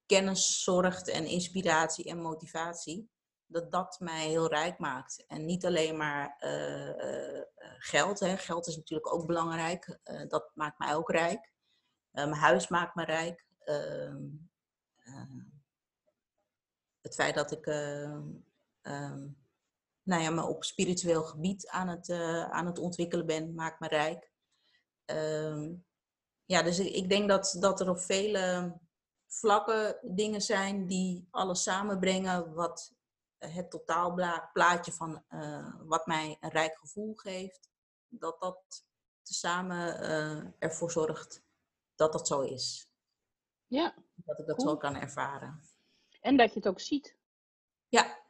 kennis 0.06 0.62
zorgt 0.62 1.08
en 1.08 1.26
inspiratie 1.26 2.04
en 2.04 2.18
motivatie, 2.18 3.10
dat 3.46 3.72
dat 3.72 4.00
mij 4.00 4.28
heel 4.28 4.48
rijk 4.48 4.78
maakt. 4.78 5.24
En 5.26 5.44
niet 5.44 5.66
alleen 5.66 5.96
maar 5.96 6.36
geld. 7.78 8.20
Hè. 8.20 8.36
Geld 8.36 8.66
is 8.66 8.76
natuurlijk 8.76 9.14
ook 9.14 9.26
belangrijk. 9.26 9.98
Dat 10.28 10.50
maakt 10.54 10.78
mij 10.78 10.94
ook 10.94 11.10
rijk. 11.10 11.52
mijn 12.10 12.32
huis 12.32 12.68
maakt 12.68 12.94
me 12.94 13.04
rijk. 13.04 13.46
Ehm, 13.58 14.26
het 17.00 17.14
feit 17.14 17.34
dat 17.34 17.50
ik 17.50 17.66
um, 18.82 19.41
nou 20.02 20.22
ja, 20.22 20.30
me 20.30 20.42
op 20.46 20.64
spiritueel 20.64 21.22
gebied 21.22 21.68
aan 21.68 21.88
het, 21.88 22.10
aan 22.50 22.66
het 22.66 22.78
ontwikkelen 22.78 23.26
ben, 23.26 23.54
maakt 23.54 23.80
me 23.80 23.88
rijk. 23.88 24.30
Um, 25.04 25.84
ja, 26.44 26.62
dus 26.62 26.78
ik, 26.78 26.94
ik 26.94 27.08
denk 27.08 27.28
dat, 27.28 27.56
dat 27.60 27.80
er 27.80 27.88
op 27.88 27.98
vele 27.98 28.74
vlakken 29.26 29.98
dingen 30.14 30.40
zijn 30.40 30.86
die 30.86 31.28
alles 31.30 31.62
samenbrengen 31.62 32.54
wat 32.54 32.94
het 33.38 33.70
totaalplaatje 33.70 34.92
van 34.92 35.24
uh, 35.30 35.74
wat 35.84 36.06
mij 36.06 36.36
een 36.40 36.50
rijk 36.50 36.78
gevoel 36.78 37.14
geeft, 37.14 37.70
dat 38.08 38.40
dat 38.40 38.86
tezamen 39.22 40.02
uh, 40.02 40.52
ervoor 40.58 40.90
zorgt 40.90 41.42
dat 41.94 42.12
dat 42.12 42.26
zo 42.26 42.40
is. 42.40 42.90
Ja. 43.66 43.94
Dat 44.14 44.38
ik 44.38 44.46
dat 44.46 44.56
cool. 44.56 44.68
zo 44.68 44.76
kan 44.76 44.96
ervaren. 44.96 45.62
En 46.20 46.36
dat 46.36 46.48
je 46.48 46.58
het 46.58 46.68
ook 46.68 46.80
ziet. 46.80 47.16
Ja. 47.88 48.21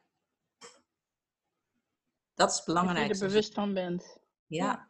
Dat 2.33 2.51
is 2.51 2.63
belangrijk. 2.63 3.07
Dat 3.07 3.17
je 3.17 3.23
er 3.23 3.29
bewust 3.29 3.53
van 3.53 3.73
bent. 3.73 4.17
Ja. 4.47 4.65
ja. 4.65 4.87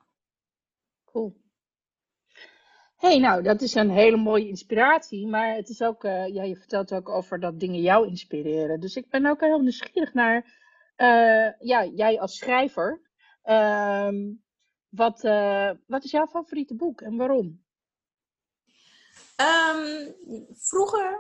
Cool 1.06 1.42
hey, 3.04 3.20
nou, 3.20 3.44
dat 3.44 3.62
is 3.62 3.76
een 3.76 3.90
hele 3.90 4.18
mooie 4.18 4.48
inspiratie. 4.48 5.28
Maar 5.28 5.56
het 5.56 5.70
is 5.70 5.82
ook, 5.82 6.04
uh, 6.04 6.28
ja, 6.28 6.44
je 6.44 6.56
vertelt 6.56 6.94
ook 6.94 7.10
over 7.10 7.40
dat 7.40 7.60
dingen 7.60 7.82
jou 7.82 8.08
inspireren. 8.08 8.80
Dus 8.80 8.96
ik 8.96 9.10
ben 9.10 9.26
ook 9.26 9.40
heel 9.40 9.60
nieuwsgierig 9.60 10.14
naar, 10.14 10.36
uh, 10.98 11.60
ja, 11.60 11.86
jij 11.86 12.20
als 12.20 12.38
schrijver. 12.38 13.02
Uh, 13.46 14.10
wat, 14.90 15.24
uh, 15.24 15.72
wat 15.88 16.04
is 16.04 16.12
jouw 16.12 16.28
favoriete 16.28 16.76
boek 16.76 17.02
en 17.02 17.18
waarom? 17.18 17.62
Um, 19.38 20.16
vroeger 20.52 21.20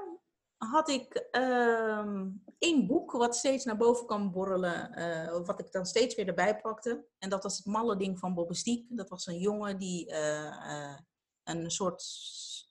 had 0.57 0.89
ik 0.89 1.27
um, 1.31 2.42
één 2.63 2.87
boek 2.87 3.11
wat 3.11 3.35
steeds 3.35 3.65
naar 3.65 3.77
boven 3.77 4.05
kan 4.05 4.31
borrelen, 4.31 4.99
uh, 4.99 5.45
wat 5.45 5.59
ik 5.59 5.71
dan 5.71 5.85
steeds 5.85 6.15
weer 6.15 6.27
erbij 6.27 6.61
pakte. 6.61 7.05
En 7.17 7.29
dat 7.29 7.43
was 7.43 7.57
het 7.57 7.65
malle 7.65 7.97
ding 7.97 8.19
van 8.19 8.33
Bobbe 8.33 8.55
Stiek. 8.55 8.85
Dat 8.89 9.09
was 9.09 9.25
een 9.25 9.39
jongen 9.39 9.77
die 9.77 10.11
uh, 10.11 10.97
een 11.43 11.71
soort, 11.71 12.03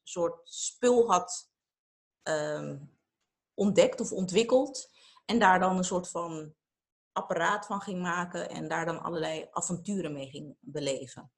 soort 0.02 0.48
spul 0.48 1.10
had 1.10 1.50
um, 2.22 2.90
ontdekt 3.54 4.00
of 4.00 4.12
ontwikkeld. 4.12 4.90
En 5.24 5.38
daar 5.38 5.60
dan 5.60 5.76
een 5.76 5.84
soort 5.84 6.08
van 6.08 6.54
apparaat 7.12 7.66
van 7.66 7.80
ging 7.80 8.02
maken 8.02 8.48
en 8.48 8.68
daar 8.68 8.86
dan 8.86 9.02
allerlei 9.02 9.48
avonturen 9.50 10.12
mee 10.12 10.30
ging 10.30 10.56
beleven. 10.60 11.32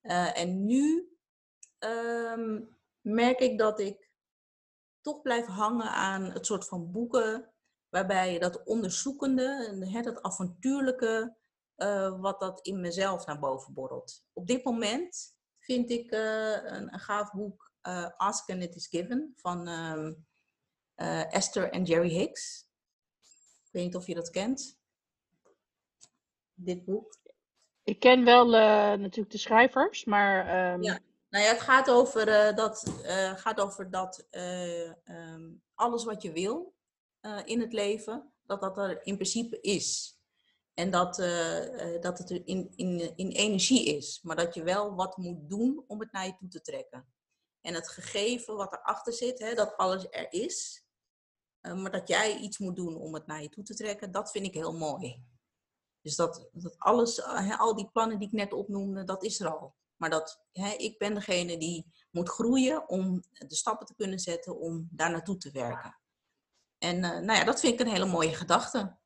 Eh, 0.00 0.38
en 0.38 0.66
nu 0.66 1.16
ehm, 1.78 2.60
merk 3.00 3.40
ik 3.40 3.58
dat 3.58 3.80
ik 3.80 4.10
toch 5.00 5.22
blijf 5.22 5.46
hangen 5.46 5.90
aan 5.90 6.22
het 6.22 6.46
soort 6.46 6.68
van 6.68 6.90
boeken 6.90 7.53
waarbij 7.94 8.32
je 8.32 8.38
dat 8.38 8.62
onderzoekende, 8.64 9.78
hè, 9.90 10.02
dat 10.02 10.22
avontuurlijke, 10.22 11.36
uh, 11.76 12.20
wat 12.20 12.40
dat 12.40 12.60
in 12.60 12.80
mezelf 12.80 13.26
naar 13.26 13.38
boven 13.38 13.74
borrelt. 13.74 14.26
Op 14.32 14.46
dit 14.46 14.64
moment 14.64 15.34
vind 15.58 15.90
ik 15.90 16.12
uh, 16.12 16.52
een, 16.52 16.92
een, 16.92 17.00
gaaf 17.00 17.32
boek, 17.32 17.72
uh, 17.82 18.10
Ask 18.16 18.50
and 18.50 18.62
It 18.62 18.74
Is 18.74 18.86
Given, 18.86 19.32
van 19.36 19.68
um, 19.68 20.26
Esther 21.30 21.70
en 21.70 21.84
Jerry 21.84 22.08
Hicks. 22.08 22.68
Ik 23.64 23.72
weet 23.72 23.84
niet 23.84 23.96
of 23.96 24.06
je 24.06 24.14
dat 24.14 24.30
kent, 24.30 24.78
dit 26.54 26.84
boek. 26.84 27.16
Ik 27.82 28.00
ken 28.00 28.24
wel 28.24 28.46
natuurlijk 28.96 29.30
de 29.30 29.38
schrijvers, 29.38 30.04
maar... 30.04 30.72
Um... 30.72 30.82
Ja. 30.82 30.98
Nou 31.28 31.44
ja, 31.44 31.50
het 31.50 31.60
gaat 31.60 31.90
over 31.90 32.54
dat, 32.54 33.02
gaat 33.36 33.60
over 33.60 33.90
dat 33.90 34.26
um, 35.04 35.62
alles 35.74 36.04
wat 36.04 36.22
je 36.22 36.32
wil 36.32 36.73
in 37.44 37.60
het 37.60 37.72
leven, 37.72 38.32
dat 38.42 38.60
dat 38.60 38.78
er 38.78 39.06
in 39.06 39.14
principe 39.14 39.60
is. 39.60 40.18
En 40.74 40.90
dat, 40.90 41.18
uh, 41.18 42.00
dat 42.00 42.18
het 42.18 42.30
in, 42.30 42.72
in, 42.76 43.16
in 43.16 43.30
energie 43.30 43.96
is. 43.96 44.20
Maar 44.22 44.36
dat 44.36 44.54
je 44.54 44.62
wel 44.62 44.94
wat 44.94 45.16
moet 45.16 45.48
doen 45.48 45.84
om 45.86 46.00
het 46.00 46.12
naar 46.12 46.26
je 46.26 46.36
toe 46.36 46.48
te 46.48 46.60
trekken. 46.60 47.06
En 47.60 47.74
het 47.74 47.88
gegeven 47.88 48.56
wat 48.56 48.72
erachter 48.72 49.12
zit, 49.12 49.38
hè, 49.38 49.54
dat 49.54 49.76
alles 49.76 50.06
er 50.10 50.32
is. 50.32 50.84
Maar 51.60 51.90
dat 51.90 52.08
jij 52.08 52.36
iets 52.38 52.58
moet 52.58 52.76
doen 52.76 52.96
om 52.96 53.14
het 53.14 53.26
naar 53.26 53.42
je 53.42 53.48
toe 53.48 53.64
te 53.64 53.74
trekken, 53.74 54.10
dat 54.10 54.30
vind 54.30 54.46
ik 54.46 54.54
heel 54.54 54.76
mooi. 54.76 55.24
Dus 56.00 56.16
dat, 56.16 56.48
dat 56.52 56.78
alles, 56.78 57.22
al 57.58 57.74
die 57.74 57.90
plannen 57.90 58.18
die 58.18 58.28
ik 58.28 58.34
net 58.34 58.52
opnoemde, 58.52 59.04
dat 59.04 59.24
is 59.24 59.40
er 59.40 59.58
al. 59.58 59.74
Maar 59.96 60.10
dat 60.10 60.44
ik 60.76 60.98
ben 60.98 61.14
degene 61.14 61.58
die 61.58 61.92
moet 62.10 62.28
groeien 62.28 62.88
om 62.88 63.22
de 63.30 63.54
stappen 63.54 63.86
te 63.86 63.94
kunnen 63.94 64.18
zetten 64.18 64.58
om 64.58 64.88
daar 64.90 65.10
naartoe 65.10 65.36
te 65.36 65.50
werken. 65.50 65.98
En 66.84 66.96
uh, 66.96 67.10
nou 67.10 67.38
ja, 67.38 67.44
dat 67.44 67.60
vind 67.60 67.72
ik 67.72 67.86
een 67.86 67.92
hele 67.92 68.06
mooie 68.06 68.34
gedachte. 68.34 68.96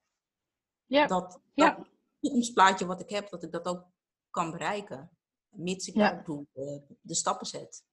Ja. 0.86 1.06
Dat, 1.06 1.40
ja. 1.54 1.86
toekomstplaatje 2.20 2.86
wat 2.86 3.00
ik 3.00 3.10
heb, 3.10 3.30
dat 3.30 3.42
ik 3.42 3.52
dat 3.52 3.66
ook 3.66 3.86
kan 4.30 4.50
bereiken. 4.50 5.10
Mits 5.48 5.88
ik 5.88 5.94
ja. 5.94 6.22
de, 6.26 6.46
eh, 6.52 6.96
de 7.00 7.14
stappen 7.14 7.46
zet. 7.46 7.84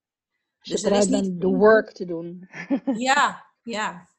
Dus, 0.62 0.84
er 0.84 0.92
is 0.92 1.08
niet 1.08 1.42
de 1.42 1.48
work 1.48 1.92
te 1.92 2.06
doen. 2.06 2.50
ja, 3.10 3.46
ja. 3.64 4.10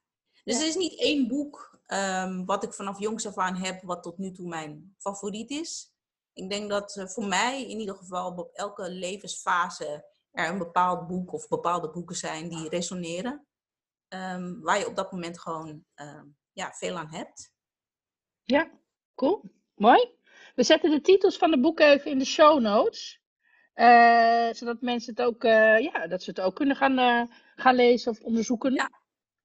Dus 0.45 0.61
er 0.61 0.67
is 0.67 0.77
niet 0.77 1.01
één 1.01 1.29
boek 1.29 1.81
um, 1.87 2.45
wat 2.45 2.65
ik 2.65 2.73
vanaf 2.73 2.99
jongs 2.99 3.27
af 3.27 3.37
aan 3.37 3.57
heb, 3.57 3.83
wat 3.83 4.03
tot 4.03 4.19
nu 4.19 4.33
toe 4.33 4.49
mijn 4.49 4.95
favoriet 4.99 5.51
is. 5.51 5.93
Ik 6.33 6.51
denk 6.51 6.71
dat 6.71 6.97
uh, 6.97 7.07
voor 7.07 7.27
mij 7.27 7.71
in 7.71 7.79
ieder 7.79 7.97
geval 7.97 8.37
op 8.37 8.51
elke 8.53 8.91
levensfase 8.91 10.07
er 10.31 10.49
een 10.49 10.59
bepaald 10.59 11.07
boek 11.07 11.33
of 11.33 11.49
bepaalde 11.49 11.91
boeken 11.91 12.17
zijn 12.17 12.49
die 12.49 12.69
resoneren. 12.69 13.46
Um, 14.17 14.61
waar 14.61 14.79
je 14.79 14.87
op 14.87 14.97
dat 14.97 15.13
moment 15.13 15.41
gewoon 15.41 15.85
um, 15.95 16.37
ja, 16.53 16.73
veel 16.73 16.97
aan 16.97 17.11
hebt. 17.11 17.53
Ja, 18.43 18.71
cool. 19.15 19.43
Mooi. 19.75 20.15
We 20.55 20.63
zetten 20.63 20.91
de 20.91 21.01
titels 21.01 21.37
van 21.37 21.51
de 21.51 21.61
boeken 21.61 21.91
even 21.91 22.11
in 22.11 22.19
de 22.19 22.25
show 22.25 22.61
notes. 22.61 23.21
Uh, 23.75 24.53
zodat 24.53 24.81
mensen 24.81 25.15
het 25.15 25.23
ook, 25.23 25.45
uh, 25.45 25.79
ja, 25.79 26.07
dat 26.07 26.23
ze 26.23 26.31
het 26.31 26.41
ook 26.41 26.55
kunnen 26.55 26.77
gaan, 26.77 26.99
uh, 26.99 27.23
gaan 27.55 27.75
lezen 27.75 28.11
of 28.11 28.21
onderzoeken. 28.21 28.73
Ja, 28.73 28.91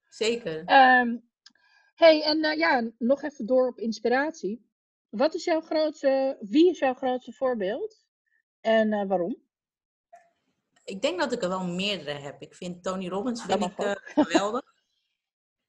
zeker. 0.09 0.57
Um, 0.59 1.29
hey, 1.95 2.23
en 2.23 2.57
ja, 2.57 2.91
nog 2.97 3.21
even 3.21 3.45
door 3.45 3.67
op 3.67 3.79
inspiratie. 3.79 4.69
Wat 5.09 5.33
is 5.33 5.43
jouw 5.43 5.61
grootste, 5.61 6.37
wie 6.39 6.69
is 6.69 6.79
jouw 6.79 6.93
grootste 6.93 7.33
voorbeeld? 7.33 8.05
En 8.61 9.07
waarom? 9.07 9.49
Ik 10.91 11.01
denk 11.01 11.19
dat 11.19 11.31
ik 11.31 11.41
er 11.41 11.49
wel 11.49 11.65
meerdere 11.65 12.19
heb. 12.19 12.41
Ik 12.41 12.55
vind 12.55 12.83
Tony 12.83 13.07
Robbins 13.07 13.43
vind 13.43 13.63
ik, 13.63 13.73
geweldig 14.05 14.71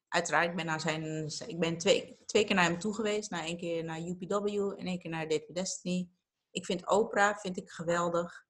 uiteraard, 0.09 0.49
ik 0.49 0.57
ben, 0.57 0.67
naar 0.67 0.81
zijn, 0.81 1.31
ik 1.47 1.59
ben 1.59 1.79
twee, 1.79 2.17
twee 2.27 2.45
keer 2.45 2.55
naar 2.55 2.65
hem 2.65 2.79
toe 2.79 2.95
geweest. 2.95 3.31
naar 3.31 3.45
één 3.45 3.57
keer 3.57 3.85
naar 3.85 4.01
UPW 4.01 4.47
en 4.79 4.87
één 4.87 4.99
keer 4.99 5.11
naar 5.11 5.29
Date 5.29 5.45
with 5.47 5.57
Destiny. 5.57 6.09
Ik 6.51 6.65
vind 6.65 6.91
Oprah 6.91 7.39
vind 7.39 7.57
ik 7.57 7.71
geweldig. 7.71 8.45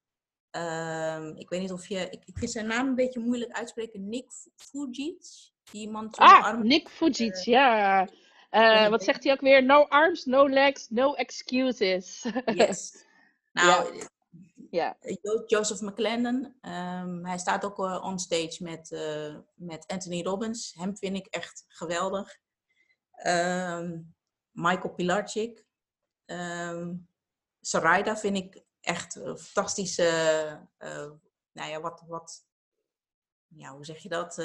Um, 0.51 1.35
ik 1.37 1.49
weet 1.49 1.61
niet 1.61 1.71
of 1.71 1.87
je... 1.87 2.09
Ik, 2.09 2.23
ik, 2.25 2.37
vind 2.37 2.51
zijn 2.51 2.67
naam 2.67 2.87
een 2.87 2.95
beetje 2.95 3.19
moeilijk 3.19 3.51
uitspreken. 3.51 4.09
Nick 4.09 4.31
Fujic. 4.55 5.51
Die 5.71 5.89
man 5.89 6.09
ah, 6.11 6.43
arm, 6.43 6.67
Nick 6.67 6.89
Fujic, 6.89 7.35
uh, 7.35 7.43
ja. 7.43 8.07
Uh, 8.51 8.89
wat 8.89 9.03
zegt 9.03 9.23
hij 9.23 9.33
ook 9.33 9.41
weer? 9.41 9.63
No 9.63 9.83
arms, 9.83 10.25
no 10.25 10.49
legs, 10.49 10.89
no 10.89 11.13
excuses. 11.13 12.25
yes. 12.45 13.05
Nou. 13.53 14.03
Ja. 14.73 14.97
Joseph 15.45 15.81
McClendon. 15.81 16.55
Um, 16.61 17.25
hij 17.25 17.37
staat 17.37 17.65
ook 17.65 17.79
uh, 17.79 18.03
on 18.03 18.19
stage 18.19 18.57
met, 18.59 18.91
uh, 18.91 19.37
met 19.53 19.87
Anthony 19.87 20.23
Robbins. 20.23 20.73
Hem 20.73 20.97
vind 20.97 21.15
ik 21.15 21.25
echt 21.25 21.65
geweldig. 21.67 22.37
Um, 23.27 24.15
Michael 24.51 24.93
Pilarczyk. 24.93 25.65
Um, 26.25 27.07
Sarayda 27.61 28.17
vind 28.17 28.37
ik 28.37 28.63
echt 28.81 29.15
een 29.15 29.37
fantastische... 29.37 30.09
Uh, 30.79 31.11
nou 31.51 31.69
ja, 31.69 31.81
wat... 31.81 32.03
wat 32.07 32.45
ja, 33.47 33.75
hoe 33.75 33.85
zeg 33.85 33.97
je 33.97 34.09
dat? 34.09 34.35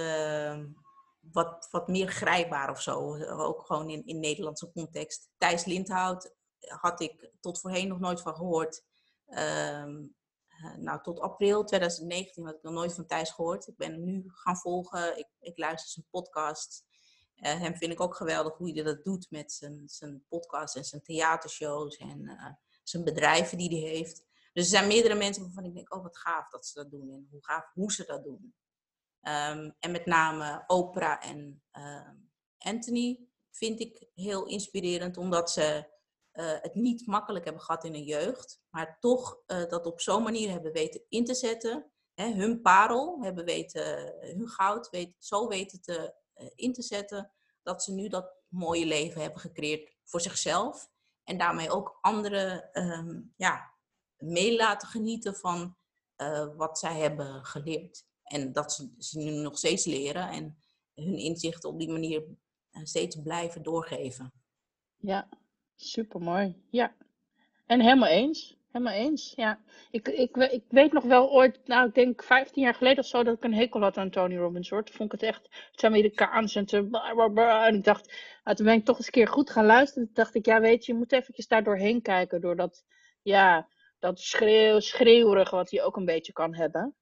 wat, 1.20 1.68
wat 1.70 1.88
meer 1.88 2.08
grijpbaar 2.08 2.70
of 2.70 2.82
zo. 2.82 3.24
Ook 3.24 3.66
gewoon 3.66 3.90
in, 3.90 4.06
in 4.06 4.20
Nederlandse 4.20 4.72
context. 4.72 5.28
Thijs 5.36 5.64
Lindhout 5.64 6.34
had 6.58 7.00
ik 7.00 7.30
tot 7.40 7.60
voorheen 7.60 7.88
nog 7.88 7.98
nooit 7.98 8.20
van 8.20 8.34
gehoord. 8.34 8.82
Nou, 10.76 11.02
tot 11.02 11.20
april 11.20 11.64
2019 11.64 12.44
had 12.44 12.54
ik 12.54 12.62
nog 12.62 12.72
nooit 12.72 12.94
van 12.94 13.06
Thijs 13.06 13.30
gehoord. 13.30 13.66
Ik 13.66 13.76
ben 13.76 13.92
hem 13.92 14.04
nu 14.04 14.24
gaan 14.26 14.56
volgen. 14.56 15.18
Ik, 15.18 15.28
ik 15.40 15.58
luister 15.58 15.90
zijn 15.90 16.06
podcast. 16.10 16.86
Uh, 17.36 17.60
hem 17.60 17.76
vind 17.76 17.92
ik 17.92 18.00
ook 18.00 18.14
geweldig 18.14 18.56
hoe 18.56 18.72
hij 18.72 18.82
dat 18.82 19.04
doet 19.04 19.30
met 19.30 19.52
zijn, 19.52 19.82
zijn 19.86 20.24
podcast 20.28 20.76
en 20.76 20.84
zijn 20.84 21.02
theatershows 21.02 21.96
en 21.96 22.20
uh, 22.22 22.46
zijn 22.82 23.04
bedrijven 23.04 23.58
die 23.58 23.80
hij 23.80 23.90
heeft. 23.90 24.24
Dus 24.52 24.64
er 24.64 24.70
zijn 24.70 24.86
meerdere 24.86 25.14
mensen 25.14 25.42
waarvan 25.42 25.64
ik 25.64 25.74
denk, 25.74 25.94
oh 25.94 26.02
wat 26.02 26.18
gaaf 26.18 26.48
dat 26.48 26.66
ze 26.66 26.74
dat 26.74 26.90
doen 26.90 27.10
en 27.10 27.28
hoe 27.30 27.44
gaaf 27.44 27.70
hoe 27.72 27.92
ze 27.92 28.04
dat 28.04 28.24
doen. 28.24 28.54
Um, 29.22 29.76
en 29.78 29.90
met 29.90 30.06
name 30.06 30.64
Oprah 30.66 31.26
en 31.26 31.62
uh, 31.72 32.10
Anthony 32.58 33.28
vind 33.50 33.80
ik 33.80 34.08
heel 34.14 34.46
inspirerend, 34.46 35.16
omdat 35.16 35.50
ze 35.50 35.88
het 36.44 36.74
niet 36.74 37.06
makkelijk 37.06 37.44
hebben 37.44 37.62
gehad 37.62 37.84
in 37.84 37.92
hun 37.92 38.04
jeugd, 38.04 38.60
maar 38.70 38.96
toch 39.00 39.42
uh, 39.46 39.66
dat 39.68 39.86
op 39.86 40.00
zo'n 40.00 40.22
manier 40.22 40.50
hebben 40.50 40.72
weten 40.72 41.02
in 41.08 41.24
te 41.24 41.34
zetten. 41.34 41.90
Hè, 42.14 42.32
hun 42.32 42.60
parel 42.60 43.22
hebben 43.22 43.44
weten, 43.44 44.14
hun 44.20 44.48
goud 44.48 44.90
weet, 44.90 45.14
zo 45.18 45.48
weten 45.48 45.80
te, 45.80 46.14
in 46.54 46.72
te 46.72 46.82
zetten, 46.82 47.32
dat 47.62 47.82
ze 47.82 47.92
nu 47.92 48.08
dat 48.08 48.34
mooie 48.48 48.86
leven 48.86 49.20
hebben 49.20 49.40
gecreëerd 49.40 49.96
voor 50.04 50.20
zichzelf. 50.20 50.90
En 51.24 51.38
daarmee 51.38 51.70
ook 51.70 51.98
anderen 52.00 52.70
um, 52.82 53.32
ja, 53.36 53.74
mee 54.16 54.56
laten 54.56 54.88
genieten 54.88 55.34
van 55.34 55.76
wat 56.56 56.78
zij 56.78 56.98
hebben 56.98 57.44
geleerd. 57.44 58.06
En 58.22 58.52
dat 58.52 58.72
ze, 58.72 58.94
ze 58.98 59.18
nu 59.18 59.30
nog 59.30 59.58
steeds 59.58 59.84
leren 59.84 60.28
en 60.28 60.62
hun 60.94 61.18
inzichten 61.18 61.68
op 61.68 61.78
die 61.78 61.90
manier 61.90 62.24
steeds 62.82 63.16
blijven 63.22 63.62
doorgeven. 63.62 64.32
Ja, 64.96 65.28
Super 65.80 66.20
mooi. 66.20 66.54
Ja. 66.70 66.94
En 67.66 67.80
helemaal 67.80 68.08
eens. 68.08 68.56
Helemaal 68.70 68.94
eens. 68.94 69.32
Ja. 69.36 69.60
Ik, 69.90 70.08
ik, 70.08 70.36
ik 70.36 70.62
weet 70.68 70.92
nog 70.92 71.04
wel 71.04 71.30
ooit, 71.30 71.60
nou 71.64 71.88
ik 71.88 71.94
denk 71.94 72.22
15 72.22 72.62
jaar 72.62 72.74
geleden 72.74 72.98
of 72.98 73.06
zo, 73.06 73.22
dat 73.22 73.36
ik 73.36 73.44
een 73.44 73.54
hekel 73.54 73.80
had 73.80 73.96
aan 73.96 74.10
Tony 74.10 74.36
Robbins 74.36 74.70
hoor. 74.70 74.84
Toen 74.84 74.94
vond 74.94 75.12
ik 75.12 75.20
het 75.20 75.30
echt, 75.30 75.48
het 75.72 75.84
Amerikaans 75.84 76.54
en 76.54 76.66
te 76.66 76.88
En 77.66 77.74
ik 77.74 77.84
dacht, 77.84 78.12
nou, 78.44 78.56
toen 78.56 78.66
ben 78.66 78.74
ik 78.74 78.84
toch 78.84 78.96
eens 78.96 79.06
een 79.06 79.12
keer 79.12 79.28
goed 79.28 79.50
gaan 79.50 79.66
luisteren. 79.66 80.04
Toen 80.04 80.14
dacht 80.14 80.34
ik, 80.34 80.46
ja 80.46 80.60
weet 80.60 80.84
je, 80.84 80.92
je 80.92 80.98
moet 80.98 81.12
eventjes 81.12 81.46
daar 81.46 81.64
doorheen 81.64 82.02
kijken. 82.02 82.40
Door 82.40 82.56
dat, 82.56 82.84
ja, 83.22 83.68
dat 83.98 84.20
schreeuw, 84.20 84.80
schreeuwige 84.80 85.56
wat 85.56 85.70
hij 85.70 85.82
ook 85.82 85.96
een 85.96 86.04
beetje 86.04 86.32
kan 86.32 86.54
hebben. 86.54 86.94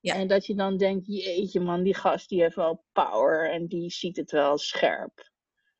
Ja. 0.00 0.14
En 0.14 0.28
dat 0.28 0.46
je 0.46 0.54
dan 0.54 0.76
denkt, 0.76 1.06
jeetje 1.06 1.60
man, 1.60 1.82
die 1.82 1.94
gast 1.94 2.28
die 2.28 2.40
heeft 2.40 2.56
wel 2.56 2.84
power 2.92 3.50
en 3.50 3.66
die 3.66 3.90
ziet 3.90 4.16
het 4.16 4.30
wel 4.30 4.58
scherp. 4.58 5.32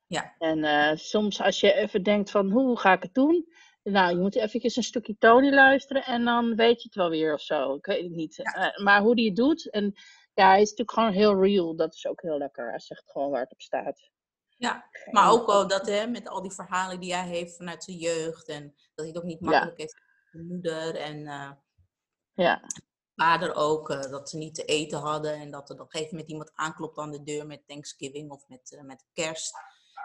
Ja. 0.07 0.35
En 0.37 0.57
uh, 0.57 0.91
soms 0.95 1.41
als 1.41 1.59
je 1.59 1.73
even 1.73 2.03
denkt 2.03 2.31
van 2.31 2.51
hoe 2.51 2.79
ga 2.79 2.93
ik 2.93 3.03
het 3.03 3.13
doen? 3.13 3.53
Nou, 3.83 4.15
je 4.15 4.21
moet 4.21 4.35
eventjes 4.35 4.75
een 4.75 4.83
stukje 4.83 5.17
Tony 5.17 5.49
luisteren 5.49 6.03
en 6.03 6.23
dan 6.23 6.55
weet 6.55 6.81
je 6.81 6.87
het 6.87 6.95
wel 6.95 7.09
weer 7.09 7.33
of 7.33 7.41
zo. 7.41 7.75
Ik 7.75 7.85
weet 7.85 8.03
het 8.03 8.11
niet. 8.11 8.35
Ja. 8.35 8.73
Uh, 8.77 8.83
maar 8.83 9.01
hoe 9.01 9.15
die 9.15 9.25
het 9.25 9.35
doet. 9.35 9.69
En 9.69 9.93
ja, 10.33 10.47
hij 10.47 10.61
is 10.61 10.69
natuurlijk 10.69 10.91
gewoon 10.91 11.11
heel 11.13 11.41
real. 11.41 11.75
Dat 11.75 11.93
is 11.93 12.07
ook 12.07 12.21
heel 12.21 12.37
lekker. 12.37 12.69
Hij 12.69 12.79
zegt 12.79 13.11
gewoon 13.11 13.31
waar 13.31 13.41
het 13.41 13.51
op 13.51 13.61
staat. 13.61 14.09
Ja, 14.57 14.89
maar 15.11 15.31
ook 15.31 15.45
wel 15.45 15.67
dat 15.67 15.87
hè, 15.87 16.07
met 16.07 16.27
al 16.27 16.41
die 16.41 16.51
verhalen 16.51 16.99
die 16.99 17.15
hij 17.15 17.27
heeft 17.27 17.55
vanuit 17.55 17.83
zijn 17.83 17.97
jeugd. 17.97 18.47
En 18.47 18.63
dat 18.75 19.05
hij 19.05 19.07
het 19.07 19.17
ook 19.17 19.23
niet 19.23 19.41
makkelijk 19.41 19.77
ja. 19.77 19.83
heeft 19.83 19.93
met 19.93 20.31
zijn 20.31 20.47
moeder. 20.47 20.95
En 20.95 21.17
uh, 21.19 21.51
ja. 22.33 22.61
vader 23.15 23.55
ook. 23.55 23.89
Uh, 23.89 24.01
dat 24.01 24.29
ze 24.29 24.37
niet 24.37 24.55
te 24.55 24.65
eten 24.65 24.99
hadden. 24.99 25.33
En 25.33 25.51
dat 25.51 25.69
er 25.69 25.75
op 25.75 25.81
een 25.81 25.91
gegeven 25.91 26.13
moment 26.13 26.31
iemand 26.31 26.51
aanklopt 26.53 26.97
aan 26.97 27.11
de 27.11 27.23
deur 27.23 27.45
met 27.45 27.67
Thanksgiving 27.67 28.31
of 28.31 28.47
met, 28.47 28.71
uh, 28.71 28.81
met 28.81 29.05
kerst. 29.13 29.55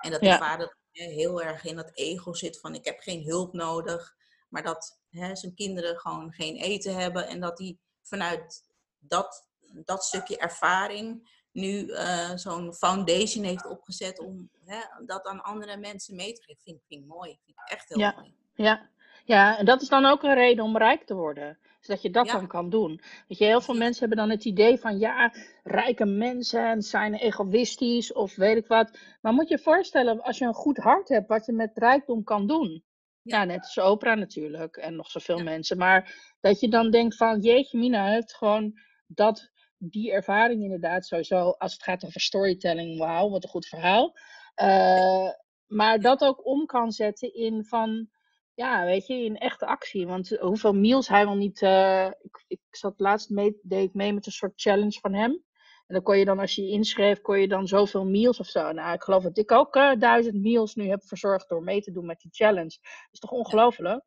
En 0.00 0.10
dat 0.10 0.20
Ja. 0.20 0.32
de 0.38 0.44
vader 0.44 0.76
heel 0.92 1.42
erg 1.42 1.64
in 1.64 1.76
dat 1.76 1.90
ego 1.94 2.32
zit 2.34 2.60
van 2.60 2.74
ik 2.74 2.84
heb 2.84 2.98
geen 3.00 3.24
hulp 3.24 3.52
nodig. 3.52 4.14
Maar 4.48 4.62
dat 4.62 5.00
hè, 5.10 5.36
zijn 5.36 5.54
kinderen 5.54 5.98
gewoon 5.98 6.32
geen 6.32 6.56
eten 6.56 6.94
hebben. 6.94 7.26
En 7.26 7.40
dat 7.40 7.58
hij 7.58 7.78
vanuit 8.02 8.62
dat, 8.98 9.48
dat 9.84 10.04
stukje 10.04 10.36
ervaring 10.38 11.38
nu 11.52 11.90
eh, 11.90 12.30
zo'n 12.34 12.74
foundation 12.74 13.44
heeft 13.44 13.66
opgezet 13.66 14.18
om 14.18 14.50
hè, 14.64 14.78
dat 15.06 15.26
aan 15.26 15.42
andere 15.42 15.76
mensen 15.76 16.16
mee 16.16 16.32
te 16.32 16.42
geven. 16.42 16.62
Vind, 16.62 16.82
vind 16.88 17.00
ik 17.02 17.06
mooi. 17.08 17.38
Vind 17.44 17.56
ik 17.64 17.70
echt 17.72 17.88
heel 17.88 17.98
Ja. 17.98 18.12
mooi. 18.16 18.34
Ja. 18.54 18.88
ja, 19.24 19.58
en 19.58 19.64
dat 19.64 19.82
is 19.82 19.88
dan 19.88 20.04
ook 20.04 20.22
een 20.22 20.34
reden 20.34 20.64
om 20.64 20.76
rijk 20.78 21.06
te 21.06 21.14
worden. 21.14 21.58
Zodat 21.80 22.02
je 22.02 22.10
dat 22.10 22.26
Ja. 22.26 22.32
dan 22.32 22.46
kan 22.46 22.70
doen. 22.70 23.00
Weet 23.28 23.38
je, 23.38 23.44
heel 23.44 23.60
veel 23.60 23.74
mensen 23.74 24.00
hebben 24.00 24.18
dan 24.18 24.36
het 24.36 24.44
idee 24.44 24.78
van 24.78 24.98
ja, 24.98 25.32
rijke 25.62 26.04
mensen 26.06 26.82
zijn 26.82 27.14
egoïstisch 27.14 28.12
of 28.12 28.36
weet 28.36 28.56
ik 28.56 28.66
wat. 28.66 28.98
Maar 29.20 29.32
moet 29.32 29.48
je 29.48 29.54
je 29.54 29.62
voorstellen, 29.62 30.22
als 30.22 30.38
je 30.38 30.44
een 30.44 30.54
goed 30.54 30.76
hart 30.76 31.08
hebt, 31.08 31.28
wat 31.28 31.46
je 31.46 31.52
met 31.52 31.70
rijkdom 31.74 32.24
kan 32.24 32.46
doen. 32.46 32.84
Ja, 33.22 33.38
Ja. 33.38 33.44
net 33.44 33.60
als 33.60 33.78
Oprah 33.78 34.18
natuurlijk 34.18 34.76
en 34.76 34.96
nog 34.96 35.10
zoveel 35.10 35.36
Ja. 35.36 35.42
mensen. 35.42 35.78
Maar 35.78 36.32
dat 36.40 36.60
je 36.60 36.68
dan 36.68 36.90
denkt 36.90 37.16
van 37.16 37.40
jeetje 37.40 37.78
mina, 37.78 38.06
heeft 38.10 38.34
gewoon 38.34 38.72
dat, 39.06 39.50
die 39.78 40.12
ervaring 40.12 40.62
inderdaad 40.62 41.06
sowieso. 41.06 41.50
Als 41.50 41.72
het 41.72 41.82
gaat 41.82 42.04
over 42.04 42.20
storytelling, 42.20 42.98
wauw, 42.98 43.30
wat 43.30 43.42
een 43.44 43.48
goed 43.50 43.66
verhaal. 43.66 44.16
Eh, 44.54 45.28
maar 45.66 46.00
dat 46.00 46.20
ook 46.22 46.46
om 46.46 46.66
kan 46.66 46.92
zetten 46.92 47.34
in 47.34 47.64
van, 47.64 48.08
ja, 48.54 48.84
weet 48.84 49.06
je, 49.06 49.14
in 49.14 49.36
echte 49.38 49.66
actie. 49.66 50.06
Want 50.06 50.28
hoeveel 50.38 50.72
meals 50.74 51.08
hij 51.08 51.24
wel 51.24 51.36
niet. 51.36 51.62
eh, 51.62 52.06
ik, 52.06 52.44
ik 52.46 52.60
zat 52.70 53.00
laatst 53.00 53.30
mee, 53.30 53.58
deed 53.62 53.88
ik 53.88 53.94
mee 53.94 54.12
met 54.12 54.26
een 54.26 54.32
soort 54.32 54.52
challenge 54.60 55.00
van 55.00 55.14
hem. 55.14 55.30
En 55.86 55.94
dan 55.96 56.02
kon 56.02 56.18
je 56.18 56.24
dan, 56.24 56.38
als 56.38 56.54
je 56.54 56.62
je 56.62 56.70
inschreef, 56.72 57.20
kon 57.20 57.38
je 57.40 57.48
dan 57.48 57.66
zoveel 57.68 58.04
meals 58.06 58.40
of 58.40 58.46
zo. 58.46 58.72
Nou, 58.72 58.94
ik 58.94 59.02
geloof 59.02 59.22
dat 59.22 59.38
ik 59.38 59.52
ook 59.52 59.76
eh, 59.76 59.92
duizend 59.98 60.40
meals 60.42 60.74
nu 60.74 60.88
heb 60.88 61.04
verzorgd 61.04 61.48
door 61.48 61.62
mee 61.62 61.80
te 61.80 61.92
doen 61.92 62.06
met 62.06 62.20
die 62.20 62.30
challenge. 62.32 62.78
Dat 62.82 63.08
is 63.10 63.18
toch 63.18 63.30
ongelooflijk? 63.30 64.04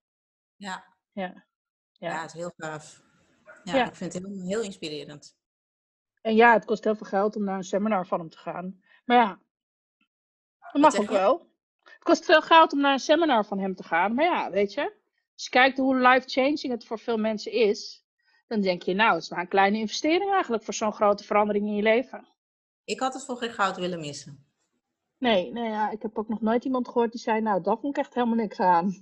Ja. 0.56 0.96
Ja. 1.12 1.46
Ja, 1.92 2.10
ja. 2.10 2.22
het 2.22 2.34
is 2.34 2.40
heel 2.40 2.52
gaaf. 2.58 3.02
Ja, 3.64 3.76
Ja. 3.76 3.88
ik 3.88 3.96
vind 3.96 4.14
het 4.14 4.24
heel, 4.24 4.42
heel 4.46 4.62
inspirerend. 4.62 5.36
En 6.22 6.36
ja, 6.36 6.54
het 6.54 6.66
kost 6.66 6.84
heel 6.84 6.96
veel 6.96 7.06
geld 7.08 7.36
om 7.36 7.44
naar 7.44 7.58
een 7.58 7.64
seminar 7.64 8.08
van 8.08 8.20
hem 8.20 8.30
te 8.30 8.38
gaan. 8.38 8.82
Maar 9.06 9.18
ja, 9.18 9.40
dat 10.72 10.82
mag 10.82 10.98
ook 11.00 11.10
wel. 11.10 11.52
Het 12.04 12.12
kost 12.12 12.26
veel 12.26 12.42
geld 12.42 12.74
om 12.74 12.80
naar 12.80 12.94
een 12.94 13.00
seminar 13.00 13.46
van 13.46 13.60
hem 13.60 13.76
te 13.76 13.84
gaan. 13.84 14.14
Maar 14.14 14.26
ja, 14.26 14.52
weet 14.52 14.74
je. 14.74 14.82
Als 15.34 15.44
je 15.44 15.50
kijkt 15.50 15.78
hoe 15.78 15.96
life-changing 15.96 16.70
het 16.70 16.86
voor 16.86 17.00
veel 17.00 17.18
mensen 17.18 17.52
is. 17.52 18.06
Dan 18.48 18.62
denk 18.62 18.82
je, 18.82 18.94
nou, 18.94 19.14
het 19.14 19.24
is 19.24 19.30
maar 19.30 19.40
een 19.40 19.48
kleine 19.48 19.78
investering 19.78 20.32
eigenlijk 20.32 20.64
voor 20.64 20.74
zo'n 20.74 20.94
grote 20.94 21.24
verandering 21.24 21.66
in 21.66 21.76
je 21.76 21.82
leven. 21.82 22.28
Ik 22.84 23.00
had 23.00 23.14
het 23.14 23.26
voor 23.26 23.38
geen 23.38 23.52
goud 23.52 23.78
willen 23.78 24.00
missen. 24.00 24.46
Nee, 25.18 25.52
nee 25.52 25.70
ja, 25.70 25.92
ik 25.92 26.02
heb 26.02 26.18
ook 26.18 26.30
nog 26.30 26.42
nooit 26.42 26.66
iemand 26.66 26.88
gehoord 26.88 27.12
die 27.12 27.22
zei, 27.22 27.42
nou, 27.42 27.62
dat 27.62 27.80
vond 27.80 27.98
ik 27.98 28.04
echt 28.04 28.14
helemaal 28.14 28.36
niks 28.36 28.60
aan. 28.60 28.92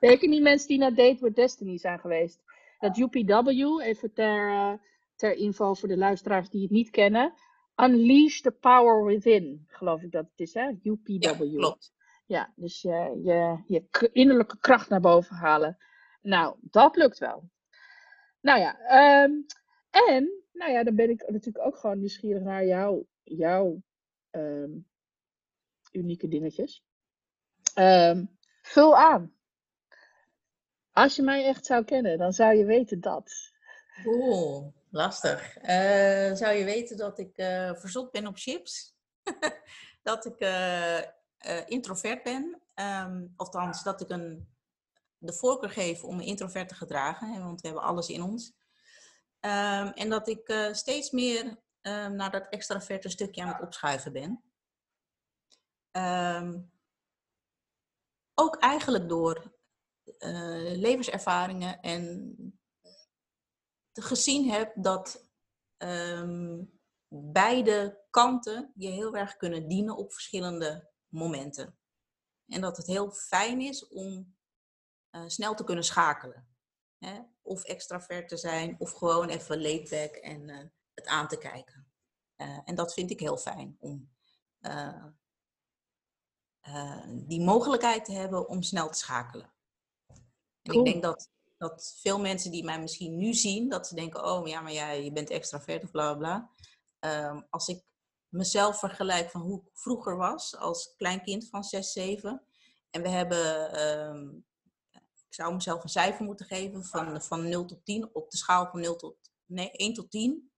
Zeker 0.00 0.28
niet 0.28 0.42
mensen 0.42 0.68
die 0.68 0.78
naar 0.78 0.94
Date 0.94 1.18
with 1.20 1.34
Destiny 1.34 1.78
zijn 1.78 1.98
geweest. 1.98 2.42
Dat 2.78 2.96
UPW, 2.98 3.48
even 3.80 4.12
ter, 4.12 4.48
eh, 4.48 4.72
ter 5.16 5.34
info 5.34 5.74
voor 5.74 5.88
de 5.88 5.96
luisteraars 5.96 6.50
die 6.50 6.62
het 6.62 6.70
niet 6.70 6.90
kennen. 6.90 7.34
Unleash 7.80 8.40
the 8.40 8.50
power 8.50 9.04
within, 9.04 9.64
geloof 9.66 10.02
ik 10.02 10.12
dat 10.12 10.24
het 10.30 10.40
is, 10.40 10.54
hè? 10.54 10.70
UPW. 10.82 11.22
Ja, 11.22 11.34
klopt. 11.34 11.92
Ja, 12.26 12.52
dus 12.56 12.82
je, 12.82 13.20
je, 13.22 13.62
je 13.66 14.10
innerlijke 14.12 14.58
kracht 14.58 14.88
naar 14.88 15.00
boven 15.00 15.36
halen. 15.36 15.78
Nou, 16.22 16.56
dat 16.60 16.96
lukt 16.96 17.18
wel. 17.18 17.50
Nou 18.40 18.60
ja, 18.60 18.78
ehm, 18.80 19.32
en, 19.90 20.44
nou 20.52 20.72
ja, 20.72 20.84
dan 20.84 20.94
ben 20.94 21.10
ik 21.10 21.28
natuurlijk 21.28 21.66
ook 21.66 21.76
gewoon 21.76 21.98
nieuwsgierig 21.98 22.42
naar 22.42 22.64
jou, 22.64 23.04
jouw 23.22 23.82
ehm, 24.30 24.70
unieke 25.92 26.28
dingetjes. 26.28 26.84
Ehm, 27.74 28.24
vul 28.62 28.96
aan. 28.96 29.34
Als 30.92 31.16
je 31.16 31.22
mij 31.22 31.44
echt 31.44 31.66
zou 31.66 31.84
kennen, 31.84 32.18
dan 32.18 32.32
zou 32.32 32.54
je 32.54 32.64
weten 32.64 33.00
dat. 33.00 33.52
Oeh, 34.04 34.66
lastig. 34.90 35.56
Eh, 35.56 36.34
zou 36.34 36.54
je 36.54 36.64
weten 36.64 36.96
dat 36.96 37.18
ik 37.18 37.36
eh 37.36 37.74
verzot 37.74 38.10
ben 38.10 38.26
op 38.26 38.36
chips? 38.36 38.96
dat 40.02 40.24
ik 40.24 40.38
eh, 40.38 41.02
introvert 41.66 42.22
ben? 42.22 42.62
Ehm 42.74 43.26
althans, 43.36 43.82
dat 43.82 44.00
ik 44.00 44.08
een, 44.08 44.48
de 45.18 45.32
voorkeur 45.32 45.70
geef 45.70 46.04
om 46.04 46.16
me 46.16 46.24
introvert 46.24 46.68
te 46.68 46.74
gedragen, 46.74 47.44
want 47.44 47.60
we 47.60 47.66
hebben 47.66 47.86
alles 47.86 48.08
in 48.08 48.22
ons. 48.22 48.52
Ehm, 49.40 49.86
en 49.86 50.08
dat 50.08 50.28
ik 50.28 50.68
steeds 50.72 51.10
meer 51.10 51.58
ehm, 51.80 52.14
naar 52.14 52.30
dat 52.30 52.48
extraverte 52.48 53.08
stukje 53.08 53.42
aan 53.42 53.48
het 53.48 53.62
opschuiven 53.62 54.12
ben. 54.12 54.42
Ook 58.34 58.56
eigenlijk 58.56 59.08
door 59.08 59.56
levenservaringen 60.76 61.80
en 61.80 62.57
gezien 64.02 64.50
heb 64.50 64.72
dat 64.74 65.28
ehm, 65.76 66.64
beide 67.08 68.04
kanten 68.10 68.72
je 68.74 68.88
heel 68.88 69.16
erg 69.16 69.36
kunnen 69.36 69.68
dienen 69.68 69.96
op 69.96 70.12
verschillende 70.12 70.90
momenten. 71.08 71.78
En 72.46 72.60
dat 72.60 72.76
het 72.76 72.86
heel 72.86 73.10
fijn 73.10 73.60
is 73.60 73.88
om 73.88 74.36
eh, 75.10 75.24
snel 75.26 75.54
te 75.54 75.64
kunnen 75.64 75.84
schakelen. 75.84 76.48
Hè? 76.98 77.20
Of 77.42 77.64
extravert 77.64 78.28
te 78.28 78.36
zijn, 78.36 78.76
of 78.78 78.92
gewoon 78.92 79.28
even 79.28 79.62
laid 79.62 79.90
back 79.90 80.14
en 80.14 80.48
eh, 80.48 80.66
het 80.94 81.06
aan 81.06 81.28
te 81.28 81.38
kijken. 81.38 81.92
Eh, 82.36 82.58
en 82.64 82.74
dat 82.74 82.94
vind 82.94 83.10
ik 83.10 83.20
heel 83.20 83.36
fijn 83.36 83.76
om 83.78 84.16
die 87.26 87.40
mogelijkheid 87.40 88.04
te 88.04 88.12
hebben 88.12 88.48
om 88.48 88.62
snel 88.62 88.90
te 88.90 88.98
schakelen. 88.98 89.52
En 90.62 90.72
Cool. 90.72 90.86
ik 90.86 90.92
denk 90.92 91.02
dat, 91.02 91.30
dat 91.58 91.98
veel 92.00 92.20
mensen 92.20 92.50
die 92.50 92.64
mij 92.64 92.80
misschien 92.80 93.16
nu 93.16 93.34
zien, 93.34 93.68
dat 93.68 93.86
ze 93.86 93.94
denken, 93.94 94.24
oh 94.24 94.46
ja, 94.46 94.60
maar 94.60 94.72
jij 94.72 95.04
je 95.04 95.12
bent 95.12 95.30
extravert 95.30 95.82
of 95.82 95.90
bla 95.90 96.14
bla 96.14 96.18
bla. 96.18 96.50
Ehm, 96.98 97.40
als 97.50 97.68
ik 97.68 97.82
mezelf 98.28 98.78
vergelijk 98.78 99.30
van 99.30 99.40
hoe 99.40 99.60
ik 99.60 99.68
vroeger 99.72 100.16
was 100.16 100.56
als 100.56 100.94
klein 100.96 101.22
kind 101.22 101.48
van 101.48 101.64
6, 101.64 101.92
7. 101.92 102.42
En 102.90 103.02
we 103.02 103.08
hebben, 103.08 103.72
ehm, 103.72 104.28
ik 105.28 105.34
zou 105.34 105.54
mezelf 105.54 105.82
een 105.82 105.88
cijfer 105.88 106.24
moeten 106.24 106.46
geven 106.46 106.84
van, 106.84 107.22
van 107.22 107.48
0 107.48 107.64
tot 107.64 107.84
10 107.84 108.14
op 108.14 108.30
de 108.30 108.36
schaal 108.36 108.66
van 108.70 108.80
0 108.80 108.96
tot, 108.96 109.16
nee, 109.46 109.70
1 109.72 109.94
tot 109.94 110.10
10. 110.10 110.50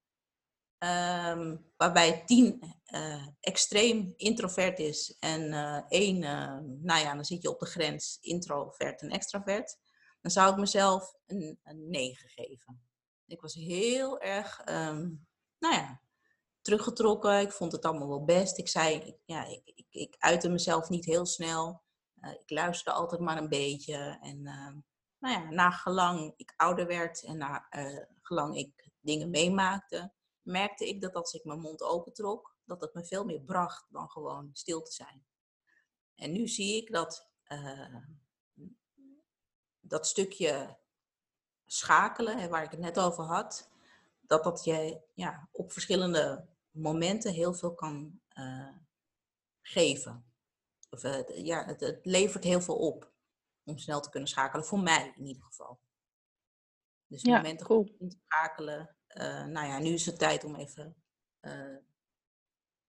Ehm, 0.78 1.57
waarbij 1.76 2.22
10 2.26 2.78
eh, 2.84 3.26
extreem 3.40 4.14
introvert 4.16 4.78
is 4.78 5.16
en 5.18 5.53
eh 5.53 5.82
1, 5.88 6.18
nou 6.82 7.01
ja, 7.01 7.14
dan 7.14 7.24
zit 7.24 7.42
je 7.42 7.51
op 7.51 7.61
de 7.61 7.66
grens 7.66 8.18
introvert 8.20 9.01
en 9.01 9.11
extravert. 9.11 9.78
Dan 10.20 10.30
zou 10.30 10.52
ik 10.52 10.58
mezelf 10.58 11.14
een, 11.26 11.60
een 11.62 11.90
9 11.90 12.28
geven. 12.28 12.82
Ik 13.26 13.40
was 13.40 13.54
heel 13.54 14.20
erg, 14.20 14.60
ehm, 14.60 15.08
nou 15.58 15.74
ja, 15.74 16.00
teruggetrokken. 16.60 17.40
Ik 17.40 17.52
vond 17.52 17.72
het 17.72 17.84
allemaal 17.84 18.08
wel 18.08 18.24
best. 18.24 18.58
Ik 18.58 18.68
zei, 18.68 19.16
ja, 19.24 19.44
ik, 19.44 19.62
ik, 19.64 19.86
ik 19.90 20.14
uitte 20.18 20.48
mezelf 20.48 20.88
niet 20.88 21.04
heel 21.04 21.26
snel. 21.26 21.82
Eh, 22.20 22.32
ik 22.32 22.50
luisterde 22.50 22.98
altijd 22.98 23.20
maar 23.20 23.36
een 23.36 23.48
beetje. 23.48 24.18
En 24.20 24.46
ehm, 24.46 24.78
nou 25.18 25.34
ja, 25.44 25.50
na 25.50 25.70
gelang 25.70 26.32
ik 26.36 26.54
ouder 26.56 26.86
werd 26.86 27.22
en 27.22 27.36
na 27.36 27.66
eh, 27.68 28.04
gelang 28.22 28.56
ik 28.56 28.90
dingen 29.00 29.30
meemaakte, 29.30 30.12
merkte 30.42 30.88
ik 30.88 31.00
dat 31.00 31.14
als 31.14 31.32
ik 31.32 31.44
mijn 31.44 31.60
mond 31.60 31.82
opentrok, 31.82 32.56
dat 32.64 32.80
het 32.80 32.94
me 32.94 33.04
veel 33.04 33.24
meer 33.24 33.40
bracht 33.40 33.86
dan 33.88 34.10
gewoon 34.10 34.50
stil 34.52 34.82
te 34.82 34.92
zijn. 34.92 35.24
En 36.14 36.32
nu 36.32 36.48
zie 36.48 36.76
ik 36.76 36.92
dat 36.92 37.30
eh, 37.42 37.96
dat 39.91 40.07
stukje 40.07 40.76
schakelen, 41.66 42.38
hè, 42.38 42.49
waar 42.49 42.62
ik 42.64 42.70
het 42.70 42.80
net 42.80 42.99
over 42.99 43.24
had, 43.24 43.68
dat 44.20 44.45
dat 44.45 44.64
je 44.64 45.01
ja, 45.14 45.49
op 45.53 45.72
verschillende 45.72 46.47
momenten 46.70 47.32
heel 47.32 47.55
veel 47.55 47.74
kan 47.74 48.20
eh, 48.28 48.76
geven. 49.62 50.24
Of, 50.91 51.03
eh, 51.05 51.12
het- 51.12 51.32
ja, 51.34 51.64
het, 51.64 51.80
het 51.80 52.07
levert 52.07 52.45
heel 52.45 52.61
veel 52.61 52.76
op 52.76 53.12
om 53.64 53.78
snel 53.78 54.01
te 54.01 54.11
kunnen 54.11 54.28
schakelen, 54.28 54.64
voor 54.66 54.80
mij 54.80 55.12
in 55.16 55.26
ieder 55.26 55.43
geval. 55.43 55.80
Dus 57.07 57.22
Ja, 57.22 57.36
momenten 57.36 57.66
cool. 57.66 57.82
goed 57.82 58.01
in 58.01 58.09
te 58.09 58.18
schakelen. 58.24 58.97
Eh, 59.07 59.45
nou 59.45 59.66
ja, 59.66 59.78
nu 59.78 59.93
is 59.93 60.07
het 60.07 60.18
tijd 60.18 60.45
om 60.45 60.55
even 60.55 60.95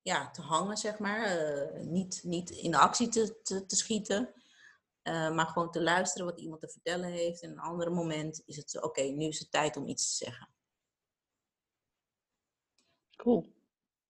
ja, 0.02 0.30
te 0.32 0.42
hangen, 0.42 0.78
zeg 0.78 1.00
maar. 1.00 1.28
Niet, 1.86 2.22
niet 2.24 2.50
in 2.50 2.76
actie 2.76 3.08
te, 3.10 3.42
te, 3.44 3.66
te 3.66 3.76
schieten. 3.76 4.34
Eh, 5.02 5.32
maar 5.32 5.48
gewoon 5.48 5.72
te 5.72 5.82
luisteren 5.82 6.26
wat 6.26 6.40
iemand 6.40 6.62
te 6.62 6.70
vertellen 6.70 7.12
heeft. 7.12 7.42
En 7.42 7.52
een 7.52 7.60
ander 7.60 7.92
moment 7.92 8.42
is 8.46 8.58
het 8.58 8.72
zo, 8.72 8.80
oké, 8.80 9.02
nu 9.02 9.26
is 9.26 9.40
het 9.40 9.52
tijd 9.52 9.78
om 9.78 9.88
iets 9.88 10.10
te 10.18 10.26
zeggen. 10.26 10.50
Cool. 13.16 13.54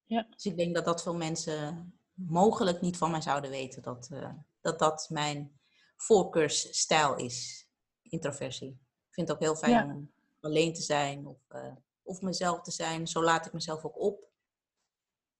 Ja, 0.05 0.27
Dus 0.29 0.45
ik 0.45 0.57
denk 0.57 0.75
dat 0.75 0.85
dat 0.85 1.01
veel 1.01 1.15
mensen 1.15 1.93
mogelijk 2.13 2.81
niet 2.81 2.97
van 2.97 3.11
mij 3.11 3.21
zouden 3.21 3.49
weten. 3.49 3.81
Dat 3.81 4.09
eh, 4.11 4.33
dat, 4.61 4.79
dat 4.79 5.07
mijn 5.09 5.59
voorkeursstijl 5.95 7.15
is. 7.15 7.67
Introversie. 8.01 8.69
Ik 9.07 9.13
vind 9.13 9.27
het 9.27 9.37
ook 9.37 9.43
heel 9.43 9.55
fijn 9.55 9.71
Ja. 9.87 9.93
om 9.93 10.11
alleen 10.39 10.73
te 10.73 10.81
zijn. 10.81 11.27
Of, 11.27 11.49
eh, 11.49 11.75
of 12.01 12.21
mezelf 12.21 12.61
te 12.61 12.71
zijn. 12.71 13.07
Zo 13.07 13.23
laat 13.23 13.45
ik 13.45 13.53
mezelf 13.53 13.85
ook 13.85 13.99
op. 13.99 14.29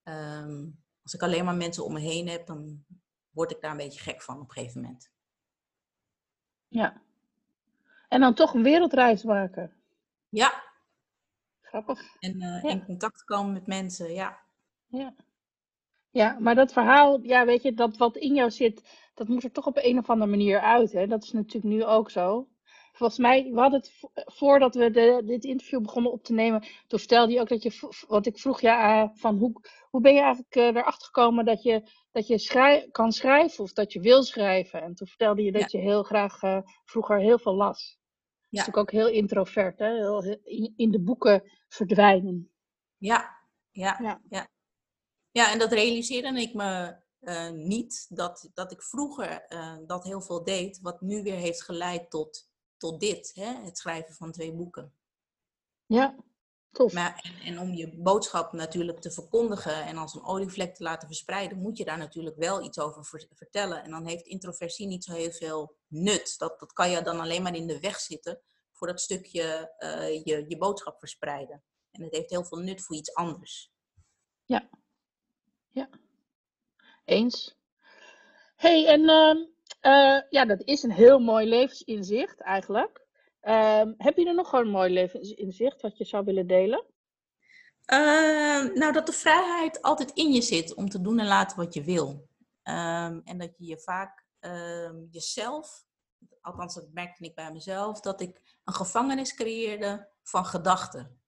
Ehm, 0.02 0.70
als 1.02 1.14
ik 1.14 1.22
alleen 1.22 1.44
maar 1.44 1.56
mensen 1.56 1.84
om 1.84 1.92
me 1.92 2.00
heen 2.00 2.28
heb, 2.28 2.46
dan 2.46 2.84
word 3.30 3.50
ik 3.50 3.60
daar 3.60 3.70
een 3.70 3.76
beetje 3.76 4.00
gek 4.00 4.22
van 4.22 4.40
op 4.40 4.48
een 4.48 4.52
gegeven 4.52 4.80
moment. 4.80 5.11
Ja. 6.72 7.00
En 8.08 8.20
dan 8.20 8.34
toch 8.34 8.54
een 8.54 8.62
wereldreis 8.62 9.22
maken. 9.22 9.72
Ja. 10.28 10.62
Grappig. 11.60 12.16
En 12.18 12.42
uh, 12.42 12.62
Ja. 12.62 12.68
in 12.68 12.84
contact 12.84 13.24
komen 13.24 13.52
met 13.52 13.66
mensen, 13.66 14.12
ja. 14.12 14.38
Ja. 14.86 15.14
Ja, 16.10 16.36
maar 16.40 16.54
dat 16.54 16.72
verhaal, 16.72 17.20
ja, 17.22 17.44
weet 17.44 17.62
je, 17.62 17.74
dat 17.74 17.96
wat 17.96 18.16
in 18.16 18.34
jou 18.34 18.50
zit, 18.50 18.82
dat 19.14 19.28
moet 19.28 19.44
er 19.44 19.52
toch 19.52 19.66
op 19.66 19.76
een 19.82 19.98
of 19.98 20.10
andere 20.10 20.30
manier 20.30 20.60
uit. 20.60 20.92
Hè? 20.92 21.06
Dat 21.06 21.22
is 21.22 21.32
natuurlijk 21.32 21.74
nu 21.74 21.84
ook 21.84 22.10
zo. 22.10 22.48
Volgens 22.92 23.18
mij, 23.18 23.50
we 23.52 23.60
hadden 23.60 23.80
het 23.80 23.92
vo- 23.92 24.10
voordat 24.14 24.74
we 24.74 24.90
de, 24.90 25.22
dit 25.24 25.44
interview 25.44 25.80
begonnen 25.82 26.12
op 26.12 26.24
te 26.24 26.32
nemen, 26.32 26.60
toen 26.86 26.98
vertelde 26.98 27.32
je 27.32 27.40
ook 27.40 27.48
dat 27.48 27.62
je, 27.62 28.04
want 28.08 28.26
ik 28.26 28.38
vroeg 28.38 28.60
je 28.60 28.68
uh, 28.68 29.08
van 29.14 29.38
hoe, 29.38 29.52
hoe 29.90 30.00
ben 30.00 30.14
je 30.14 30.20
eigenlijk 30.20 30.54
uh, 30.56 30.66
erachter 30.66 31.06
gekomen 31.06 31.44
dat 31.44 31.62
je, 31.62 31.82
dat 32.12 32.26
je 32.26 32.38
schrij, 32.38 32.88
kan 32.90 33.12
schrijven 33.12 33.64
of 33.64 33.72
dat 33.72 33.92
je 33.92 34.00
wil 34.00 34.22
schrijven. 34.22 34.82
En 34.82 34.94
toen 34.94 35.06
vertelde 35.06 35.42
je 35.42 35.52
dat 35.52 35.70
je 35.70 35.78
heel 35.78 36.02
graag 36.02 36.42
uh, 36.42 36.58
vroeger 36.84 37.18
heel 37.18 37.38
veel 37.38 37.54
las. 37.54 37.98
Dat 38.40 38.50
is 38.50 38.58
natuurlijk 38.58 38.76
ook 38.76 39.00
heel 39.00 39.08
introvert, 39.08 39.78
hè? 39.78 39.94
Heel, 39.94 40.22
heel 40.22 40.40
in, 40.44 40.72
in 40.76 40.90
de 40.90 41.00
boeken 41.00 41.42
verdwijnen. 41.68 42.50
Ja, 42.96 43.36
ja, 43.70 43.98
Ja. 44.00 44.20
ja. 44.28 44.50
Ja, 45.30 45.52
en 45.52 45.58
dat 45.58 45.72
realiseerde 45.72 46.40
ik 46.40 46.54
me 46.54 46.96
uh, 47.20 47.50
niet, 47.50 48.06
dat, 48.08 48.50
dat 48.54 48.72
ik 48.72 48.82
vroeger 48.82 49.46
uh, 49.48 49.76
dat 49.86 50.04
heel 50.04 50.20
veel 50.20 50.44
deed, 50.44 50.80
wat 50.80 51.00
nu 51.00 51.22
weer 51.22 51.36
heeft 51.36 51.62
geleid 51.62 52.10
tot, 52.10 52.50
tot 52.76 53.00
dit, 53.00 53.32
hè? 53.34 53.54
het 53.64 53.78
schrijven 53.78 54.14
van 54.14 54.32
twee 54.32 54.52
boeken. 54.52 54.94
Ja, 55.86 56.16
tof. 56.72 56.92
Maar, 56.92 57.20
en, 57.22 57.46
en, 57.46 57.60
om 57.60 57.74
je 57.74 57.96
boodschap 57.96 58.52
natuurlijk 58.52 59.00
te 59.00 59.10
verkondigen 59.10 59.84
en 59.84 59.96
als 59.96 60.14
een 60.14 60.24
olievlek 60.24 60.74
te 60.74 60.82
laten 60.82 61.08
verspreiden, 61.08 61.58
moet 61.58 61.78
je 61.78 61.84
daar 61.84 61.98
natuurlijk 61.98 62.36
wel 62.36 62.64
iets 62.64 62.78
over 62.78 63.04
ver 63.04 63.26
vertellen. 63.34 63.84
En 63.84 63.90
dan 63.90 64.06
heeft 64.06 64.26
introversie 64.26 64.86
niet 64.86 65.04
zo 65.04 65.12
heel 65.12 65.30
veel 65.30 65.76
nut. 65.88 66.38
Dat, 66.38 66.60
dat 66.60 66.72
kan 66.72 66.90
je 66.90 67.02
dan 67.02 67.20
alleen 67.20 67.42
maar 67.42 67.54
in 67.54 67.66
de 67.66 67.80
weg 67.80 68.00
zitten 68.00 68.40
voor 68.72 68.86
dat 68.86 69.00
stukje 69.00 69.74
uh, 69.78 70.24
je, 70.24 70.44
je 70.48 70.58
boodschap 70.58 70.98
verspreiden. 70.98 71.62
En 71.90 72.02
het 72.02 72.12
heeft 72.12 72.30
heel 72.30 72.44
veel 72.44 72.58
nut 72.58 72.82
voor 72.82 72.96
iets 72.96 73.14
anders. 73.14 73.72
Ja. 74.44 74.68
Ja. 75.68 75.88
Eens. 77.04 77.56
hey, 78.56 78.86
en 78.86 79.00
uh, 79.00 79.46
uh, 79.92 80.22
ja, 80.30 80.44
dat 80.44 80.62
is 80.62 80.82
een 80.82 80.92
heel 80.92 81.18
mooi 81.18 81.46
levensinzicht 81.46 82.40
eigenlijk. 82.40 83.01
Uh, 83.42 83.92
heb 83.96 84.16
je 84.16 84.26
er 84.26 84.34
nog 84.34 84.52
een 84.52 84.68
mooi 84.70 84.92
levensinzicht 84.92 85.80
wat 85.80 85.98
je 85.98 86.04
zou 86.04 86.24
willen 86.24 86.46
delen? 86.46 86.84
Ehm, 87.84 88.78
nou, 88.78 88.92
dat 88.92 89.06
de 89.06 89.12
vrijheid 89.12 89.82
altijd 89.82 90.10
in 90.10 90.32
je 90.32 90.42
zit 90.42 90.74
om 90.74 90.88
te 90.88 91.00
doen 91.00 91.18
en 91.18 91.26
laten 91.26 91.56
wat 91.56 91.74
je 91.74 91.82
wil. 91.82 92.28
Ehm, 92.62 93.20
en 93.24 93.38
dat 93.38 93.58
je 93.58 93.64
je 93.66 93.78
vaak 93.78 94.24
jezelf, 95.10 95.84
althans 96.40 96.74
dat 96.74 96.92
merkte 96.92 97.24
ik 97.24 97.34
bij 97.34 97.52
mezelf, 97.52 98.00
dat 98.00 98.20
ik 98.20 98.58
een 98.64 98.74
gevangenis 98.74 99.34
creëerde 99.34 100.08
van 100.22 100.46
gedachten. 100.46 101.20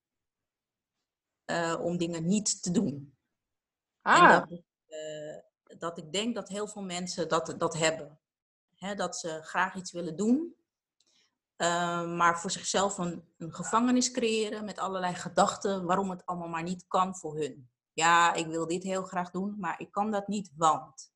eh, 1.44 1.80
om 1.80 1.96
dingen 1.96 2.26
niet 2.26 2.62
te 2.62 2.70
doen. 2.70 3.16
Ah. 4.02 4.22
En 4.22 4.28
dat, 4.48 4.62
uh, 4.88 5.38
dat 5.78 5.98
ik 5.98 6.12
denk 6.12 6.34
dat 6.34 6.48
heel 6.48 6.68
veel 6.68 6.82
mensen 6.82 7.28
dat, 7.28 7.54
dat 7.58 7.74
hebben. 7.78 8.18
He, 8.76 8.94
dat 8.94 9.16
ze 9.16 9.42
graag 9.42 9.74
iets 9.74 9.92
willen 9.92 10.16
doen, 10.16 10.56
uh, 11.56 12.16
maar 12.16 12.40
voor 12.40 12.50
zichzelf 12.50 12.98
een, 12.98 13.24
gevangenis 13.38 14.10
creëren 14.10 14.64
met 14.64 14.78
allerlei 14.78 15.14
gedachten 15.14 15.84
waarom 15.84 16.10
het 16.10 16.26
allemaal 16.26 16.48
maar 16.48 16.62
niet 16.62 16.84
kan 16.88 17.16
voor 17.16 17.36
hun. 17.36 17.70
Ja, 17.92 18.34
ik 18.34 18.46
wil 18.46 18.66
dit 18.66 18.82
heel 18.82 19.02
graag 19.02 19.30
doen, 19.30 19.56
maar 19.58 19.80
ik 19.80 19.92
kan 19.92 20.10
dat 20.10 20.28
niet, 20.28 20.52
want. 20.56 21.12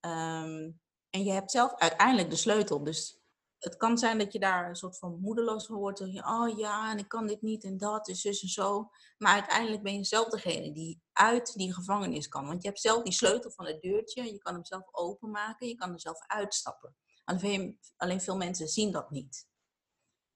Um, 0.00 0.80
en 1.10 1.24
je 1.24 1.32
hebt 1.32 1.50
zelf 1.50 1.74
uiteindelijk 1.74 2.30
de 2.30 2.36
sleutel. 2.36 2.84
Dus 2.84 3.24
het 3.58 3.76
kan 3.76 3.98
zijn 3.98 4.18
dat 4.18 4.32
je 4.32 4.38
daar 4.38 4.68
een 4.68 4.76
soort 4.76 4.98
van 4.98 5.20
moedeloos 5.20 5.66
van 5.66 5.76
wordt. 5.76 5.98
Je, 5.98 6.26
oh 6.26 6.58
ja, 6.58 6.90
en 6.90 6.98
ik 6.98 7.08
kan 7.08 7.26
dit 7.26 7.42
niet 7.42 7.64
en 7.64 7.78
dat 7.78 8.08
en 8.08 8.16
zus 8.16 8.42
en 8.42 8.48
zo. 8.48 8.90
Maar 9.18 9.32
uiteindelijk 9.32 9.82
ben 9.82 9.94
je 9.94 10.04
zelf 10.04 10.28
degene 10.28 10.72
die 10.72 11.02
uit 11.12 11.54
die 11.54 11.74
gevangenis 11.74 12.28
kan. 12.28 12.46
Want 12.46 12.62
je 12.62 12.68
hebt 12.68 12.80
zelf 12.80 13.02
die 13.02 13.12
sleutel 13.12 13.50
van 13.50 13.66
het 13.66 13.82
deurtje. 13.82 14.32
Je 14.32 14.38
kan 14.38 14.54
hem 14.54 14.64
zelf 14.64 14.88
openmaken. 14.90 15.68
Je 15.68 15.74
kan 15.74 15.92
er 15.92 16.00
zelf 16.00 16.18
uitstappen. 16.26 16.96
Alleen, 17.24 17.78
alleen 17.96 18.20
veel 18.20 18.36
mensen 18.36 18.68
zien 18.68 18.92
dat 18.92 19.10
niet. 19.10 19.46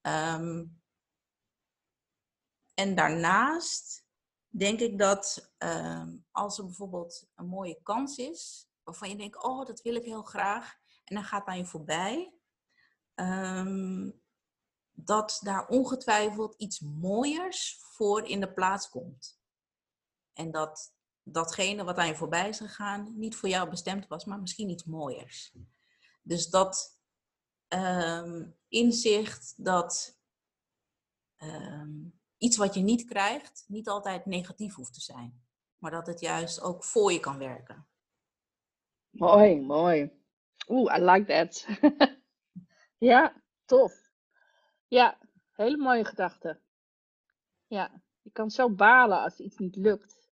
Um, 0.03 0.81
en 2.75 2.95
daarnaast 2.95 4.07
denk 4.49 4.81
ik 4.81 4.99
dat 4.99 5.53
um, 5.59 6.27
als 6.31 6.59
er 6.59 6.65
bijvoorbeeld 6.65 7.29
een 7.35 7.47
mooie 7.47 7.81
kans 7.83 8.17
is. 8.17 8.69
Waarvan 8.83 9.09
je 9.09 9.17
denkt, 9.17 9.43
oh 9.43 9.67
dat 9.67 9.83
wil 9.83 9.95
ik 9.95 10.05
heel 10.05 10.23
graag. 10.23 10.77
En 11.05 11.15
dan 11.15 11.25
gaat 11.25 11.47
aan 11.47 11.59
je 11.59 11.67
voorbij. 11.67 12.33
Um, 13.15 14.23
dat 14.93 15.39
daar 15.43 15.67
ongetwijfeld 15.67 16.55
iets 16.55 16.81
mooiers 16.81 17.79
voor 17.81 18.27
in 18.27 18.41
de 18.41 18.53
plaats 18.53 18.89
komt. 18.89 19.41
En 20.33 20.51
dat 20.51 20.95
datgene 21.23 21.85
wat 21.85 21.97
aan 21.97 22.07
je 22.07 22.17
voorbij 22.17 22.49
is 22.49 22.59
gegaan 22.59 23.19
niet 23.19 23.37
voor 23.37 23.49
jou 23.49 23.71
bestemd 23.71 24.07
was, 24.07 24.25
maar 24.25 24.41
misschien 24.41 24.71
iets 24.71 24.85
mooiers. 24.85 25.55
Dus 26.23 26.51
dat 26.51 26.98
um, 27.69 28.57
inzicht 28.69 29.65
dat 29.65 30.19
um, 31.43 32.21
iets 32.39 32.57
wat 32.57 32.75
je 32.75 32.81
niet 32.81 33.05
krijgt, 33.05 33.65
niet 33.69 33.89
altijd 33.89 34.27
negatief 34.27 34.75
hoeft 34.75 34.95
te 34.95 35.01
zijn. 35.01 35.47
Maar 35.79 35.91
dat 35.91 36.07
het 36.07 36.21
juist 36.21 36.61
ook 36.61 36.85
voor 36.85 37.13
je 37.13 37.21
kan 37.21 37.39
werken. 37.39 37.87
Mooi, 39.11 39.61
mooi. 39.61 40.11
Oeh, 40.69 40.97
I 40.99 41.05
like 41.05 41.25
that. 41.27 41.67
Ja, 42.99 43.43
tof. 43.65 44.11
Ja, 44.89 45.19
hele 45.53 45.77
mooie 45.77 46.05
gedachte. 46.05 46.61
Ja, 47.67 48.03
je 48.23 48.31
kan 48.31 48.51
zo 48.51 48.71
balen 48.71 49.21
als 49.21 49.39
iets 49.39 49.59
niet 49.59 49.77
lukt. 49.77 50.33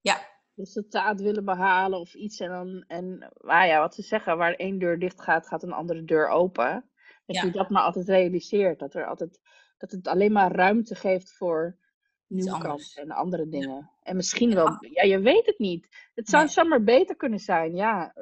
Ja. 0.00 0.35
Resultaat 0.56 1.20
willen 1.20 1.44
behalen 1.44 2.00
of 2.00 2.14
iets 2.14 2.40
en 2.40 2.48
dan, 2.48 2.84
en 2.86 3.18
nou 3.38 3.66
ja, 3.66 3.80
wat 3.80 3.94
ze 3.94 4.02
zeggen, 4.02 4.36
waar 4.38 4.54
één 4.54 4.78
deur 4.78 4.98
dicht 4.98 5.22
gaat, 5.22 5.46
gaat 5.48 5.62
een 5.62 5.72
andere 5.72 6.04
deur 6.04 6.28
open. 6.28 6.90
Dat 7.26 7.36
Ja. 7.36 7.42
je 7.42 7.50
dat 7.50 7.70
maar 7.70 7.82
altijd 7.82 8.08
realiseert. 8.08 8.78
Dat, 8.78 8.94
er 8.94 9.06
altijd, 9.06 9.40
dat 9.78 9.90
het 9.90 10.06
alleen 10.08 10.32
maar 10.32 10.52
ruimte 10.52 10.94
geeft 10.94 11.32
voor 11.32 11.78
nieuwe 12.26 12.58
kansen 12.58 13.02
en 13.02 13.10
andere 13.10 13.48
dingen. 13.48 13.90
En 14.02 14.16
misschien 14.16 14.50
En 14.50 14.56
wel, 14.56 14.76
ja, 14.80 15.02
je 15.02 15.20
weet 15.20 15.46
het 15.46 15.58
niet. 15.58 16.08
Het 16.14 16.28
zou 16.28 16.44
Nee. 16.44 16.52
zomaar 16.52 16.82
beter 16.82 17.16
kunnen 17.16 17.38
zijn, 17.38 17.74
ja. 17.74 18.14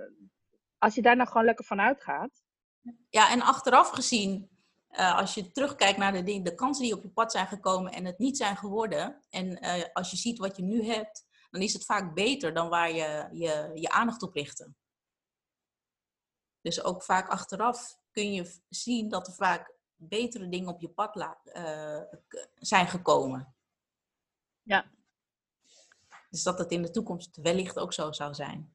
Als 0.78 0.95
je 0.95 1.03
daar 1.03 1.16
nou 1.16 1.28
gewoon 1.28 1.45
lekker 1.47 1.64
van 1.64 1.80
uitgaat. 1.80 2.43
Ja, 3.11 3.30
en 3.30 3.41
achteraf 3.43 3.91
gezien, 3.91 4.49
eh, 4.89 5.18
als 5.18 5.35
je 5.35 5.51
terugkijkt 5.51 5.99
naar 5.99 6.12
de, 6.12 6.22
dingen, 6.22 6.45
de 6.45 6.55
kansen 6.55 6.85
die 6.85 6.95
op 6.95 7.03
je 7.03 7.11
pad 7.11 7.32
zijn 7.32 7.47
gekomen 7.47 7.93
en 7.93 8.05
het 8.05 8.18
niet 8.18 8.37
zijn 8.37 8.57
geworden, 8.57 9.24
en 9.30 9.61
eh, 9.61 9.85
als 9.93 10.11
je 10.11 10.16
ziet 10.16 10.39
wat 10.39 10.57
je 10.57 10.62
nu 10.62 10.85
hebt, 10.85 11.26
dan 11.55 11.62
is 11.62 11.72
het 11.72 11.84
vaak 11.84 12.14
beter 12.14 12.55
dan 12.55 12.68
waar 12.68 12.90
je 12.90 13.28
je, 13.32 13.70
je 13.74 13.90
aandacht 13.90 14.22
op 14.22 14.34
richtte. 14.34 14.72
Dus 16.61 16.82
ook 16.82 17.02
vaak 17.02 17.28
achteraf 17.28 17.98
kun 18.11 18.32
je 18.32 18.55
zien 18.68 19.09
dat 19.09 19.26
er 19.26 19.32
vaak 19.34 19.72
betere 19.94 20.48
dingen 20.48 20.68
op 20.68 20.80
je 20.80 20.88
pad 20.88 21.14
la- 21.14 21.40
eh, 21.44 22.18
zijn 22.55 22.86
gekomen. 22.86 23.55
Ja. 24.62 24.90
Dus 26.30 26.42
dat 26.42 26.59
het 26.59 26.70
in 26.72 26.82
de 26.82 26.90
toekomst 26.90 27.36
wellicht 27.36 27.78
ook 27.78 27.92
zo 27.92 28.12
zou 28.12 28.34
zijn. 28.34 28.72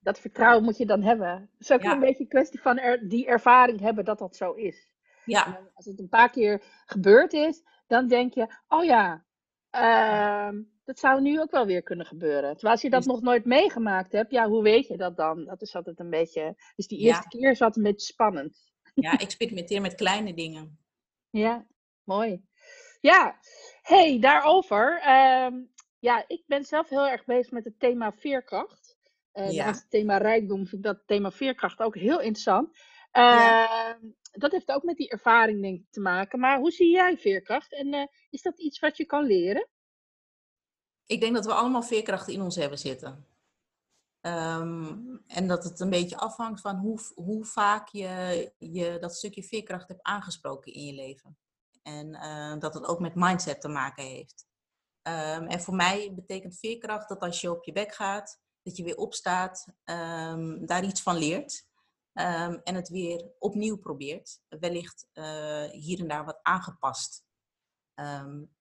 dat 0.00 0.18
vertrouwen 0.20 0.64
moet 0.64 0.76
je 0.76 0.86
dan 0.86 1.02
hebben. 1.02 1.30
Het 1.30 1.60
is 1.60 1.70
ook 1.72 1.82
Ja. 1.82 1.92
een 1.92 2.00
beetje 2.00 2.22
een 2.22 2.28
kwestie 2.28 2.60
van 2.60 2.78
er, 2.78 3.08
die 3.08 3.26
ervaring 3.26 3.80
hebben 3.80 4.04
dat 4.04 4.18
dat 4.18 4.36
zo 4.36 4.52
is. 4.52 4.92
Ja, 5.24 5.60
als 5.74 5.84
het 5.84 5.98
een 5.98 6.08
paar 6.08 6.30
keer 6.30 6.62
gebeurd 6.86 7.32
is, 7.32 7.62
dan 7.86 8.08
denk 8.08 8.34
je, 8.34 8.54
oh 8.68 8.84
ja, 8.84 9.24
ehm, 9.70 10.62
dat 10.84 10.98
zou 10.98 11.20
nu 11.20 11.40
ook 11.40 11.50
wel 11.50 11.66
weer 11.66 11.82
kunnen 11.82 12.06
gebeuren. 12.06 12.50
Terwijl 12.52 12.72
als 12.72 12.82
je 12.82 12.90
dat 12.90 13.04
nog 13.04 13.20
nooit 13.20 13.44
meegemaakt 13.44 14.12
hebt, 14.12 14.30
ja, 14.30 14.48
hoe 14.48 14.62
weet 14.62 14.86
je 14.86 14.96
dat 14.96 15.16
dan? 15.16 15.44
Dat 15.44 15.62
is 15.62 15.74
altijd 15.74 16.00
een 16.00 16.10
beetje, 16.10 16.54
dus 16.76 16.86
die 16.86 17.00
Ja. 17.00 17.06
eerste 17.06 17.28
keer 17.28 17.50
is 17.50 17.60
altijd 17.60 17.76
een 17.84 17.90
beetje 17.92 18.06
spannend. 18.12 18.72
ja 18.94 19.16
experimenteer 19.18 19.80
met 19.80 19.94
kleine 19.94 20.34
dingen. 20.34 20.78
Ja, 21.30 21.66
mooi. 22.04 22.42
Ja, 23.00 23.38
hey, 23.82 24.18
daarover. 24.20 25.00
ehm, 25.00 25.54
ja, 25.98 26.24
ik 26.26 26.42
ben 26.46 26.64
zelf 26.64 26.88
heel 26.88 27.08
erg 27.08 27.24
bezig 27.24 27.52
met 27.52 27.64
het 27.64 27.78
thema 27.80 28.12
veerkracht. 28.12 28.96
Eh 29.32 29.52
Ja. 29.52 29.64
Naast 29.64 29.80
het 29.80 29.90
thema 29.90 30.16
rijkdom 30.16 30.56
vind 30.66 30.72
ik 30.72 30.82
dat 30.82 31.02
thema 31.06 31.30
veerkracht 31.30 31.80
ook 31.80 31.94
heel 31.96 32.20
interessant. 32.20 32.78
Ja. 33.12 33.94
Ehm, 33.94 34.06
Dat 34.32 34.52
heeft 34.52 34.68
ook 34.68 34.82
met 34.82 34.96
die 34.96 35.08
ervaring 35.08 35.62
denk 35.62 35.80
ik 35.80 35.90
te 35.90 36.00
maken. 36.00 36.38
Maar 36.38 36.58
hoe 36.58 36.70
zie 36.70 36.90
jij 36.90 37.18
veerkracht? 37.18 37.72
En 37.72 37.94
eh, 37.94 38.06
is 38.30 38.42
dat 38.42 38.58
iets 38.58 38.78
wat 38.78 38.96
je 38.96 39.04
kan 39.04 39.24
leren? 39.24 39.68
Ik 41.06 41.20
denk 41.20 41.34
dat 41.34 41.46
we 41.46 41.52
allemaal 41.52 41.82
veerkracht 41.82 42.28
in 42.28 42.42
ons 42.42 42.56
hebben 42.56 42.78
zitten. 42.78 43.26
Ehm, 44.20 44.96
en 45.26 45.46
dat 45.46 45.64
het 45.64 45.80
een 45.80 45.90
beetje 45.90 46.16
afhangt 46.16 46.60
van 46.60 46.76
hoe, 46.76 47.00
hoe 47.14 47.44
vaak 47.44 47.88
je, 47.88 48.52
je 48.58 48.96
dat 49.00 49.16
stukje 49.16 49.42
veerkracht 49.42 49.88
hebt 49.88 50.02
aangesproken 50.02 50.72
in 50.72 50.84
je 50.84 50.92
leven. 50.92 51.38
En 51.82 52.14
eh, 52.14 52.58
dat 52.58 52.74
het 52.74 52.86
ook 52.86 53.00
met 53.00 53.14
mindset 53.14 53.60
te 53.60 53.68
maken 53.68 54.04
heeft. 54.04 54.46
Ehm, 55.02 55.46
en 55.46 55.60
voor 55.60 55.74
mij 55.74 56.12
betekent 56.14 56.58
veerkracht 56.58 57.08
dat 57.08 57.20
als 57.20 57.40
je 57.40 57.50
op 57.50 57.64
je 57.64 57.72
bek 57.72 57.94
gaat, 57.94 58.40
dat 58.62 58.76
je 58.76 58.82
weer 58.82 58.96
opstaat, 58.96 59.66
ehm, 59.84 60.66
daar 60.66 60.84
iets 60.84 61.02
van 61.02 61.16
leert. 61.16 61.67
Ehm, 62.18 62.58
en 62.62 62.74
het 62.74 62.88
weer 62.88 63.30
opnieuw 63.38 63.76
probeert. 63.76 64.40
Wellicht 64.48 65.08
uh, 65.14 65.64
hier 65.64 66.00
en 66.00 66.08
daar 66.08 66.24
wat 66.24 66.38
aangepast. 66.42 67.26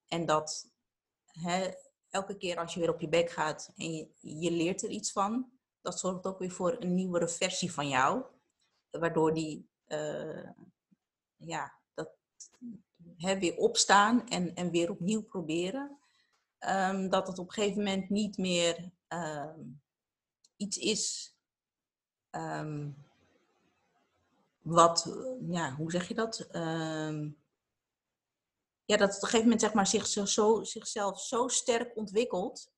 en 0.07 0.25
dat 0.25 0.71
elke 2.09 2.37
keer 2.37 2.57
als 2.57 2.73
je 2.73 2.79
weer 2.79 2.93
op 2.93 2.99
je 2.99 3.09
bek 3.09 3.29
gaat 3.29 3.71
en 3.75 3.93
je, 3.93 4.09
je, 4.19 4.51
leert 4.51 4.83
er 4.83 4.89
iets 4.89 5.11
van, 5.11 5.51
dat 5.81 5.99
zorgt 5.99 6.25
ook 6.25 6.39
weer 6.39 6.51
voor 6.51 6.75
een 6.79 6.95
nieuwere 6.95 7.27
versie 7.27 7.71
van 7.71 7.87
jou. 7.87 8.25
Waardoor 8.89 9.33
die, 9.33 9.69
uh, 9.87 10.49
ja, 11.35 11.73
dat 11.93 12.09
weer 13.17 13.57
opstaan 13.57 14.27
en, 14.27 14.55
en 14.55 14.71
weer 14.71 14.89
opnieuw 14.89 15.23
proberen. 15.23 15.97
Um, 16.59 17.09
dat 17.09 17.27
het 17.27 17.39
op 17.39 17.47
een 17.47 17.53
gegeven 17.53 17.77
moment 17.83 18.09
niet 18.09 18.37
meer 18.37 18.91
iets 20.57 20.77
is 20.77 21.35
wat, 24.67 25.17
ja, 25.49 25.75
hoe 25.75 25.91
zeg 25.91 26.07
je 26.07 26.13
dat? 26.13 26.47
ja, 28.85 28.97
dat 28.97 29.07
het 29.07 29.17
op 29.17 29.23
een 29.23 29.29
gegeven 29.29 29.43
moment 29.43 29.61
zeg 29.61 29.73
maar, 29.73 29.87
zich 29.87 30.07
zo, 30.07 30.63
zichzelf 30.63 31.21
zo 31.21 31.47
sterk 31.47 31.95
ontwikkelt, 31.95 32.71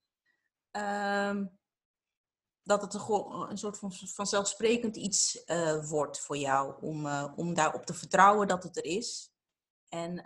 dat 2.63 2.81
het 2.81 2.93
een, 2.93 3.49
een 3.49 3.57
soort 3.57 3.77
van 3.77 3.93
vanzelfsprekend 3.93 4.95
iets 4.95 5.43
uh, 5.45 5.89
wordt 5.89 6.19
voor 6.19 6.37
jou 6.37 6.81
om, 6.81 7.05
uh, 7.05 7.33
om 7.35 7.53
daarop 7.53 7.85
te 7.85 7.93
vertrouwen 7.93 8.47
dat 8.47 8.63
het 8.63 8.77
er 8.77 8.85
is 8.85 9.31
en 9.87 10.23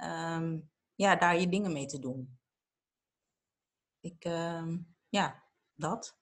ja, 0.95 1.16
daar 1.16 1.39
je 1.39 1.49
dingen 1.49 1.74
mee 1.74 1.86
te 1.86 1.99
doen. 1.99 2.39
Ik, 3.99 4.26
uh, 4.26 4.78
ja, 5.09 5.43
dat. 5.74 6.18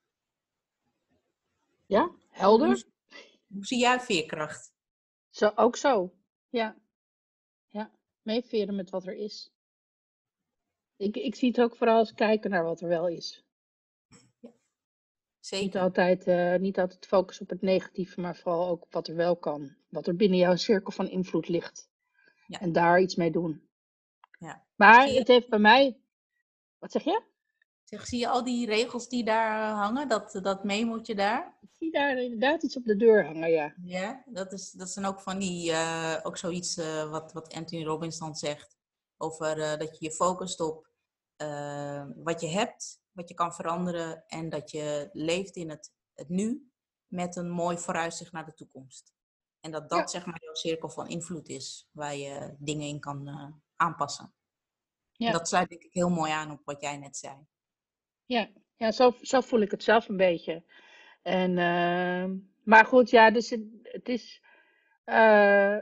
Ja, 1.86 2.12
helder. 2.30 2.86
Hoe, 3.48 3.66
zie 3.66 3.80
jij 3.80 4.00
veerkracht? 4.00 4.74
Zo, 5.32 5.51
ook 5.55 5.75
zo, 5.75 6.13
ja. 6.49 6.75
Ja, 7.67 7.91
meeveren 8.21 8.75
met 8.75 8.89
wat 8.89 9.05
er 9.05 9.15
is. 9.15 9.51
Ik, 10.95 11.15
ik 11.17 11.36
zie 11.36 11.47
het 11.47 11.61
ook 11.61 11.75
vooral 11.75 11.97
als 11.97 12.13
kijken 12.13 12.49
naar 12.49 12.63
wat 12.63 12.82
er 12.82 12.88
wel 12.88 13.07
is. 13.07 13.45
Ja, 14.39 14.51
zeker. 15.39 15.65
Niet 15.65 15.77
altijd, 15.77 16.27
uh, 16.27 16.55
niet 16.55 16.79
altijd 16.79 17.05
focus 17.05 17.41
op 17.41 17.49
het 17.49 17.61
negatieve, 17.61 18.21
maar 18.21 18.36
vooral 18.36 18.67
ook 18.67 18.84
op 18.84 18.93
wat 18.93 19.07
er 19.07 19.15
wel 19.15 19.38
kan. 19.38 19.75
Wat 19.89 20.07
er 20.07 20.15
binnen 20.15 20.38
jouw 20.38 20.55
cirkel 20.55 20.91
van 20.91 21.09
invloed 21.09 21.47
ligt. 21.47 21.89
Ja. 22.47 22.59
En 22.59 22.71
daar 22.71 23.01
iets 23.01 23.15
mee 23.15 23.32
doen. 23.32 23.69
Ja. 24.39 24.65
Maar 24.75 25.07
het 25.07 25.27
heeft 25.27 25.49
bij 25.49 25.59
mij... 25.59 25.99
Wat 26.77 26.91
zeg 26.91 27.03
je? 27.03 27.30
Zeg, 27.92 28.06
zie 28.06 28.20
je 28.20 28.28
al 28.28 28.44
die 28.44 28.66
regels 28.66 29.10
die 29.10 29.24
daar 29.24 29.70
eh, 29.70 29.80
hangen, 29.80 30.08
dat, 30.08 30.39
dat 30.42 30.62
je 31.08 31.16
daar? 31.16 31.58
Ik 31.62 31.70
zie 31.72 31.92
daar 31.92 32.18
inderdaad 32.18 32.64
iets 32.64 32.78
op 32.78 32.84
de 32.84 32.96
deur 32.96 33.26
hangen, 33.26 33.50
ja. 33.50 33.74
Ja, 33.84 34.24
dat, 34.26 34.54
is, 34.54 34.72
dat 34.72 34.89
zijn 34.89 35.06
ook 35.06 35.22
van 35.22 35.39
die, 35.39 35.72
uh, 35.72 36.18
ook 36.24 36.38
zoiets 36.38 36.78
uh, 36.78 37.10
wat, 37.10 37.34
wat 37.34 37.54
Anthony 37.54 37.84
Robbins 37.84 38.18
dan 38.18 38.36
zegt. 38.36 38.78
Over 39.18 39.58
uh, 39.58 39.78
dat 39.78 40.00
je 40.00 40.06
je 40.06 40.12
focust 40.12 40.60
op 40.60 40.89
wat 42.16 42.42
je 42.42 42.48
hebt, 42.48 43.02
wat 43.12 43.30
je 43.30 43.36
kan 43.36 43.54
veranderen. 43.54 44.24
En 44.28 44.50
dat 44.50 44.72
je 44.72 45.10
leeft 45.14 45.56
in 45.56 45.70
het, 45.70 45.92
het 46.14 46.30
nu 46.30 46.72
met 47.08 47.36
een 47.36 47.50
mooi 47.50 47.78
vooruitzicht 47.78 48.32
naar 48.32 48.46
de 48.46 48.54
toekomst. 48.54 49.14
En 49.60 49.72
dat 49.72 49.89
dat 49.89 50.00
ja. 50.00 50.08
zeg 50.08 50.26
maar 50.26 50.39
jouw 50.44 50.54
cirkel 50.54 50.89
van 50.89 51.08
invloed 51.08 51.48
is, 51.50 51.89
waar 51.92 52.16
je 52.16 52.56
dingen 52.60 52.88
in 52.88 53.00
kan 53.00 53.30
aanpassen. 53.76 54.34
Ja. 55.12 55.28
En 55.28 55.34
dat 55.34 55.48
sluit 55.48 55.70
denk 55.70 55.84
ik 55.84 55.94
heel 55.94 56.10
mooi 56.10 56.32
aan 56.32 56.52
op 56.52 56.62
wat 56.66 56.82
jij 56.82 56.98
net 56.98 57.18
zei. 57.18 57.48
Ja, 58.32 58.49
ja 58.77 58.91
zo, 58.91 59.15
zo 59.21 59.41
voel 59.41 59.61
ik 59.61 59.71
het 59.71 59.84
zelf 59.84 60.09
een 60.09 60.17
beetje. 60.17 60.63
En, 61.21 61.51
uh, 61.51 62.38
maar 62.63 62.86
goed, 62.86 63.09
ja, 63.09 63.32
dus 63.32 63.49
het, 63.49 63.63
het 63.84 64.09
is. 64.09 64.41
Uh, 65.05 65.77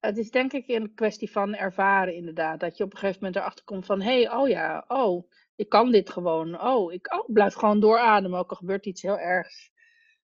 het 0.00 0.18
is 0.18 0.30
denk 0.30 0.52
ik 0.52 0.68
een 0.68 0.94
kwestie 0.94 1.30
van 1.30 1.54
ervaren, 1.54 2.14
inderdaad. 2.14 2.60
Dat 2.60 2.76
je 2.76 2.84
op 2.84 2.92
een 2.92 2.98
gegeven 2.98 3.22
moment 3.22 3.40
erachter 3.40 3.64
komt 3.64 3.86
van: 3.86 4.00
hé, 4.00 4.22
hey, 4.22 4.32
oh 4.32 4.48
ja, 4.48 4.84
oh, 4.88 5.30
ik 5.56 5.68
kan 5.68 5.90
dit 5.90 6.10
gewoon. 6.10 6.62
Oh, 6.62 6.92
ik 6.92 7.12
oh, 7.14 7.28
blijf 7.32 7.54
gewoon 7.54 7.80
doorademen, 7.80 8.38
ook 8.38 8.50
al 8.50 8.56
gebeurt 8.56 8.86
iets 8.86 9.02
heel 9.02 9.18
ergs. 9.18 9.70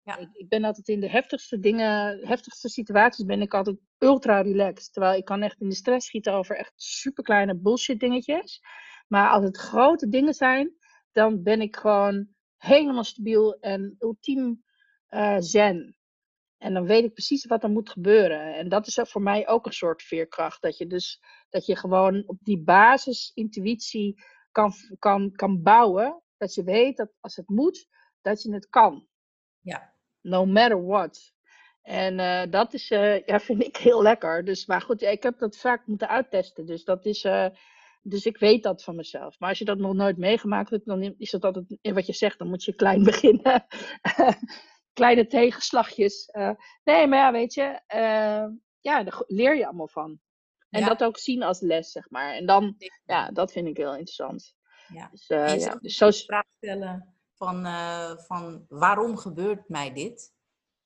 Ja. 0.03 0.17
Ik, 0.17 0.29
ik, 0.33 0.49
ben 0.49 0.65
altijd 0.65 0.89
in 0.89 1.01
de 1.01 1.11
heftigste 1.11 1.59
dingen, 1.59 2.27
heftigste 2.27 2.69
situaties 2.69 3.25
ben 3.25 3.43
ik 3.43 3.55
altijd 3.55 3.77
ultra 3.99 4.41
relaxed. 4.41 4.93
Terwijl 4.93 5.19
ik 5.19 5.25
kan 5.25 5.43
echt 5.43 5.61
in 5.61 5.69
de 5.69 5.75
stress 5.75 6.07
schieten 6.07 6.33
over 6.33 6.57
echt 6.57 6.73
super 6.77 7.25
kleine 7.25 7.57
bullshit 7.57 8.01
dingetjes. 8.01 8.61
Maar 9.09 9.31
als 9.31 9.45
het 9.45 9.57
grote 9.57 10.09
dingen 10.09 10.35
zijn, 10.35 10.78
dan 11.13 11.43
ben 11.43 11.61
ik 11.61 11.77
gewoon 11.77 12.29
helemaal 12.57 13.05
stabiel 13.05 13.59
en 13.61 13.97
ultiem 13.99 14.65
uh, 15.11 15.37
zen. 15.39 15.97
En 16.59 16.75
dan 16.75 16.87
weet 16.87 17.05
ik 17.05 17.13
precies 17.13 17.47
wat 17.47 17.63
er 17.63 17.71
moet 17.71 17.91
gebeuren. 17.91 18.55
En 18.55 18.69
dat 18.69 18.87
is 18.87 18.99
voor 19.03 19.23
mij 19.23 19.49
ook 19.49 19.67
een 19.67 19.73
soort 19.73 20.03
veerkracht. 20.03 20.63
Dat 20.63 20.79
je 20.79 20.87
dus 20.87 21.23
dat 21.49 21.67
je 21.67 21.77
gewoon 21.77 22.23
op 22.27 22.39
die 22.41 22.63
basis 22.63 23.31
intuïtie 23.35 24.23
kan, 24.53 24.73
kan, 24.99 25.33
kan 25.33 25.63
bouwen. 25.63 26.23
Dat 26.37 26.55
je 26.55 26.63
weet 26.63 26.97
dat 26.97 27.13
als 27.21 27.37
het 27.37 27.49
moet, 27.49 27.89
dat 28.21 28.43
je 28.43 28.53
het 28.53 28.69
kan. 28.69 29.07
Ja. 29.61 29.95
No 30.21 30.47
matter 30.47 30.87
what. 30.87 31.33
En 31.83 32.19
uh, 32.19 32.43
dat 32.51 32.75
is, 32.75 32.91
uh, 32.91 33.27
ja, 33.27 33.41
vind 33.49 33.63
ik 33.65 33.77
heel 33.77 34.03
lekker. 34.03 34.45
Dus, 34.45 34.67
maar 34.67 34.81
goed, 34.81 35.03
ik 35.03 35.23
heb 35.23 35.39
dat 35.39 35.57
vaak 35.57 35.87
moeten 35.87 36.09
uittesten. 36.09 36.67
Dus 36.67 36.85
dat 36.85 37.07
is, 37.07 37.25
uh, 37.25 37.47
dus 38.09 38.27
ik 38.27 38.39
weet 38.39 38.63
dat 38.63 38.85
van 38.85 38.97
mezelf. 38.97 39.39
Maar 39.39 39.49
als 39.49 39.59
je 39.59 39.65
dat 39.65 39.79
nog 39.79 39.95
nooit 39.95 40.17
meegemaakt 40.17 40.71
hebt, 40.71 40.87
dan 40.87 41.03
is 41.03 41.31
dat 41.31 41.45
altijd, 41.45 41.79
wat 41.83 42.07
je 42.07 42.13
zegt, 42.13 42.39
dan 42.39 42.49
moet 42.49 42.65
je 42.65 42.75
klein 42.75 43.03
beginnen. 43.11 43.67
Kleine 44.93 45.27
tegenslagjes. 45.27 46.29
Uh, 46.33 46.51
nee, 46.85 47.07
maar 47.07 47.19
ja, 47.19 47.33
weet 47.33 47.55
je, 47.55 47.83
uh, 47.95 48.47
ja, 48.81 49.03
daar 49.03 49.23
leer 49.27 49.57
je 49.57 49.67
allemaal 49.67 49.89
van. 49.89 50.21
En 50.71 50.85
dat 50.85 51.05
ook 51.05 51.19
zien 51.19 51.43
als 51.43 51.61
les, 51.61 51.91
zeg 51.91 52.11
maar. 52.11 52.35
En 52.35 52.47
dan, 52.47 52.77
ja, 53.05 53.31
dat 53.31 53.53
vind 53.53 53.67
ik 53.67 53.77
heel 53.77 53.93
interessant. 53.93 54.55
Ja. 54.89 55.09
Dus, 55.11 55.29
uh, 55.29 55.59
ja, 55.59 55.75
dus 55.81 55.97
zo 55.97 56.11
vraag 56.11 56.45
stellen 56.57 57.15
van, 57.35 57.67
van 58.27 58.65
waarom 58.69 59.17
gebeurt 59.17 59.69
mij 59.69 59.93
dit? 59.93 60.33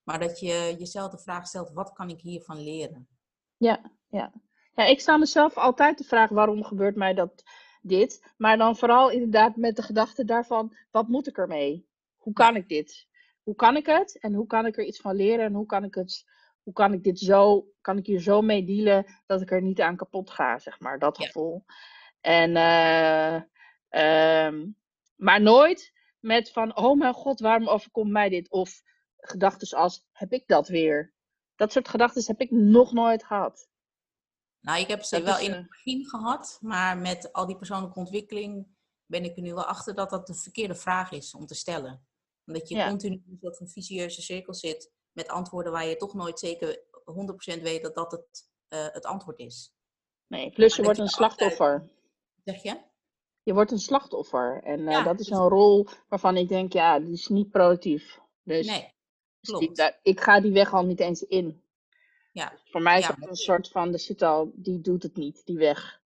Maar 0.02 0.18
dat 0.18 0.40
je 0.40 0.74
jezelf 0.78 1.10
de 1.10 1.18
vraag 1.18 1.46
stelt, 1.46 1.72
wat 1.72 1.92
kan 1.92 2.08
ik 2.10 2.20
hiervan 2.20 2.62
leren? 2.62 3.08
Ja, 3.56 3.92
ja. 4.08 4.32
Ja, 4.74 4.84
ik 4.84 5.00
sta 5.00 5.16
mezelf 5.16 5.56
altijd 5.56 5.98
de 5.98 6.04
vraag 6.04 6.30
waarom 6.30 6.64
gebeurt 6.64 6.96
mij 6.96 7.14
dat 7.14 7.42
dit. 7.82 8.32
Maar 8.36 8.56
dan 8.56 8.76
vooral 8.76 9.10
inderdaad 9.10 9.56
met 9.56 9.76
de 9.76 9.82
gedachte 9.82 10.24
daarvan, 10.24 10.76
wat 10.90 11.08
moet 11.08 11.26
ik 11.26 11.38
ermee? 11.38 11.88
Hoe 12.16 12.32
kan 12.32 12.56
ik 12.56 12.68
dit? 12.68 13.06
Hoe 13.42 13.54
kan 13.54 13.76
ik 13.76 13.86
het? 13.86 14.18
En 14.18 14.34
hoe 14.34 14.46
kan 14.46 14.66
ik 14.66 14.76
er 14.78 14.84
iets 14.84 15.00
van 15.00 15.14
leren? 15.16 15.44
En 15.44 15.54
hoe 15.54 15.66
kan 15.66 15.84
ik 15.84 15.94
het, 15.94 16.24
hoe 16.62 16.72
kan 16.72 16.92
ik 16.92 17.02
dit 17.02 17.18
zo, 17.18 17.66
kan 17.80 17.98
ik 17.98 18.06
hier 18.06 18.20
zo 18.20 18.42
mee 18.42 18.64
dealen 18.64 19.06
dat 19.26 19.40
ik 19.40 19.50
er 19.50 19.62
niet 19.62 19.80
aan 19.80 19.96
kapot 19.96 20.30
ga, 20.30 20.58
zeg 20.58 20.80
maar, 20.80 20.98
dat 20.98 21.18
gevoel. 21.18 21.64
En, 22.20 22.50
uh, 22.56 23.34
um, 24.46 24.76
maar 25.16 25.40
nooit 25.40 25.92
met 26.20 26.50
van, 26.50 26.76
oh 26.76 26.98
mijn 26.98 27.14
god, 27.14 27.40
waarom 27.40 27.68
overkomt 27.68 28.10
mij 28.10 28.28
dit? 28.28 28.50
Of 28.50 28.82
gedachten 29.16 29.78
als, 29.78 30.06
heb 30.12 30.32
ik 30.32 30.46
dat 30.46 30.68
weer? 30.68 31.12
Dat 31.56 31.72
soort 31.72 31.88
gedachten 31.88 32.24
heb 32.26 32.40
ik 32.40 32.50
nog 32.50 32.92
nooit 32.92 33.24
gehad. 33.24 33.70
Nou, 34.62 34.80
ik 34.80 34.88
heb 34.88 35.02
ze 35.02 35.22
wel 35.22 35.38
in 35.38 35.52
het 35.52 35.68
begin 35.68 36.06
gehad, 36.06 36.58
maar 36.60 36.98
met 36.98 37.32
al 37.32 37.46
die 37.46 37.56
persoonlijke 37.56 37.98
ontwikkeling 37.98 38.66
ben 39.06 39.24
ik 39.24 39.36
er 39.36 39.42
nu 39.42 39.54
wel 39.54 39.64
achter 39.64 39.94
dat 39.94 40.10
dat 40.10 40.26
de 40.26 40.34
verkeerde 40.34 40.74
vraag 40.74 41.10
is 41.10 41.34
om 41.34 41.46
te 41.46 41.54
stellen. 41.54 42.06
Omdat 42.46 42.68
je 42.68 42.86
continu 42.88 43.14
in 43.14 43.30
een 43.30 43.38
soort 43.40 43.56
van 43.56 43.68
vicieuze 43.68 44.22
cirkel 44.22 44.54
zit 44.54 44.92
met 45.12 45.28
antwoorden 45.28 45.72
waar 45.72 45.86
je 45.86 45.96
toch 45.96 46.14
nooit 46.14 46.38
zeker 46.38 46.82
100% 47.58 47.62
weet 47.62 47.82
dat 47.82 47.94
dat 47.94 48.12
het, 48.12 48.50
uh, 48.68 48.86
het 48.92 49.04
antwoord 49.04 49.38
is. 49.38 49.74
Nee, 50.26 50.50
plus 50.50 50.76
je 50.76 50.82
wordt 50.82 50.98
een 50.98 51.08
slachtoffer. 51.08 51.90
Zeg 52.44 52.62
je? 52.62 52.80
Je 53.42 53.52
wordt 53.52 53.70
een 53.70 53.78
slachtoffer. 53.78 54.62
En 54.62 54.80
uh, 54.80 55.04
dat 55.04 55.20
is 55.20 55.30
een 55.30 55.48
rol 55.48 55.86
waarvan 56.08 56.36
ik 56.36 56.48
denk, 56.48 56.72
ja, 56.72 57.00
die 57.00 57.12
is 57.12 57.28
niet 57.28 57.50
productief. 57.50 58.20
Dus, 58.42 58.66
nee, 58.66 58.94
klopt. 59.40 59.76
Dus 59.76 59.76
die, 59.76 60.12
ik 60.12 60.20
ga 60.20 60.40
die 60.40 60.52
weg 60.52 60.72
al 60.72 60.84
niet 60.84 61.00
eens 61.00 61.22
in. 61.22 61.61
Ja. 62.33 62.53
Voor 62.64 62.83
mij 62.83 62.99
is 62.99 63.07
het 63.07 63.28
een 63.28 63.37
soort 63.37 63.68
van, 63.68 63.91
de 63.91 63.99
zit 63.99 64.22
al, 64.22 64.53
die 64.55 64.80
doet 64.80 65.03
het 65.03 65.16
niet, 65.16 65.43
die 65.45 65.59
weg. 65.59 66.01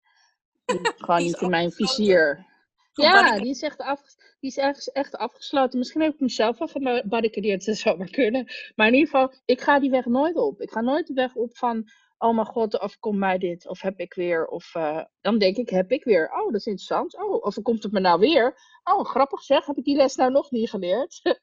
Die 0.66 0.80
gewoon 0.98 1.24
niet 1.24 1.42
in 1.42 1.50
mijn 1.50 1.72
vizier. 1.72 2.46
Ja, 2.94 3.40
die 3.40 3.50
is, 3.50 3.62
echt 3.62 3.80
af, 3.80 4.02
die 4.40 4.50
is 4.50 4.58
echt, 4.58 4.92
echt 4.92 5.16
afgesloten. 5.16 5.80
Misschien 5.80 6.02
heb 6.02 6.14
ik 6.14 6.20
mezelf 6.20 6.62
al 6.62 6.68
gebarricadeerd, 6.68 7.66
dat 7.66 7.76
zou 7.76 7.98
maar 7.98 8.10
kunnen. 8.10 8.52
Maar 8.76 8.88
in 8.88 8.94
ieder 8.94 9.10
geval, 9.10 9.34
ik 9.46 9.62
ga 9.62 9.80
die 9.80 9.90
weg 9.90 10.06
nooit 10.06 10.36
op. 10.36 10.62
Ik 10.62 10.72
ga 10.72 10.82
nooit 10.82 11.08
de 11.08 11.14
weg 11.14 11.36
op 11.36 11.58
van, 11.58 11.90
oh 12.18 12.36
mijn 12.36 12.48
god, 12.48 12.80
of 12.82 13.00
komt 13.00 13.18
mij 13.18 13.38
dit, 13.38 13.68
of 13.68 13.82
heb 13.82 14.00
ik 14.00 14.14
weer, 14.14 14.48
of 14.48 14.76
uh, 14.76 15.04
dan 15.22 15.38
denk 15.38 15.58
ik, 15.58 15.70
heb 15.70 15.92
ik 15.92 16.04
weer. 16.04 16.32
Oh, 16.32 16.46
dat 16.46 16.56
is 16.56 16.66
interessant. 16.66 17.16
Oh, 17.16 17.44
of 17.44 17.62
komt 17.62 17.84
het 17.84 17.92
me 17.92 18.00
nou 18.00 18.20
weer? 18.20 18.58
Oh, 18.84 19.06
grappig 19.06 19.42
zeg, 19.42 19.66
heb 19.66 19.78
ik 19.78 19.84
die 19.84 19.96
les 19.96 20.16
nou 20.16 20.32
nog 20.32 20.52
niet 20.52 20.70
geleerd? 20.70 21.22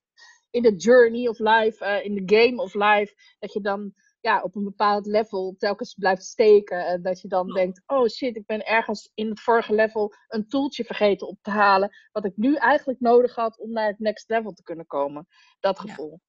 in 0.50 0.62
de 0.62 0.76
journey 0.76 1.28
of 1.28 1.38
life, 1.38 1.84
uh, 1.84 2.04
in 2.04 2.14
de 2.14 2.36
game 2.36 2.62
of 2.62 2.74
life, 2.74 3.14
dat 3.38 3.52
je 3.52 3.60
dan 3.60 3.94
ja, 4.22 4.42
op 4.42 4.56
een 4.56 4.64
bepaald 4.64 5.06
level 5.06 5.54
telkens 5.58 5.94
blijft 5.94 6.24
steken. 6.24 6.86
En 6.86 7.02
dat 7.02 7.20
je 7.20 7.28
dan 7.28 7.46
denkt, 7.46 7.82
oh 7.86 8.08
shit, 8.08 8.36
ik 8.36 8.46
ben 8.46 8.66
ergens 8.66 9.10
in 9.14 9.28
het 9.28 9.40
vorige 9.40 9.74
level 9.74 10.12
een 10.28 10.48
toeltje 10.48 10.84
vergeten 10.84 11.28
op 11.28 11.38
te 11.42 11.50
halen. 11.50 11.90
Wat 12.12 12.24
ik 12.24 12.32
nu 12.36 12.54
eigenlijk 12.54 13.00
nodig 13.00 13.34
had 13.34 13.58
om 13.58 13.72
naar 13.72 13.86
het 13.86 13.98
next 13.98 14.28
level 14.28 14.52
te 14.52 14.62
kunnen 14.62 14.86
komen. 14.86 15.26
Dat 15.60 15.80
gevoel. 15.80 16.20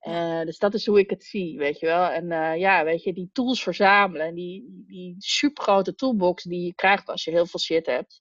Eh, 0.00 0.40
dus 0.40 0.58
dat 0.58 0.74
is 0.74 0.86
hoe 0.86 0.98
ik 0.98 1.10
het 1.10 1.24
zie, 1.24 1.58
weet 1.58 1.78
je 1.78 1.86
wel. 1.86 2.08
En 2.08 2.30
uh, 2.30 2.56
ja, 2.56 2.84
weet 2.84 3.02
je, 3.02 3.12
die 3.12 3.30
tools 3.32 3.62
verzamelen. 3.62 4.26
En 4.26 4.34
die, 4.34 4.84
die 4.86 5.14
supergrote 5.18 5.94
toolbox 5.94 6.42
die 6.42 6.66
je 6.66 6.74
krijgt 6.74 7.08
als 7.08 7.24
je 7.24 7.30
heel 7.30 7.46
veel 7.46 7.60
shit 7.60 7.86
hebt. 7.86 8.20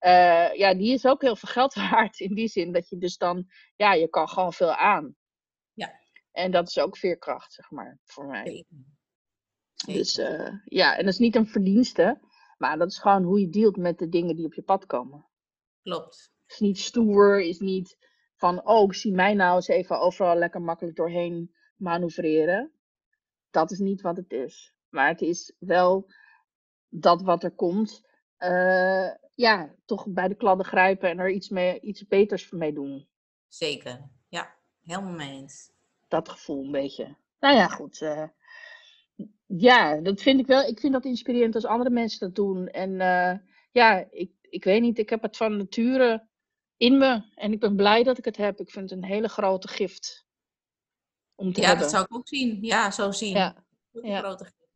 Uh, 0.00 0.54
ja, 0.54 0.74
die 0.74 0.92
is 0.92 1.06
ook 1.06 1.22
heel 1.22 1.36
veel 1.36 1.52
geld 1.52 1.74
waard. 1.90 2.20
In 2.20 2.34
die 2.34 2.48
zin 2.48 2.72
dat 2.72 2.88
je 2.88 2.98
dus 2.98 3.16
dan, 3.16 3.46
ja, 3.76 3.92
je 3.92 4.08
kan 4.08 4.28
gewoon 4.28 4.52
veel 4.52 4.74
aan. 4.74 5.16
En 6.32 6.50
dat 6.50 6.68
is 6.68 6.78
ook 6.78 6.96
veerkracht, 6.96 7.52
zeg 7.52 7.70
maar, 7.70 7.98
voor 8.04 8.26
mij. 8.26 8.64
Dus 9.86 10.14
ja, 10.64 10.96
en 10.96 11.04
dat 11.04 11.12
is 11.12 11.18
niet 11.18 11.36
een 11.36 11.46
verdienste. 11.46 12.20
Maar 12.60 12.78
dat 12.78 12.90
is 12.90 12.98
gewoon 12.98 13.22
hoe 13.22 13.40
je 13.40 13.48
dealt 13.48 13.76
met 13.76 13.98
de 13.98 14.08
dingen 14.08 14.36
die 14.36 14.44
op 14.44 14.54
je 14.54 14.62
pad 14.62 14.86
komen. 14.86 15.26
Klopt. 15.82 16.32
Is 16.46 16.58
niet 16.58 16.78
stoer, 16.78 17.40
is 17.42 17.58
niet 17.58 17.96
van, 18.36 18.66
oh, 18.66 18.84
ik 18.84 18.94
zie 18.94 19.12
mij 19.12 19.34
nou 19.34 19.56
eens 19.56 19.68
even 19.68 20.00
overal 20.00 20.36
lekker 20.36 20.62
makkelijk 20.62 20.96
doorheen 20.96 21.54
manoeuvreren. 21.76 22.72
Dat 23.50 23.70
is 23.70 23.78
niet 23.78 24.00
wat 24.00 24.16
het 24.16 24.32
is. 24.32 24.74
Maar 24.88 25.08
het 25.08 25.20
is 25.20 25.54
wel 25.58 26.10
dat 26.88 27.22
wat 27.22 27.44
er 27.44 27.54
komt, 27.54 28.02
uh, 28.38 29.10
ja, 29.34 29.74
toch 29.84 30.06
bij 30.08 30.28
de 30.28 30.36
kladden 30.36 30.66
grijpen 30.66 31.10
en 31.10 31.18
er 31.18 31.30
iets, 31.30 31.48
mee, 31.48 31.80
iets 31.80 32.06
beters 32.06 32.50
mee 32.50 32.72
doen. 32.72 33.08
Zeker, 33.48 34.10
ja, 34.28 34.54
helemaal 34.82 35.12
mee 35.12 35.30
eens. 35.30 35.72
Dat 36.10 36.28
gevoel 36.28 36.64
een 36.64 36.70
beetje. 36.70 37.16
Nou 37.40 37.56
ja, 37.56 37.66
goed. 37.68 38.00
Uh, 38.00 38.28
ja, 39.46 40.00
dat 40.00 40.22
vind 40.22 40.40
ik 40.40 40.46
wel. 40.46 40.62
Ik 40.62 40.80
vind 40.80 40.92
dat 40.92 41.04
inspirerend 41.04 41.54
als 41.54 41.64
andere 41.64 41.90
mensen 41.90 42.20
dat 42.20 42.34
doen. 42.34 42.68
En 42.68 42.90
uh, 42.90 43.34
ja, 43.72 44.06
ik, 44.10 44.30
ik 44.40 44.64
weet 44.64 44.80
niet, 44.80 44.98
ik 44.98 45.10
heb 45.10 45.22
het 45.22 45.36
van 45.36 45.56
nature 45.56 46.28
in 46.76 46.98
me. 46.98 47.22
En 47.34 47.52
ik 47.52 47.60
ben 47.60 47.76
blij 47.76 48.02
dat 48.02 48.18
ik 48.18 48.24
het 48.24 48.36
heb. 48.36 48.60
Ik 48.60 48.70
vind 48.70 48.90
het 48.90 48.98
een 48.98 49.08
hele 49.08 49.28
grote 49.28 49.68
gift. 49.68 50.26
Om 51.34 51.52
te 51.52 51.60
ja, 51.60 51.66
hebben. 51.66 51.84
dat 51.84 51.94
zou 51.94 52.04
ik 52.04 52.14
ook 52.14 52.28
zien. 52.28 52.58
Ja, 52.60 52.90
zo 52.90 53.10
zien. 53.10 53.36
Ja. 53.36 53.64
Een 53.92 54.10
ja. 54.10 54.18
grote 54.18 54.44
gift. 54.44 54.68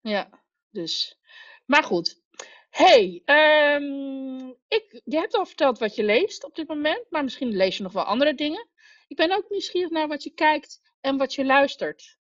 Ja, 0.00 0.28
dus. 0.70 1.18
Maar 1.66 1.82
goed. 1.82 2.22
hey, 2.70 3.22
um, 3.24 4.48
ik, 4.68 5.00
je 5.04 5.16
hebt 5.16 5.34
al 5.34 5.46
verteld 5.46 5.78
wat 5.78 5.94
je 5.94 6.04
leest 6.04 6.44
op 6.44 6.54
dit 6.54 6.68
moment. 6.68 7.10
Maar 7.10 7.24
misschien 7.24 7.56
lees 7.56 7.76
je 7.76 7.82
nog 7.82 7.92
wel 7.92 8.04
andere 8.04 8.34
dingen. 8.34 8.68
Ik 9.10 9.16
ben 9.16 9.32
ook 9.32 9.50
nieuwsgierig 9.50 9.90
naar 9.90 10.08
wat 10.08 10.22
je 10.22 10.30
kijkt 10.30 10.80
en 11.00 11.16
wat 11.16 11.34
je 11.34 11.44
luistert. 11.44 12.18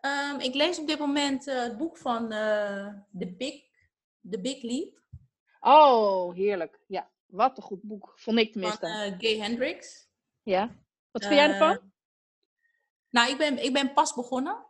Um, 0.00 0.40
ik 0.40 0.54
lees 0.54 0.78
op 0.78 0.86
dit 0.86 0.98
moment 0.98 1.46
uh, 1.46 1.62
het 1.62 1.78
boek 1.78 1.96
van 1.96 2.32
uh, 2.32 2.94
The, 3.18 3.34
Big, 3.36 3.62
The 4.30 4.40
Big 4.40 4.62
Leap. 4.62 5.02
Oh, 5.60 6.34
heerlijk. 6.34 6.80
Ja. 6.86 7.10
Wat 7.26 7.56
een 7.56 7.62
goed 7.62 7.82
boek, 7.82 8.12
vond 8.16 8.38
ik 8.38 8.52
tenminste. 8.52 8.86
Van 8.86 8.90
uh, 8.90 9.18
Gay 9.18 9.38
Hendricks. 9.38 10.08
Ja. 10.42 10.76
Wat 11.10 11.22
vind 11.22 11.34
jij 11.34 11.50
ervan? 11.50 11.76
Eh, 11.76 11.82
nou, 13.10 13.30
ik 13.30 13.38
ben, 13.38 13.64
ik 13.64 13.72
ben 13.72 13.92
pas 13.92 14.14
begonnen. 14.14 14.66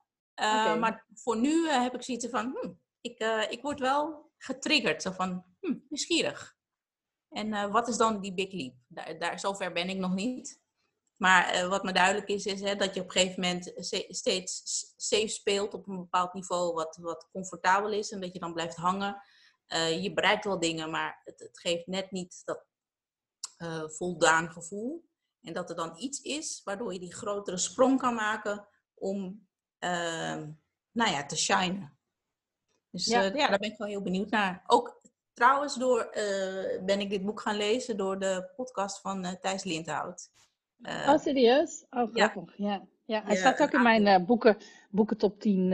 Maar 0.78 1.06
voor 1.14 1.36
nu 1.36 1.68
heb 1.68 1.94
ik 1.94 2.02
zoiets 2.02 2.26
van, 2.28 2.56
hm, 2.60 2.70
ik, 3.00 3.18
ik 3.50 3.62
word 3.62 3.80
wel 3.80 4.30
getriggerd. 4.36 5.02
Zo 5.02 5.10
van, 5.10 5.44
hm, 5.60 5.78
nieuwsgierig. 5.88 6.56
En 7.28 7.70
wat 7.70 7.88
is 7.88 7.96
dan 7.96 8.20
die 8.20 8.34
big 8.34 8.52
leap? 8.52 8.74
Daar, 8.86 9.18
daar, 9.18 9.40
zover 9.40 9.72
ben 9.72 9.88
ik 9.88 9.96
nog 9.96 10.14
niet. 10.14 10.59
Maar 11.20 11.68
wat 11.68 11.82
me 11.82 11.92
duidelijk 11.92 12.28
is, 12.28 12.46
is 12.46 12.60
hè, 12.60 12.76
dat 12.76 12.94
je 12.94 13.00
op 13.00 13.06
een 13.06 13.12
gegeven 13.12 13.40
moment 13.40 13.72
steeds 14.08 14.62
safe 14.96 15.28
speelt 15.28 15.74
op 15.74 15.88
een 15.88 15.96
bepaald 15.96 16.34
niveau 16.34 16.74
wat, 16.74 16.96
wat 17.00 17.28
comfortabel 17.32 17.92
is. 17.92 18.10
En 18.10 18.20
dat 18.20 18.32
je 18.32 18.38
dan 18.38 18.52
blijft 18.52 18.76
hangen. 18.76 19.22
Uh, 19.68 20.02
je 20.02 20.12
bereikt 20.12 20.44
wel 20.44 20.58
dingen, 20.58 20.90
maar 20.90 21.20
het, 21.24 21.40
het 21.40 21.60
geeft 21.60 21.86
net 21.86 22.10
niet 22.10 22.42
dat 22.44 22.64
uh, 23.58 23.88
voldaan 23.88 24.50
gevoel. 24.50 25.08
En 25.42 25.52
dat 25.52 25.70
er 25.70 25.76
dan 25.76 25.96
iets 25.98 26.20
is 26.20 26.60
waardoor 26.64 26.92
je 26.92 26.98
die 26.98 27.14
grotere 27.14 27.56
sprong 27.56 28.00
kan 28.00 28.14
maken 28.14 28.68
om 28.94 29.48
uh, 29.78 30.42
nou 30.90 31.10
ja, 31.10 31.26
te 31.26 31.36
shinen. 31.36 31.98
Dus 32.90 33.06
ja. 33.06 33.22
Ja. 33.22 33.48
daar 33.48 33.58
ben 33.58 33.70
ik 33.70 33.78
wel 33.78 33.88
heel 33.88 34.02
benieuwd 34.02 34.30
naar. 34.30 34.64
Ook 34.66 35.00
trouwens 35.32 35.76
door, 35.76 36.10
ben 36.84 37.00
ik 37.00 37.10
dit 37.10 37.24
boek 37.24 37.40
gaan 37.40 37.56
lezen 37.56 37.96
door 37.96 38.18
de 38.18 38.52
podcast 38.56 39.00
van 39.00 39.38
Thijs 39.40 39.64
Lindhout. 39.64 40.30
Oh, 40.82 41.18
serieus? 41.18 41.86
Oh, 41.90 42.12
grappig. 42.12 42.56
Ja. 42.56 42.66
ja. 42.66 42.86
ja. 43.04 43.22
Hij 43.24 43.36
staat 43.36 43.60
ook 43.60 43.72
in 43.72 43.82
mijn 43.82 44.26
boeken, 44.26 44.56
boeken 44.90 45.16
top 45.16 45.40
10 45.40 45.72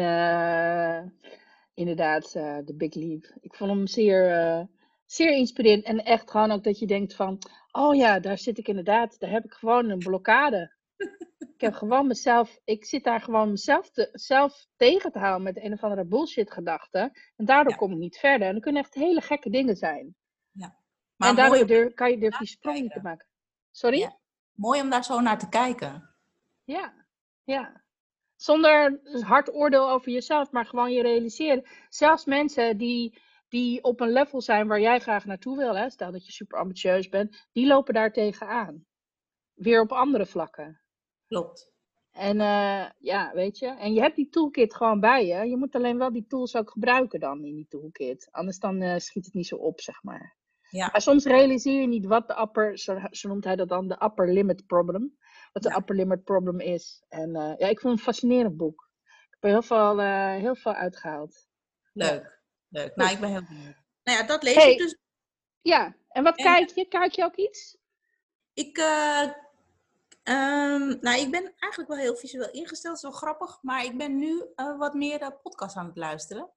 inderdaad 1.75 2.35
uh, 2.35 2.59
de 2.65 2.75
Big 2.75 2.95
Leap. 2.95 3.25
Ik 3.41 3.55
vond 3.55 3.71
hem 3.71 3.87
zeer, 3.87 4.69
zeer 5.05 5.33
inspirerend. 5.33 5.85
En 5.85 6.05
echt 6.05 6.31
gewoon 6.31 6.51
ook 6.51 6.65
dat 6.65 6.79
je 6.79 6.87
denkt 6.87 7.15
van... 7.15 7.39
Oh 7.73 7.95
ja, 7.95 8.21
daar 8.21 8.39
zit 8.39 8.59
ik 8.59 8.69
inderdaad. 8.69 9.19
Daar 9.19 9.31
heb 9.31 9.45
ik 9.45 9.53
gewoon 9.53 9.91
een 9.91 9.99
blokkade. 9.99 10.75
ik 11.55 11.61
heb 11.61 11.75
gewoon 11.75 12.07
mezelf... 12.07 12.61
Ik 12.65 12.85
zit 12.85 13.05
daar 13.05 13.21
gewoon 13.21 13.51
mezelf 13.51 13.91
te, 13.91 14.09
zelf 14.13 14.67
tegen 14.77 15.13
te 15.13 15.19
houden 15.19 15.43
met 15.43 15.65
een 15.65 15.73
of 15.73 15.83
andere 15.83 16.05
bullshit 16.05 16.51
gedachten. 16.51 17.13
En 17.37 17.45
daardoor 17.45 17.77
kom 17.77 17.93
ik 17.93 17.99
niet 17.99 18.19
verder. 18.19 18.47
En 18.47 18.55
dat 18.55 18.63
kunnen 18.63 18.83
echt 18.83 18.95
hele 18.95 19.21
gekke 19.21 19.51
dingen 19.51 19.77
zijn. 19.77 20.15
Ja. 20.51 20.79
Maar 21.17 21.29
en 21.29 21.37
daardoor 21.37 21.93
kan 21.95 22.11
je 22.11 22.19
durf 22.19 22.39
die 22.39 22.47
sprong 22.47 22.81
niet 22.81 22.93
te 22.93 23.03
maken. 23.03 23.27
Sorry? 23.71 24.11
Mooi 24.57 24.81
om 24.81 24.91
daar 24.91 25.05
zo 25.05 25.21
naar 25.21 25.39
te 25.39 25.49
kijken. 25.49 26.11
Ja, 26.65 27.07
ja. 27.45 27.85
Zonder 28.37 29.01
hard 29.21 29.55
oordeel 29.55 29.91
over 29.91 30.13
jezelf, 30.13 30.51
maar 30.51 30.67
gewoon 30.67 30.93
je 30.93 31.03
realiseren. 31.03 31.69
Zelfs 31.89 32.25
mensen 32.25 32.77
die, 32.77 33.19
die 33.49 33.83
op 33.83 34.01
een 34.01 34.13
level 34.13 34.41
zijn 34.41 34.67
waar 34.67 34.81
jij 34.81 35.01
graag 35.01 35.25
naartoe 35.25 35.57
wil, 35.57 35.77
hè, 35.77 35.91
stel 35.91 36.13
dat 36.13 36.27
je 36.27 36.33
super 36.33 36.59
ambitieus 36.59 37.09
bent, 37.09 37.49
die 37.53 37.67
lopen 37.67 37.95
daar 37.95 38.13
tegenaan. 38.13 38.85
Weer 39.55 39.81
op 39.81 39.93
andere 39.93 40.27
vlakken. 40.27 40.81
Klopt. 41.27 41.75
En 42.13 42.37
uh, 42.37 42.87
ja, 42.99 43.33
weet 43.35 43.59
je. 43.59 43.67
En 43.67 43.93
je 43.93 44.01
hebt 44.01 44.17
die 44.17 44.29
toolkit 44.29 44.75
gewoon 44.75 45.01
bij 45.01 45.27
je. 45.27 45.49
Je 45.49 45.57
moet 45.57 45.75
alleen 45.75 45.99
wel 45.99 46.13
die 46.13 46.27
tools 46.27 46.57
ook 46.57 46.71
gebruiken 46.71 47.21
dan 47.21 47.45
in 47.45 47.55
die 47.55 47.67
toolkit. 47.69 48.29
Anders 48.31 48.59
dan 48.59 48.83
uh, 48.83 48.97
schiet 48.97 49.25
het 49.25 49.35
niet 49.35 49.47
zo 49.47 49.57
op, 49.57 49.81
zeg 49.81 50.03
maar. 50.03 50.37
Ja. 50.71 50.89
Maar 50.93 51.03
soms 51.03 51.25
realiseer 51.25 51.81
je 51.81 51.87
niet 51.87 52.07
wat 52.07 52.29
de 52.29 52.41
upper, 52.41 52.79
zo, 52.79 52.99
zo 53.11 53.29
noemt 53.29 53.45
hij 53.45 53.57
dat 53.57 53.69
dan, 53.69 53.89
de 53.89 54.05
upper 54.05 54.33
limit 54.33 54.67
problem 54.67 55.17
wat 55.57 55.63
de 55.63 55.77
upper 55.77 55.95
limit 55.95 56.25
problem 56.25 56.61
is. 56.61 57.05
En 57.09 57.29
uh, 57.29 57.53
ja, 57.57 57.67
ik 57.67 57.81
vond 57.81 57.83
het 57.83 57.93
een 57.93 57.99
fascinerend 57.99 58.57
boek. 58.57 58.91
Ik 59.03 59.27
heb 59.31 59.45
er 59.45 59.49
heel 59.51 59.63
veel, 59.63 60.01
uh, 60.01 60.35
heel 60.35 60.57
veel 60.57 60.75
uitgehaald. 60.75 61.49
Leuk, 61.93 62.41
leuk. 62.69 62.97
Nou, 62.97 63.11
ik 63.11 63.21
ben 63.21 63.31
heel 63.31 63.45
benieuwd. 63.45 63.77
Nou 64.03 64.19
ja, 64.19 64.27
dat 64.27 64.43
lees 64.43 64.55
hey, 64.55 64.73
ik 64.73 64.79
dus. 64.79 64.99
Ja, 65.61 65.97
en 66.09 66.23
wat 66.23 66.37
en, 66.37 66.45
kijk 66.45 66.71
je? 66.71 66.89
Kijk 66.89 67.13
je 67.13 67.25
ook 67.25 67.37
iets? 67.37 67.79
Ik, 68.53 68.79
uh, 68.79 69.23
um, 70.23 70.99
nou, 71.01 71.21
ik 71.21 71.31
ben 71.31 71.55
eigenlijk 71.59 71.91
wel 71.93 72.01
heel 72.01 72.17
visueel 72.17 72.51
ingesteld, 72.51 72.99
zo 72.99 73.11
grappig. 73.11 73.59
Maar 73.63 73.85
ik 73.85 73.97
ben 73.99 74.17
nu 74.17 74.45
wat 74.79 74.95
meer 74.95 75.39
podcast 75.43 75.77
aan 75.77 75.87
het 75.87 75.97
luisteren. 75.97 76.51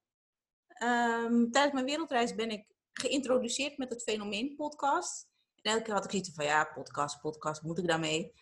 Um, 0.84 1.52
tijdens 1.52 1.74
mijn 1.74 1.86
wereldreis 1.86 2.36
ben 2.36 2.50
ik 2.50 2.66
geïntroduceerd 3.02 3.78
met 3.78 3.90
het 3.90 4.04
fenomeen 4.04 4.56
podcast. 4.56 5.30
En 5.62 5.72
elke 5.72 5.84
keer 5.84 5.94
had 5.94 6.04
ik 6.04 6.12
zoiets 6.12 6.32
van, 6.34 6.46
ja, 6.46 6.64
podcast, 6.64 7.22
podcast, 7.22 7.62
moet 7.62 7.78
ik 7.78 7.88
daarmee? 7.88 8.34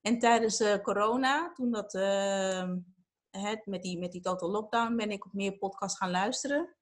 En 0.00 0.18
tijdens 0.18 0.60
uh, 0.60 0.76
corona, 0.76 1.52
toen 1.52 1.70
dat 1.70 1.94
uh, 1.94 2.72
het, 3.30 3.66
met, 3.66 3.82
die, 3.82 3.98
met 3.98 4.12
die 4.12 4.20
total 4.20 4.50
lockdown, 4.50 4.96
ben 4.96 5.10
ik 5.10 5.24
op 5.24 5.32
meer 5.32 5.58
podcasts 5.58 5.98
gaan 5.98 6.10
luisteren. 6.10 6.74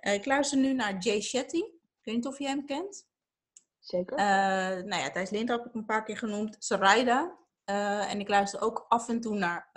Uh, 0.00 0.14
ik 0.14 0.26
luister 0.26 0.58
nu 0.58 0.72
naar 0.72 0.98
Jay 0.98 1.20
Shetty. 1.20 1.62
Ik 1.62 2.02
weet 2.02 2.14
niet 2.14 2.26
of 2.26 2.38
je 2.38 2.46
hem 2.46 2.66
kent. 2.66 3.08
Zeker. 3.78 4.16
nou 4.16 5.02
ja, 5.02 5.10
Thijs 5.10 5.30
Lind 5.30 5.48
heb 5.48 5.66
ik 5.66 5.74
een 5.74 5.84
paar 5.84 6.04
keer 6.04 6.16
genoemd. 6.16 6.56
Sarayda. 6.58 7.38
en 8.08 8.20
ik 8.20 8.28
luister 8.28 8.60
ook 8.60 8.84
af 8.88 9.08
en 9.08 9.20
toe 9.20 9.34
naar 9.34 9.70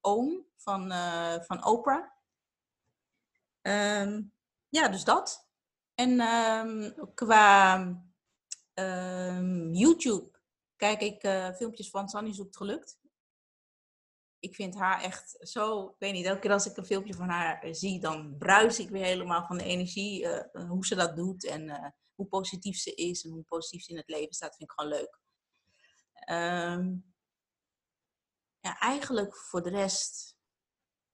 Oom 0.00 0.46
van, 0.56 0.92
van 1.44 1.66
Oprah. 1.66 2.04
Um, 3.62 4.32
ja, 4.68 4.88
dus 4.88 5.04
dat. 5.04 5.45
En 5.96 6.20
um, 6.20 6.94
qua 7.14 7.76
um, 8.74 9.74
YouTube 9.74 10.38
kijk 10.76 11.00
ik 11.00 11.24
uh, 11.24 11.54
filmpjes 11.54 11.90
van 11.90 12.08
Sanny 12.08 12.34
Zoekt 12.34 12.56
Gelukt. 12.56 12.98
Ik 14.38 14.54
vind 14.54 14.74
haar 14.74 15.02
echt 15.02 15.36
zo, 15.40 15.88
ik 15.88 15.94
weet 15.98 16.12
niet, 16.12 16.26
elke 16.26 16.40
keer 16.40 16.52
als 16.52 16.66
ik 16.66 16.76
een 16.76 16.86
filmpje 16.86 17.14
van 17.14 17.28
haar 17.28 17.62
eh, 17.62 17.72
zie, 17.72 18.00
dan 18.00 18.38
bruis 18.38 18.78
ik 18.78 18.88
weer 18.88 19.04
helemaal 19.04 19.46
van 19.46 19.58
de 19.58 19.64
energie, 19.64 20.22
uh, 20.22 20.68
hoe 20.68 20.86
ze 20.86 20.94
dat 20.94 21.16
doet 21.16 21.46
en 21.46 21.94
hoe 22.14 22.26
positief 22.26 22.76
ze 22.76 22.94
is 22.94 23.24
en 23.24 23.30
hoe 23.30 23.42
positief 23.42 23.82
ze 23.82 23.90
in 23.90 23.96
het 23.96 24.08
leven 24.08 24.34
staat, 24.34 24.56
vind 24.56 24.70
ik 24.70 24.78
gewoon 24.78 24.92
leuk. 24.92 25.20
Um, 26.30 27.14
ja, 28.60 28.78
eigenlijk 28.78 29.36
voor 29.36 29.62
de 29.62 29.70
rest 29.70 30.36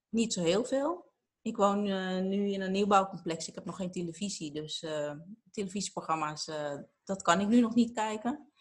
niet 0.08 0.32
zo 0.32 0.42
heel 0.42 0.64
veel. 0.64 1.11
Ik 1.42 1.56
woon 1.56 1.86
uh, 1.86 2.18
nu 2.18 2.50
in 2.50 2.60
een 2.60 2.72
nieuwbouwcomplex. 2.72 3.48
Ik 3.48 3.54
heb 3.54 3.64
nog 3.64 3.76
geen 3.76 3.90
televisie, 3.90 4.52
dus 4.52 4.82
uh, 4.82 5.12
televisieprogramma's, 5.50 6.48
uh, 6.48 6.78
dat 7.04 7.22
kan 7.22 7.40
ik 7.40 7.48
nu 7.48 7.60
nog 7.60 7.74
niet 7.74 7.92
kijken. 7.92 8.52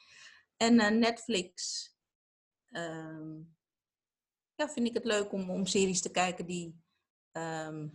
En 0.58 1.00
Netflix. 1.00 1.90
Um, 2.70 3.56
ja, 4.56 4.70
vind 4.70 4.88
ik 4.88 4.94
het 4.94 5.06
leuk 5.06 5.32
om, 5.32 5.50
om 5.50 5.66
series 5.66 6.02
te 6.02 6.12
kijken 6.12 6.46
die 6.46 6.82
ehm, 7.32 7.88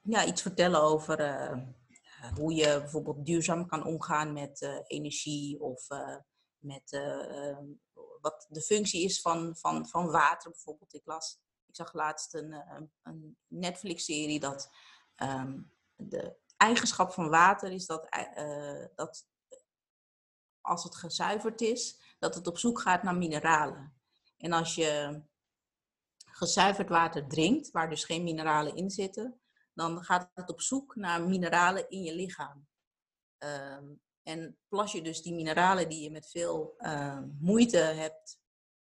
ja, 0.00 0.26
iets 0.26 0.42
vertellen 0.42 0.82
over 0.82 1.18
eh, 1.20 1.58
hoe 2.34 2.54
je 2.54 2.78
bijvoorbeeld 2.80 3.26
duurzaam 3.26 3.66
kan 3.66 3.84
omgaan 3.84 4.32
met 4.32 4.82
energie 4.86 5.60
of 5.60 5.86
met 6.58 6.92
ehm, 6.92 7.64
wat 8.20 8.46
de 8.48 8.60
functie 8.60 9.04
is 9.04 9.20
van, 9.20 9.56
van, 9.56 9.88
van 9.88 10.10
water 10.10 10.50
bijvoorbeeld. 10.50 10.94
Ik 10.94 11.06
las, 11.06 11.40
ik 11.70 11.76
zag 11.76 11.92
laatst 11.92 12.34
een, 12.34 12.54
een 13.02 13.36
Netflix-serie 13.46 14.40
dat 14.40 14.70
um, 15.16 15.72
de 15.96 16.36
eigenschap 16.56 17.12
van 17.12 17.28
water 17.28 17.72
is 17.72 17.86
dat, 17.86 18.08
dat 18.94 19.26
als 20.60 20.84
het 20.84 20.96
gezuiverd 20.96 21.60
is, 21.60 22.00
dat 22.18 22.34
het 22.34 22.46
op 22.46 22.58
zoek 22.58 22.80
gaat 22.80 23.02
naar 23.02 23.16
mineralen. 23.16 24.00
En 24.36 24.52
als 24.52 24.74
je 24.74 25.22
gezuiverd 26.24 26.88
water 26.88 27.28
drinkt, 27.28 27.70
waar 27.70 27.90
dus 27.90 28.04
geen 28.04 28.22
mineralen 28.22 28.76
in 28.76 28.90
zitten, 28.90 29.40
dan 29.74 30.04
gaat 30.04 30.30
het 30.34 30.50
op 30.50 30.60
zoek 30.60 30.96
naar 30.96 31.22
mineralen 31.22 31.90
in 31.90 32.02
je 32.02 32.14
lichaam. 32.14 32.68
Ehm, 33.38 33.84
en 34.22 34.58
plas 34.68 34.92
je 34.92 35.02
dus 35.02 35.22
die 35.22 35.34
mineralen 35.34 35.88
die 35.88 36.02
je 36.02 36.10
met 36.10 36.30
veel 36.30 36.74
uh, 36.78 37.18
moeite 37.38 37.78
hebt 37.78 38.39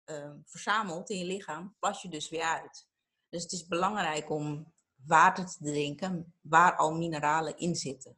uh, 0.06 0.30
verzameld 0.44 1.10
in 1.10 1.18
je 1.18 1.24
lichaam, 1.24 1.74
plas 1.78 2.02
je 2.02 2.08
dus 2.08 2.28
weer 2.28 2.42
uit. 2.42 2.88
Dus 3.28 3.42
het 3.42 3.52
is 3.52 3.66
belangrijk 3.66 4.30
om 4.30 4.72
water 5.06 5.46
te 5.46 5.58
drinken 5.60 6.34
waar 6.40 6.76
al 6.76 6.94
mineralen 6.94 7.58
in 7.58 7.74
zitten. 7.74 8.16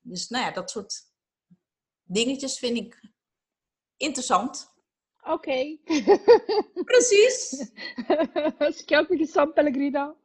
Dus 0.00 0.28
nou 0.28 0.44
ja, 0.44 0.50
dat 0.50 0.70
soort 0.70 1.02
dingetjes 2.02 2.58
vind 2.58 2.76
ik 2.76 3.10
interessant. 3.96 4.74
Oké. 5.20 5.32
Okay. 5.32 5.80
Precies. 6.90 7.70
Schelpje 8.78 9.26
San 9.26 9.52
Pellegrino. 9.52 10.16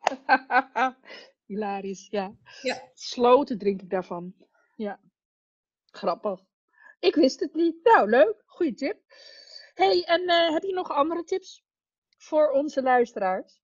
Hilarisch, 1.46 2.08
ja. 2.10 2.36
ja. 2.62 2.92
Sloten 2.94 3.58
drink 3.58 3.82
ik 3.82 3.90
daarvan. 3.90 4.36
Ja. 4.76 5.00
Grappig. 5.86 6.40
Ik 7.00 7.16
wist 7.16 7.40
het 7.40 7.54
niet. 7.54 7.84
Nou, 7.84 8.10
leuk. 8.10 8.44
Goeie 8.46 8.74
tip. 8.74 8.98
Hey, 9.82 10.04
en 10.04 10.22
uh, 10.22 10.54
heb 10.54 10.64
je 10.64 10.74
nog 10.74 10.92
andere 10.92 11.24
tips 11.24 11.64
voor 12.18 12.50
onze 12.50 12.82
luisteraars? 12.82 13.62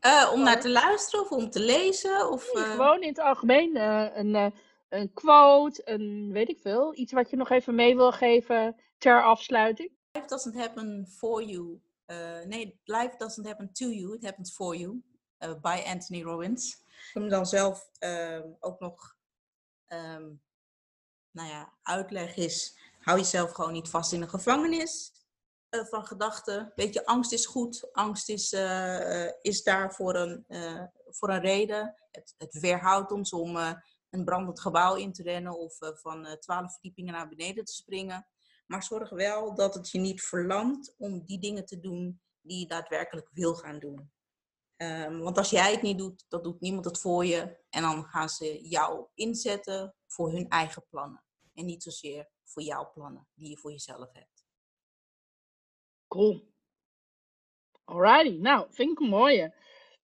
Uh, 0.00 0.30
om 0.32 0.42
naar 0.42 0.60
te 0.60 0.70
luisteren 0.70 1.24
of 1.24 1.30
om 1.30 1.50
te 1.50 1.60
lezen? 1.60 2.30
Of, 2.30 2.52
nee, 2.52 2.64
gewoon 2.64 3.02
in 3.02 3.08
het 3.08 3.18
algemeen. 3.18 3.76
Een, 3.76 4.52
een 4.88 5.12
quote, 5.12 5.82
een 5.84 6.30
weet 6.32 6.48
ik 6.48 6.58
veel. 6.58 6.94
Iets 6.94 7.12
wat 7.12 7.30
je 7.30 7.36
nog 7.36 7.50
even 7.50 7.74
mee 7.74 7.96
wil 7.96 8.12
geven 8.12 8.76
ter 8.98 9.24
afsluiting. 9.24 9.90
Life 10.12 10.26
doesn't 10.26 10.56
happen 10.56 11.06
for 11.08 11.42
you. 11.42 11.80
nee, 12.46 12.80
life 12.84 13.14
doesn't 13.18 13.46
happen 13.46 13.72
to 13.72 13.86
you. 13.86 14.14
It 14.14 14.24
happens 14.24 14.54
for 14.54 14.76
you. 14.76 15.02
by 15.60 15.82
Anthony 15.86 16.22
Robbins. 16.22 16.82
Ik 17.08 17.20
hem 17.20 17.28
dan 17.28 17.46
zelf 17.46 17.90
uh, 18.00 18.40
ook 18.60 18.80
nog 18.80 19.16
um, 19.88 20.42
nou 21.34 21.48
ja, 21.48 21.72
uitleg 21.82 22.36
is, 22.36 22.78
hou 23.04 23.18
jezelf 23.18 23.50
gewoon 23.50 23.72
niet 23.72 23.88
vast 23.88 24.12
in 24.12 24.22
een 24.22 24.28
gevangenis 24.28 25.12
uh, 25.70 25.84
van 25.84 26.06
gedachten. 26.06 26.72
Weet 26.74 26.94
je, 26.94 27.06
angst 27.06 27.32
is 27.32 27.46
goed, 27.46 27.92
angst 27.92 28.28
is, 28.28 28.52
uh, 28.52 29.28
is 29.42 29.62
daar 29.62 29.94
voor 29.94 30.14
een, 30.14 30.46
voor 31.10 31.28
een 31.28 31.40
reden. 31.40 31.94
Het, 32.10 32.34
het 32.38 32.60
weerhoudt 32.60 33.12
ons 33.12 33.32
om 33.32 33.56
een 34.10 34.24
brandend 34.24 34.60
gebouw 34.60 34.94
in 34.94 35.12
te 35.12 35.22
rennen 35.22 35.58
of 35.58 35.76
van 35.78 36.36
twaalf 36.40 36.72
verdiepingen 36.72 37.12
naar 37.12 37.28
beneden 37.28 37.64
te 37.64 37.72
springen. 37.72 38.26
Maar 38.66 38.82
zorg 38.82 39.10
wel 39.10 39.54
dat 39.54 39.74
het 39.74 39.90
je 39.90 39.98
niet 39.98 40.22
verlamt 40.22 40.94
om 40.98 41.24
die 41.24 41.38
dingen 41.38 41.64
te 41.64 41.80
doen 41.80 42.20
die 42.40 42.58
je 42.58 42.66
daadwerkelijk 42.66 43.28
wil 43.32 43.54
gaan 43.54 43.78
doen. 43.78 44.12
Um, 44.76 45.20
want 45.20 45.38
als 45.38 45.50
jij 45.50 45.72
het 45.72 45.82
niet 45.82 45.98
doet, 45.98 46.24
dan 46.28 46.42
doet 46.42 46.60
niemand 46.60 46.84
het 46.84 46.98
voor 46.98 47.24
je. 47.24 47.58
En 47.70 47.82
dan 47.82 48.04
gaan 48.04 48.28
ze 48.28 48.68
jou 48.68 49.06
inzetten 49.14 49.94
voor 50.06 50.32
hun 50.32 50.48
eigen 50.48 50.84
plannen. 50.88 51.22
En 51.54 51.64
niet 51.64 51.82
zozeer 51.82 52.28
voor 52.44 52.62
jouw 52.62 52.90
plannen 52.92 53.26
die 53.34 53.48
je 53.48 53.56
voor 53.56 53.70
jezelf 53.70 54.12
hebt. 54.12 54.46
Cool. 56.08 56.52
Alrighty, 57.84 58.38
nou, 58.38 58.66
vind 58.70 58.90
ik 58.90 59.00
een 59.00 59.08
mooie. 59.08 59.54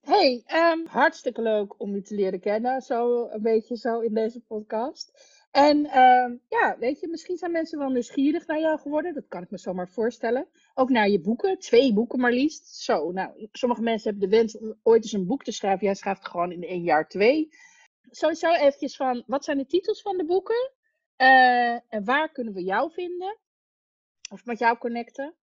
Hey, 0.01 0.45
um, 0.53 0.87
hartstikke 0.87 1.43
leuk 1.43 1.81
om 1.81 1.95
je 1.95 2.03
te 2.03 2.15
leren 2.15 2.41
kennen, 2.41 2.83
zo 2.83 3.29
een 3.29 3.43
beetje 3.43 3.77
zo 3.77 4.01
in 4.01 4.15
deze 4.15 4.41
podcast. 4.41 5.13
En 5.51 5.79
uh, 5.85 6.39
ja, 6.49 6.77
weet 6.79 7.01
je, 7.01 7.09
misschien 7.09 7.37
zijn 7.37 7.53
mensen 7.53 7.79
wel 7.79 7.89
nieuwsgierig 7.89 8.47
naar 8.47 8.61
jou 8.61 8.79
geworden. 8.79 9.15
Dat 9.15 9.29
kan 9.29 9.43
ik 9.43 9.51
me 9.51 9.59
zomaar 9.59 9.89
voorstellen. 9.89 10.49
Ook 10.75 10.91
naar 10.91 11.09
je 11.09 11.21
boeken, 11.21 11.59
twee 11.59 11.93
boeken 11.93 12.21
maar 12.21 12.33
liefst. 12.33 12.67
Zo, 12.67 13.13
nou, 13.13 13.49
sommige 13.53 13.83
mensen 13.83 14.11
hebben 14.11 14.31
de 14.31 14.37
wens 14.37 14.59
om 14.59 14.79
ooit 14.83 15.03
eens 15.03 15.13
een 15.13 15.27
boek 15.27 15.45
te 15.45 15.53
schrijven. 15.53 15.87
Jij 15.87 15.95
schrijft 15.95 16.29
gewoon 16.29 16.53
in 16.53 16.63
één 16.63 16.83
jaar 16.83 17.09
twee. 17.09 17.49
Sowieso 18.11 18.53
eventjes 18.53 18.97
van, 18.97 19.23
wat 19.27 19.45
zijn 19.45 19.59
de 19.59 19.67
titels 19.67 20.03
van 20.03 20.17
de 20.17 20.25
boeken? 20.25 20.71
Uh, 21.21 21.73
en 21.73 22.05
waar 22.05 22.33
kunnen 22.33 22.55
we 22.55 22.63
jou 22.63 22.93
vinden? 22.93 23.39
Of 24.31 24.45
met 24.45 24.59
jou 24.59 24.79
connecten? 24.79 25.37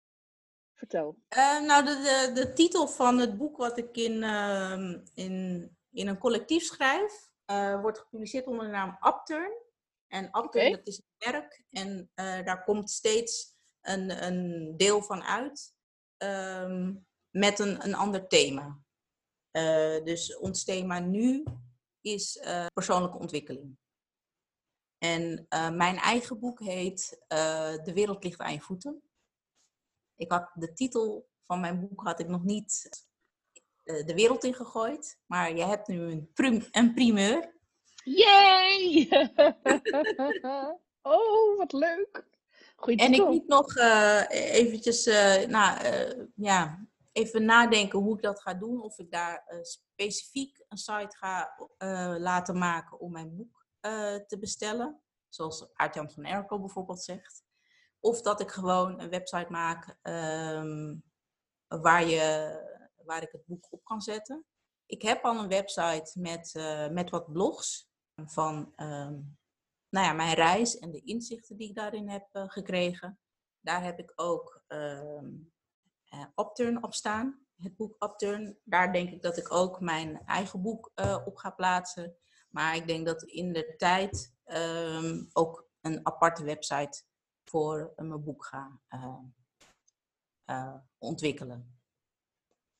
Vertel. 0.73 1.17
Uh, 1.37 1.61
nou, 1.61 1.85
de, 1.85 1.91
de, 1.91 2.41
de, 2.41 2.53
titel 2.53 2.87
van 2.87 3.17
het 3.17 3.37
boek 3.37 3.57
wat 3.57 3.77
ik 3.77 3.97
in, 3.97 4.23
uh, 4.23 4.93
in, 5.13 5.77
in 5.91 6.07
een 6.07 6.17
collectief 6.17 6.63
schrijf, 6.63 7.29
eh, 7.45 7.81
wordt 7.81 7.99
gepubliceerd 7.99 8.47
onder 8.47 8.65
de 8.65 8.71
naam 8.71 8.97
Upturn. 9.07 9.51
En 10.07 10.25
Upturn, 10.25 10.45
okay. 10.45 10.71
dat 10.71 10.87
is 10.87 10.97
een 10.97 11.31
merk 11.31 11.63
en 11.69 12.11
daar 12.45 12.63
komt 12.63 12.89
steeds 12.89 13.55
een, 13.81 14.25
een 14.25 14.73
deel 14.77 15.01
van 15.01 15.23
uit 15.23 15.73
um, 16.17 17.05
met 17.29 17.59
een, 17.59 17.83
een 17.85 17.95
ander 17.95 18.27
thema. 18.27 18.79
Dus 20.03 20.37
ons 20.37 20.63
thema 20.63 20.99
nu 20.99 21.43
is 22.01 22.39
persoonlijke 22.73 23.17
ontwikkeling. 23.17 23.77
En 24.97 25.45
uh, 25.49 25.69
mijn 25.69 25.95
eigen 25.95 26.39
boek 26.39 26.59
heet 26.59 27.25
De 27.83 27.91
wereld 27.93 28.23
ligt 28.23 28.39
aan 28.39 28.53
je 28.53 28.61
voeten. 28.61 29.01
Ik 30.15 30.31
had 30.31 30.51
de 30.53 30.73
titel 30.73 31.29
van 31.45 31.59
mijn 31.59 31.79
boek 31.79 32.01
had 32.01 32.19
ik 32.19 32.27
nog 32.27 32.43
niet 32.43 32.89
de 33.83 34.13
wereld 34.15 34.43
ingegooid, 34.43 35.19
maar 35.25 35.55
je 35.55 35.63
hebt 35.63 35.87
nu 35.87 36.01
een, 36.01 36.31
prim 36.33 36.63
een 36.71 36.93
primeur. 36.93 37.55
Yay! 38.03 39.07
oh, 41.01 41.57
wat 41.57 41.73
leuk! 41.73 42.25
Goeie 42.75 42.99
en 42.99 43.13
ik 43.13 43.25
moet 43.25 43.47
nog 43.47 43.77
eventjes, 44.29 45.05
nou, 45.47 45.79
ja, 46.35 46.87
even 47.11 47.45
nadenken 47.45 47.99
hoe 47.99 48.15
ik 48.15 48.21
dat 48.21 48.41
ga 48.41 48.53
doen. 48.53 48.81
Of 48.81 48.99
ik 48.99 49.11
daar 49.11 49.61
specifiek 49.61 50.65
een 50.67 50.77
site 50.77 51.17
ga 51.17 51.55
laten 52.19 52.57
maken 52.57 52.99
om 52.99 53.11
mijn 53.11 53.35
boek 53.35 53.56
te 54.27 54.37
bestellen. 54.39 55.01
Zoals 55.29 55.73
Aart-Jan 55.73 56.11
van 56.11 56.25
Erkel 56.25 56.59
bijvoorbeeld 56.59 57.03
zegt. 57.03 57.43
Of 57.99 58.21
dat 58.21 58.41
ik 58.41 58.51
gewoon 58.51 58.99
een 58.99 59.09
website 59.09 59.51
maak 59.51 59.97
um, 60.03 61.03
waar, 61.67 62.05
je, 62.05 62.51
waar 63.03 63.21
ik 63.21 63.31
het 63.31 63.45
boek 63.45 63.67
op 63.69 63.83
kan 63.83 64.01
zetten. 64.01 64.45
Ik 64.85 65.01
heb 65.01 65.23
al 65.23 65.39
een 65.39 65.47
website 65.47 66.19
met, 66.19 66.53
met 66.91 67.09
wat 67.09 67.31
blogs 67.31 67.89
van 68.25 68.73
um, 68.75 69.37
nou 69.89 70.05
ja, 70.05 70.13
mijn 70.13 70.33
reis 70.33 70.77
en 70.77 70.91
de 70.91 71.01
inzichten 71.01 71.57
die 71.57 71.69
ik 71.69 71.75
daarin 71.75 72.09
heb 72.09 72.27
uh, 72.33 72.43
gekregen. 72.47 73.19
Daar 73.59 73.83
heb 73.83 73.99
ik 73.99 74.13
ook 74.15 74.63
uh, 74.67 75.21
uh, 76.13 76.25
Upturn 76.35 76.83
op 76.83 76.93
staan, 76.93 77.45
het 77.57 77.75
boek 77.75 77.95
Upturn. 78.03 78.57
Daar 78.63 78.93
denk 78.93 79.09
ik 79.09 79.21
dat 79.21 79.37
ik 79.37 79.51
ook 79.51 79.79
mijn 79.79 80.21
eigen 80.25 80.61
boek 80.61 80.91
op 81.25 81.37
ga 81.37 81.49
plaatsen. 81.49 82.15
Maar 82.57 82.75
ik 82.75 82.87
denk 82.87 83.05
dat 83.05 83.23
in 83.23 83.53
de 83.53 83.75
tijd 83.75 84.33
um, 84.45 85.29
ook 85.33 85.69
een 85.81 85.99
aparte 86.05 86.43
website 86.43 87.03
voor 87.43 87.93
mijn 87.95 88.23
boek 88.23 88.45
ga 88.45 88.79
ontwikkelen. 90.97 91.79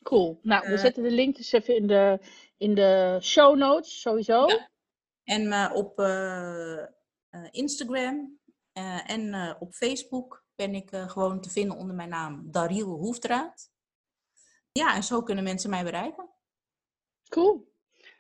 Cool. 0.04 0.40
Nou, 0.42 0.70
we 0.70 0.78
zetten 0.78 1.04
de 1.04 1.12
link 1.12 1.36
dus 1.36 1.52
even 1.52 1.76
in 1.76 1.88
de, 1.88 2.20
in 2.58 2.76
de 2.76 3.20
show 3.22 3.58
notes, 3.58 4.02
sowieso. 4.02 4.48
Ja. 4.48 4.70
En 5.24 5.72
op 5.74 6.00
Instagram 7.52 8.40
en 9.06 9.56
op 9.60 9.74
Facebook 9.74 10.46
ben 10.56 10.76
ik 10.76 10.90
gewoon 10.90 11.42
te 11.42 11.50
vinden 11.50 11.78
onder 11.78 11.96
mijn 11.96 12.10
naam 12.10 12.52
Dariel 12.52 12.90
Hoefdraad. 12.90 13.72
Ja, 14.72 14.96
en 14.96 15.04
zo 15.04 15.22
kunnen 15.24 15.44
mensen 15.44 15.70
mij 15.70 15.84
bereiken. 15.84 16.30
Cool. 17.30 17.76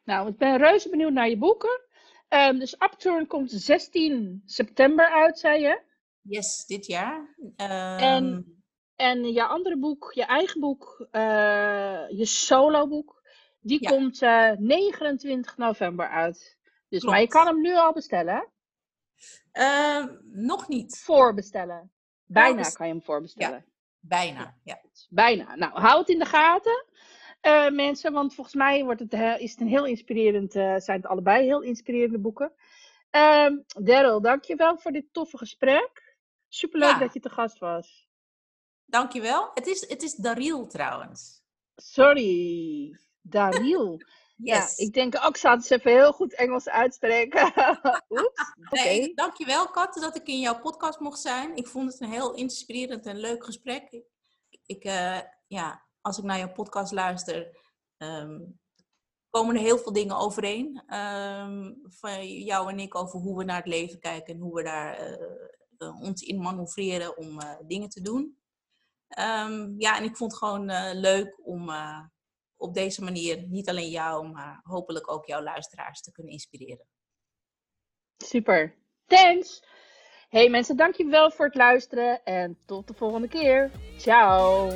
Nou, 0.07 0.27
ik 0.27 0.37
ben 0.37 0.57
reuze 0.57 0.89
benieuwd 0.89 1.11
naar 1.11 1.29
je 1.29 1.37
boeken. 1.37 1.81
Um, 2.29 2.59
dus 2.59 2.73
Upturn 2.73 3.27
komt 3.27 3.51
16 3.51 4.41
september 4.45 5.09
uit, 5.09 5.39
zei 5.39 5.61
je? 5.61 5.81
Yes, 6.21 6.65
dit 6.65 6.85
jaar. 6.85 7.35
Um... 7.37 7.57
En, 7.57 8.55
en 8.95 9.33
je 9.33 9.43
andere 9.43 9.77
boek, 9.77 10.11
je 10.13 10.25
eigen 10.25 10.59
boek, 10.59 11.07
je 12.09 12.25
solo 12.25 12.87
boek, 12.87 13.21
die 13.59 13.81
ja. 13.81 13.89
komt 13.89 14.19
29 14.59 15.57
november 15.57 16.09
uit. 16.09 16.57
Dus, 16.89 17.03
maar 17.03 17.21
je 17.21 17.27
kan 17.27 17.45
hem 17.45 17.61
nu 17.61 17.75
al 17.75 17.93
bestellen? 17.93 18.51
Uh, 19.53 20.05
nog 20.23 20.67
niet. 20.67 20.99
Voorbestellen. 20.99 21.91
Bijna 22.25 22.69
kan 22.69 22.87
je 22.87 22.93
hem 22.93 23.03
voorbestellen. 23.03 23.65
Bijna, 23.99 24.57
ja. 24.63 24.81
Bijna. 25.09 25.55
Nou, 25.55 25.79
hou 25.79 25.99
het 25.99 26.09
in 26.09 26.19
de 26.19 26.25
gaten, 26.25 26.85
eh, 27.39 27.69
mensen. 27.69 28.13
Want 28.13 28.33
volgens 28.33 28.55
mij 28.55 28.83
wordt 28.83 28.99
het, 28.99 29.11
he- 29.11 29.37
is 29.37 29.51
het 29.51 29.61
een 29.61 29.67
heel 29.67 29.85
inspirerend, 29.85 30.55
eh, 30.55 30.75
zijn 30.77 30.97
het 31.01 31.07
allebei 31.09 31.45
heel 31.45 31.61
inspirerende 31.61 32.19
boeken. 32.19 32.53
Um, 33.11 33.63
Daryl, 33.83 34.21
dankjewel 34.21 34.77
voor 34.77 34.91
dit 34.91 35.05
toffe 35.11 35.37
gesprek. 35.37 36.15
Superleuk 36.47 36.89
Ja. 36.89 36.99
dat 36.99 37.13
je 37.13 37.19
te 37.19 37.29
gast 37.29 37.57
was. 37.57 38.07
Dankjewel. 38.85 39.51
Het 39.53 39.67
is, 39.67 39.89
het 39.89 40.03
is 40.03 40.13
Daril 40.15 40.67
trouwens. 40.67 41.41
Sorry, 41.75 42.97
Daryl. 43.21 43.97
Yes. 44.39 44.75
Ja, 44.77 44.85
ik 44.85 44.93
denk 44.93 45.15
ook, 45.15 45.35
het 45.41 45.43
eens 45.43 45.69
even 45.69 45.91
heel 45.91 46.13
goed 46.13 46.33
Engels 46.33 46.69
uitspreken. 46.69 47.41
Oeps, 48.09 48.53
oké. 48.65 48.83
Nee, 48.83 49.13
dankjewel 49.13 49.67
Kat 49.69 49.93
dat 49.93 50.15
ik 50.15 50.27
in 50.27 50.39
jouw 50.39 50.59
podcast 50.59 50.99
mocht 50.99 51.19
zijn. 51.19 51.55
Ik 51.55 51.67
vond 51.67 51.91
het 51.91 52.01
een 52.01 52.11
heel 52.11 52.33
inspirerend 52.33 53.05
en 53.05 53.17
leuk 53.17 53.43
gesprek. 53.45 53.91
Ik, 53.91 54.05
ik, 54.65 54.83
eh, 54.83 55.19
ja, 55.47 55.85
als 56.07 56.17
ik 56.17 56.23
naar 56.23 56.37
jouw 56.37 56.51
podcast 56.51 56.91
luister, 56.91 57.57
ehm, 57.97 58.39
komen 59.29 59.55
er 59.55 59.61
heel 59.61 59.77
veel 59.77 59.93
dingen 59.93 60.17
overeen. 60.17 60.83
ehm, 60.87 61.73
van 61.83 62.27
jou 62.27 62.69
en 62.69 62.79
ik 62.79 62.95
over 62.95 63.19
hoe 63.19 63.37
we 63.37 63.43
naar 63.43 63.55
het 63.57 63.67
leven 63.67 63.99
kijken 63.99 64.33
en 64.33 64.39
hoe 64.39 64.53
we 64.53 64.63
daar 64.63 64.93
eh, 64.97 65.21
eh, 65.77 66.01
ons 66.01 66.21
in 66.21 66.41
manoeuvreren 66.41 67.17
om 67.17 67.39
eh, 67.39 67.55
dingen 67.67 67.89
te 67.89 68.01
doen. 68.01 68.37
Ehm, 69.07 69.73
ja, 69.77 69.97
en 69.97 70.03
ik 70.03 70.17
vond 70.17 70.31
het 70.31 70.39
gewoon 70.39 70.65
leuk 70.99 71.39
om 71.43 71.71
op 72.55 72.73
deze 72.73 73.03
manier 73.03 73.47
niet 73.47 73.69
alleen 73.69 73.89
jou, 73.89 74.27
maar 74.27 74.59
hopelijk 74.63 75.11
ook 75.11 75.25
jouw 75.25 75.41
luisteraars 75.41 76.01
te 76.01 76.11
kunnen 76.11 76.33
inspireren. 76.33 76.87
Super. 78.17 78.75
Thanks. 79.05 79.63
Hey 80.29 80.49
mensen, 80.49 80.77
dankjewel 80.77 81.31
voor 81.31 81.45
het 81.45 81.55
luisteren 81.55 82.23
en 82.23 82.57
tot 82.65 82.87
de 82.87 82.93
volgende 82.93 83.27
keer. 83.27 83.71
Ciao. 83.97 84.69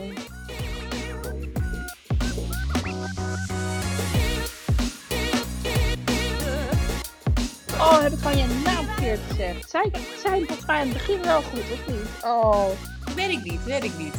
Oh, 8.01 8.07
heb 8.07 8.15
ik 8.15 8.23
van 8.23 8.37
je 8.37 8.61
naam 8.63 8.85
verkeerd 8.85 9.19
gezegd? 9.29 9.69
Zei 9.69 9.89
hem 9.91 10.45
volgens 10.45 10.65
mij 10.65 10.79
aan 10.79 10.87
het 10.87 10.93
begin 10.93 11.21
wel 11.21 11.41
goed, 11.41 11.59
of 11.59 11.87
niet? 11.87 12.23
Oh. 12.23 12.65
Weet 13.15 13.29
ik 13.29 13.43
niet, 13.43 13.63
weet 13.63 13.83
ik 13.83 13.97
niet. 13.97 14.15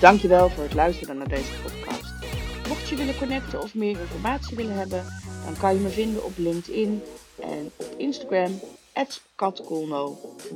Dankjewel 0.00 0.48
voor 0.50 0.62
het 0.62 0.74
luisteren 0.74 1.16
naar 1.16 1.28
deze 1.28 1.52
podcast. 1.62 2.12
Mocht 2.68 2.88
je 2.88 2.96
willen 2.96 3.18
connecten 3.18 3.62
of 3.62 3.74
meer 3.74 4.00
informatie 4.00 4.56
willen 4.56 4.76
hebben, 4.76 5.04
dan 5.44 5.56
kan 5.58 5.74
je 5.74 5.80
me 5.80 5.88
vinden 5.88 6.24
op 6.24 6.32
LinkedIn 6.36 7.02
en 7.40 7.70
op 7.76 7.94
Instagram, 7.96 8.60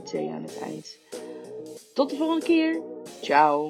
T 0.05 0.15
aan 0.15 0.43
het 0.43 0.59
eind. 0.63 0.99
Tot 1.95 2.11
de 2.11 2.17
volgende 2.17 2.45
keer. 2.45 2.81
Ciao. 3.21 3.69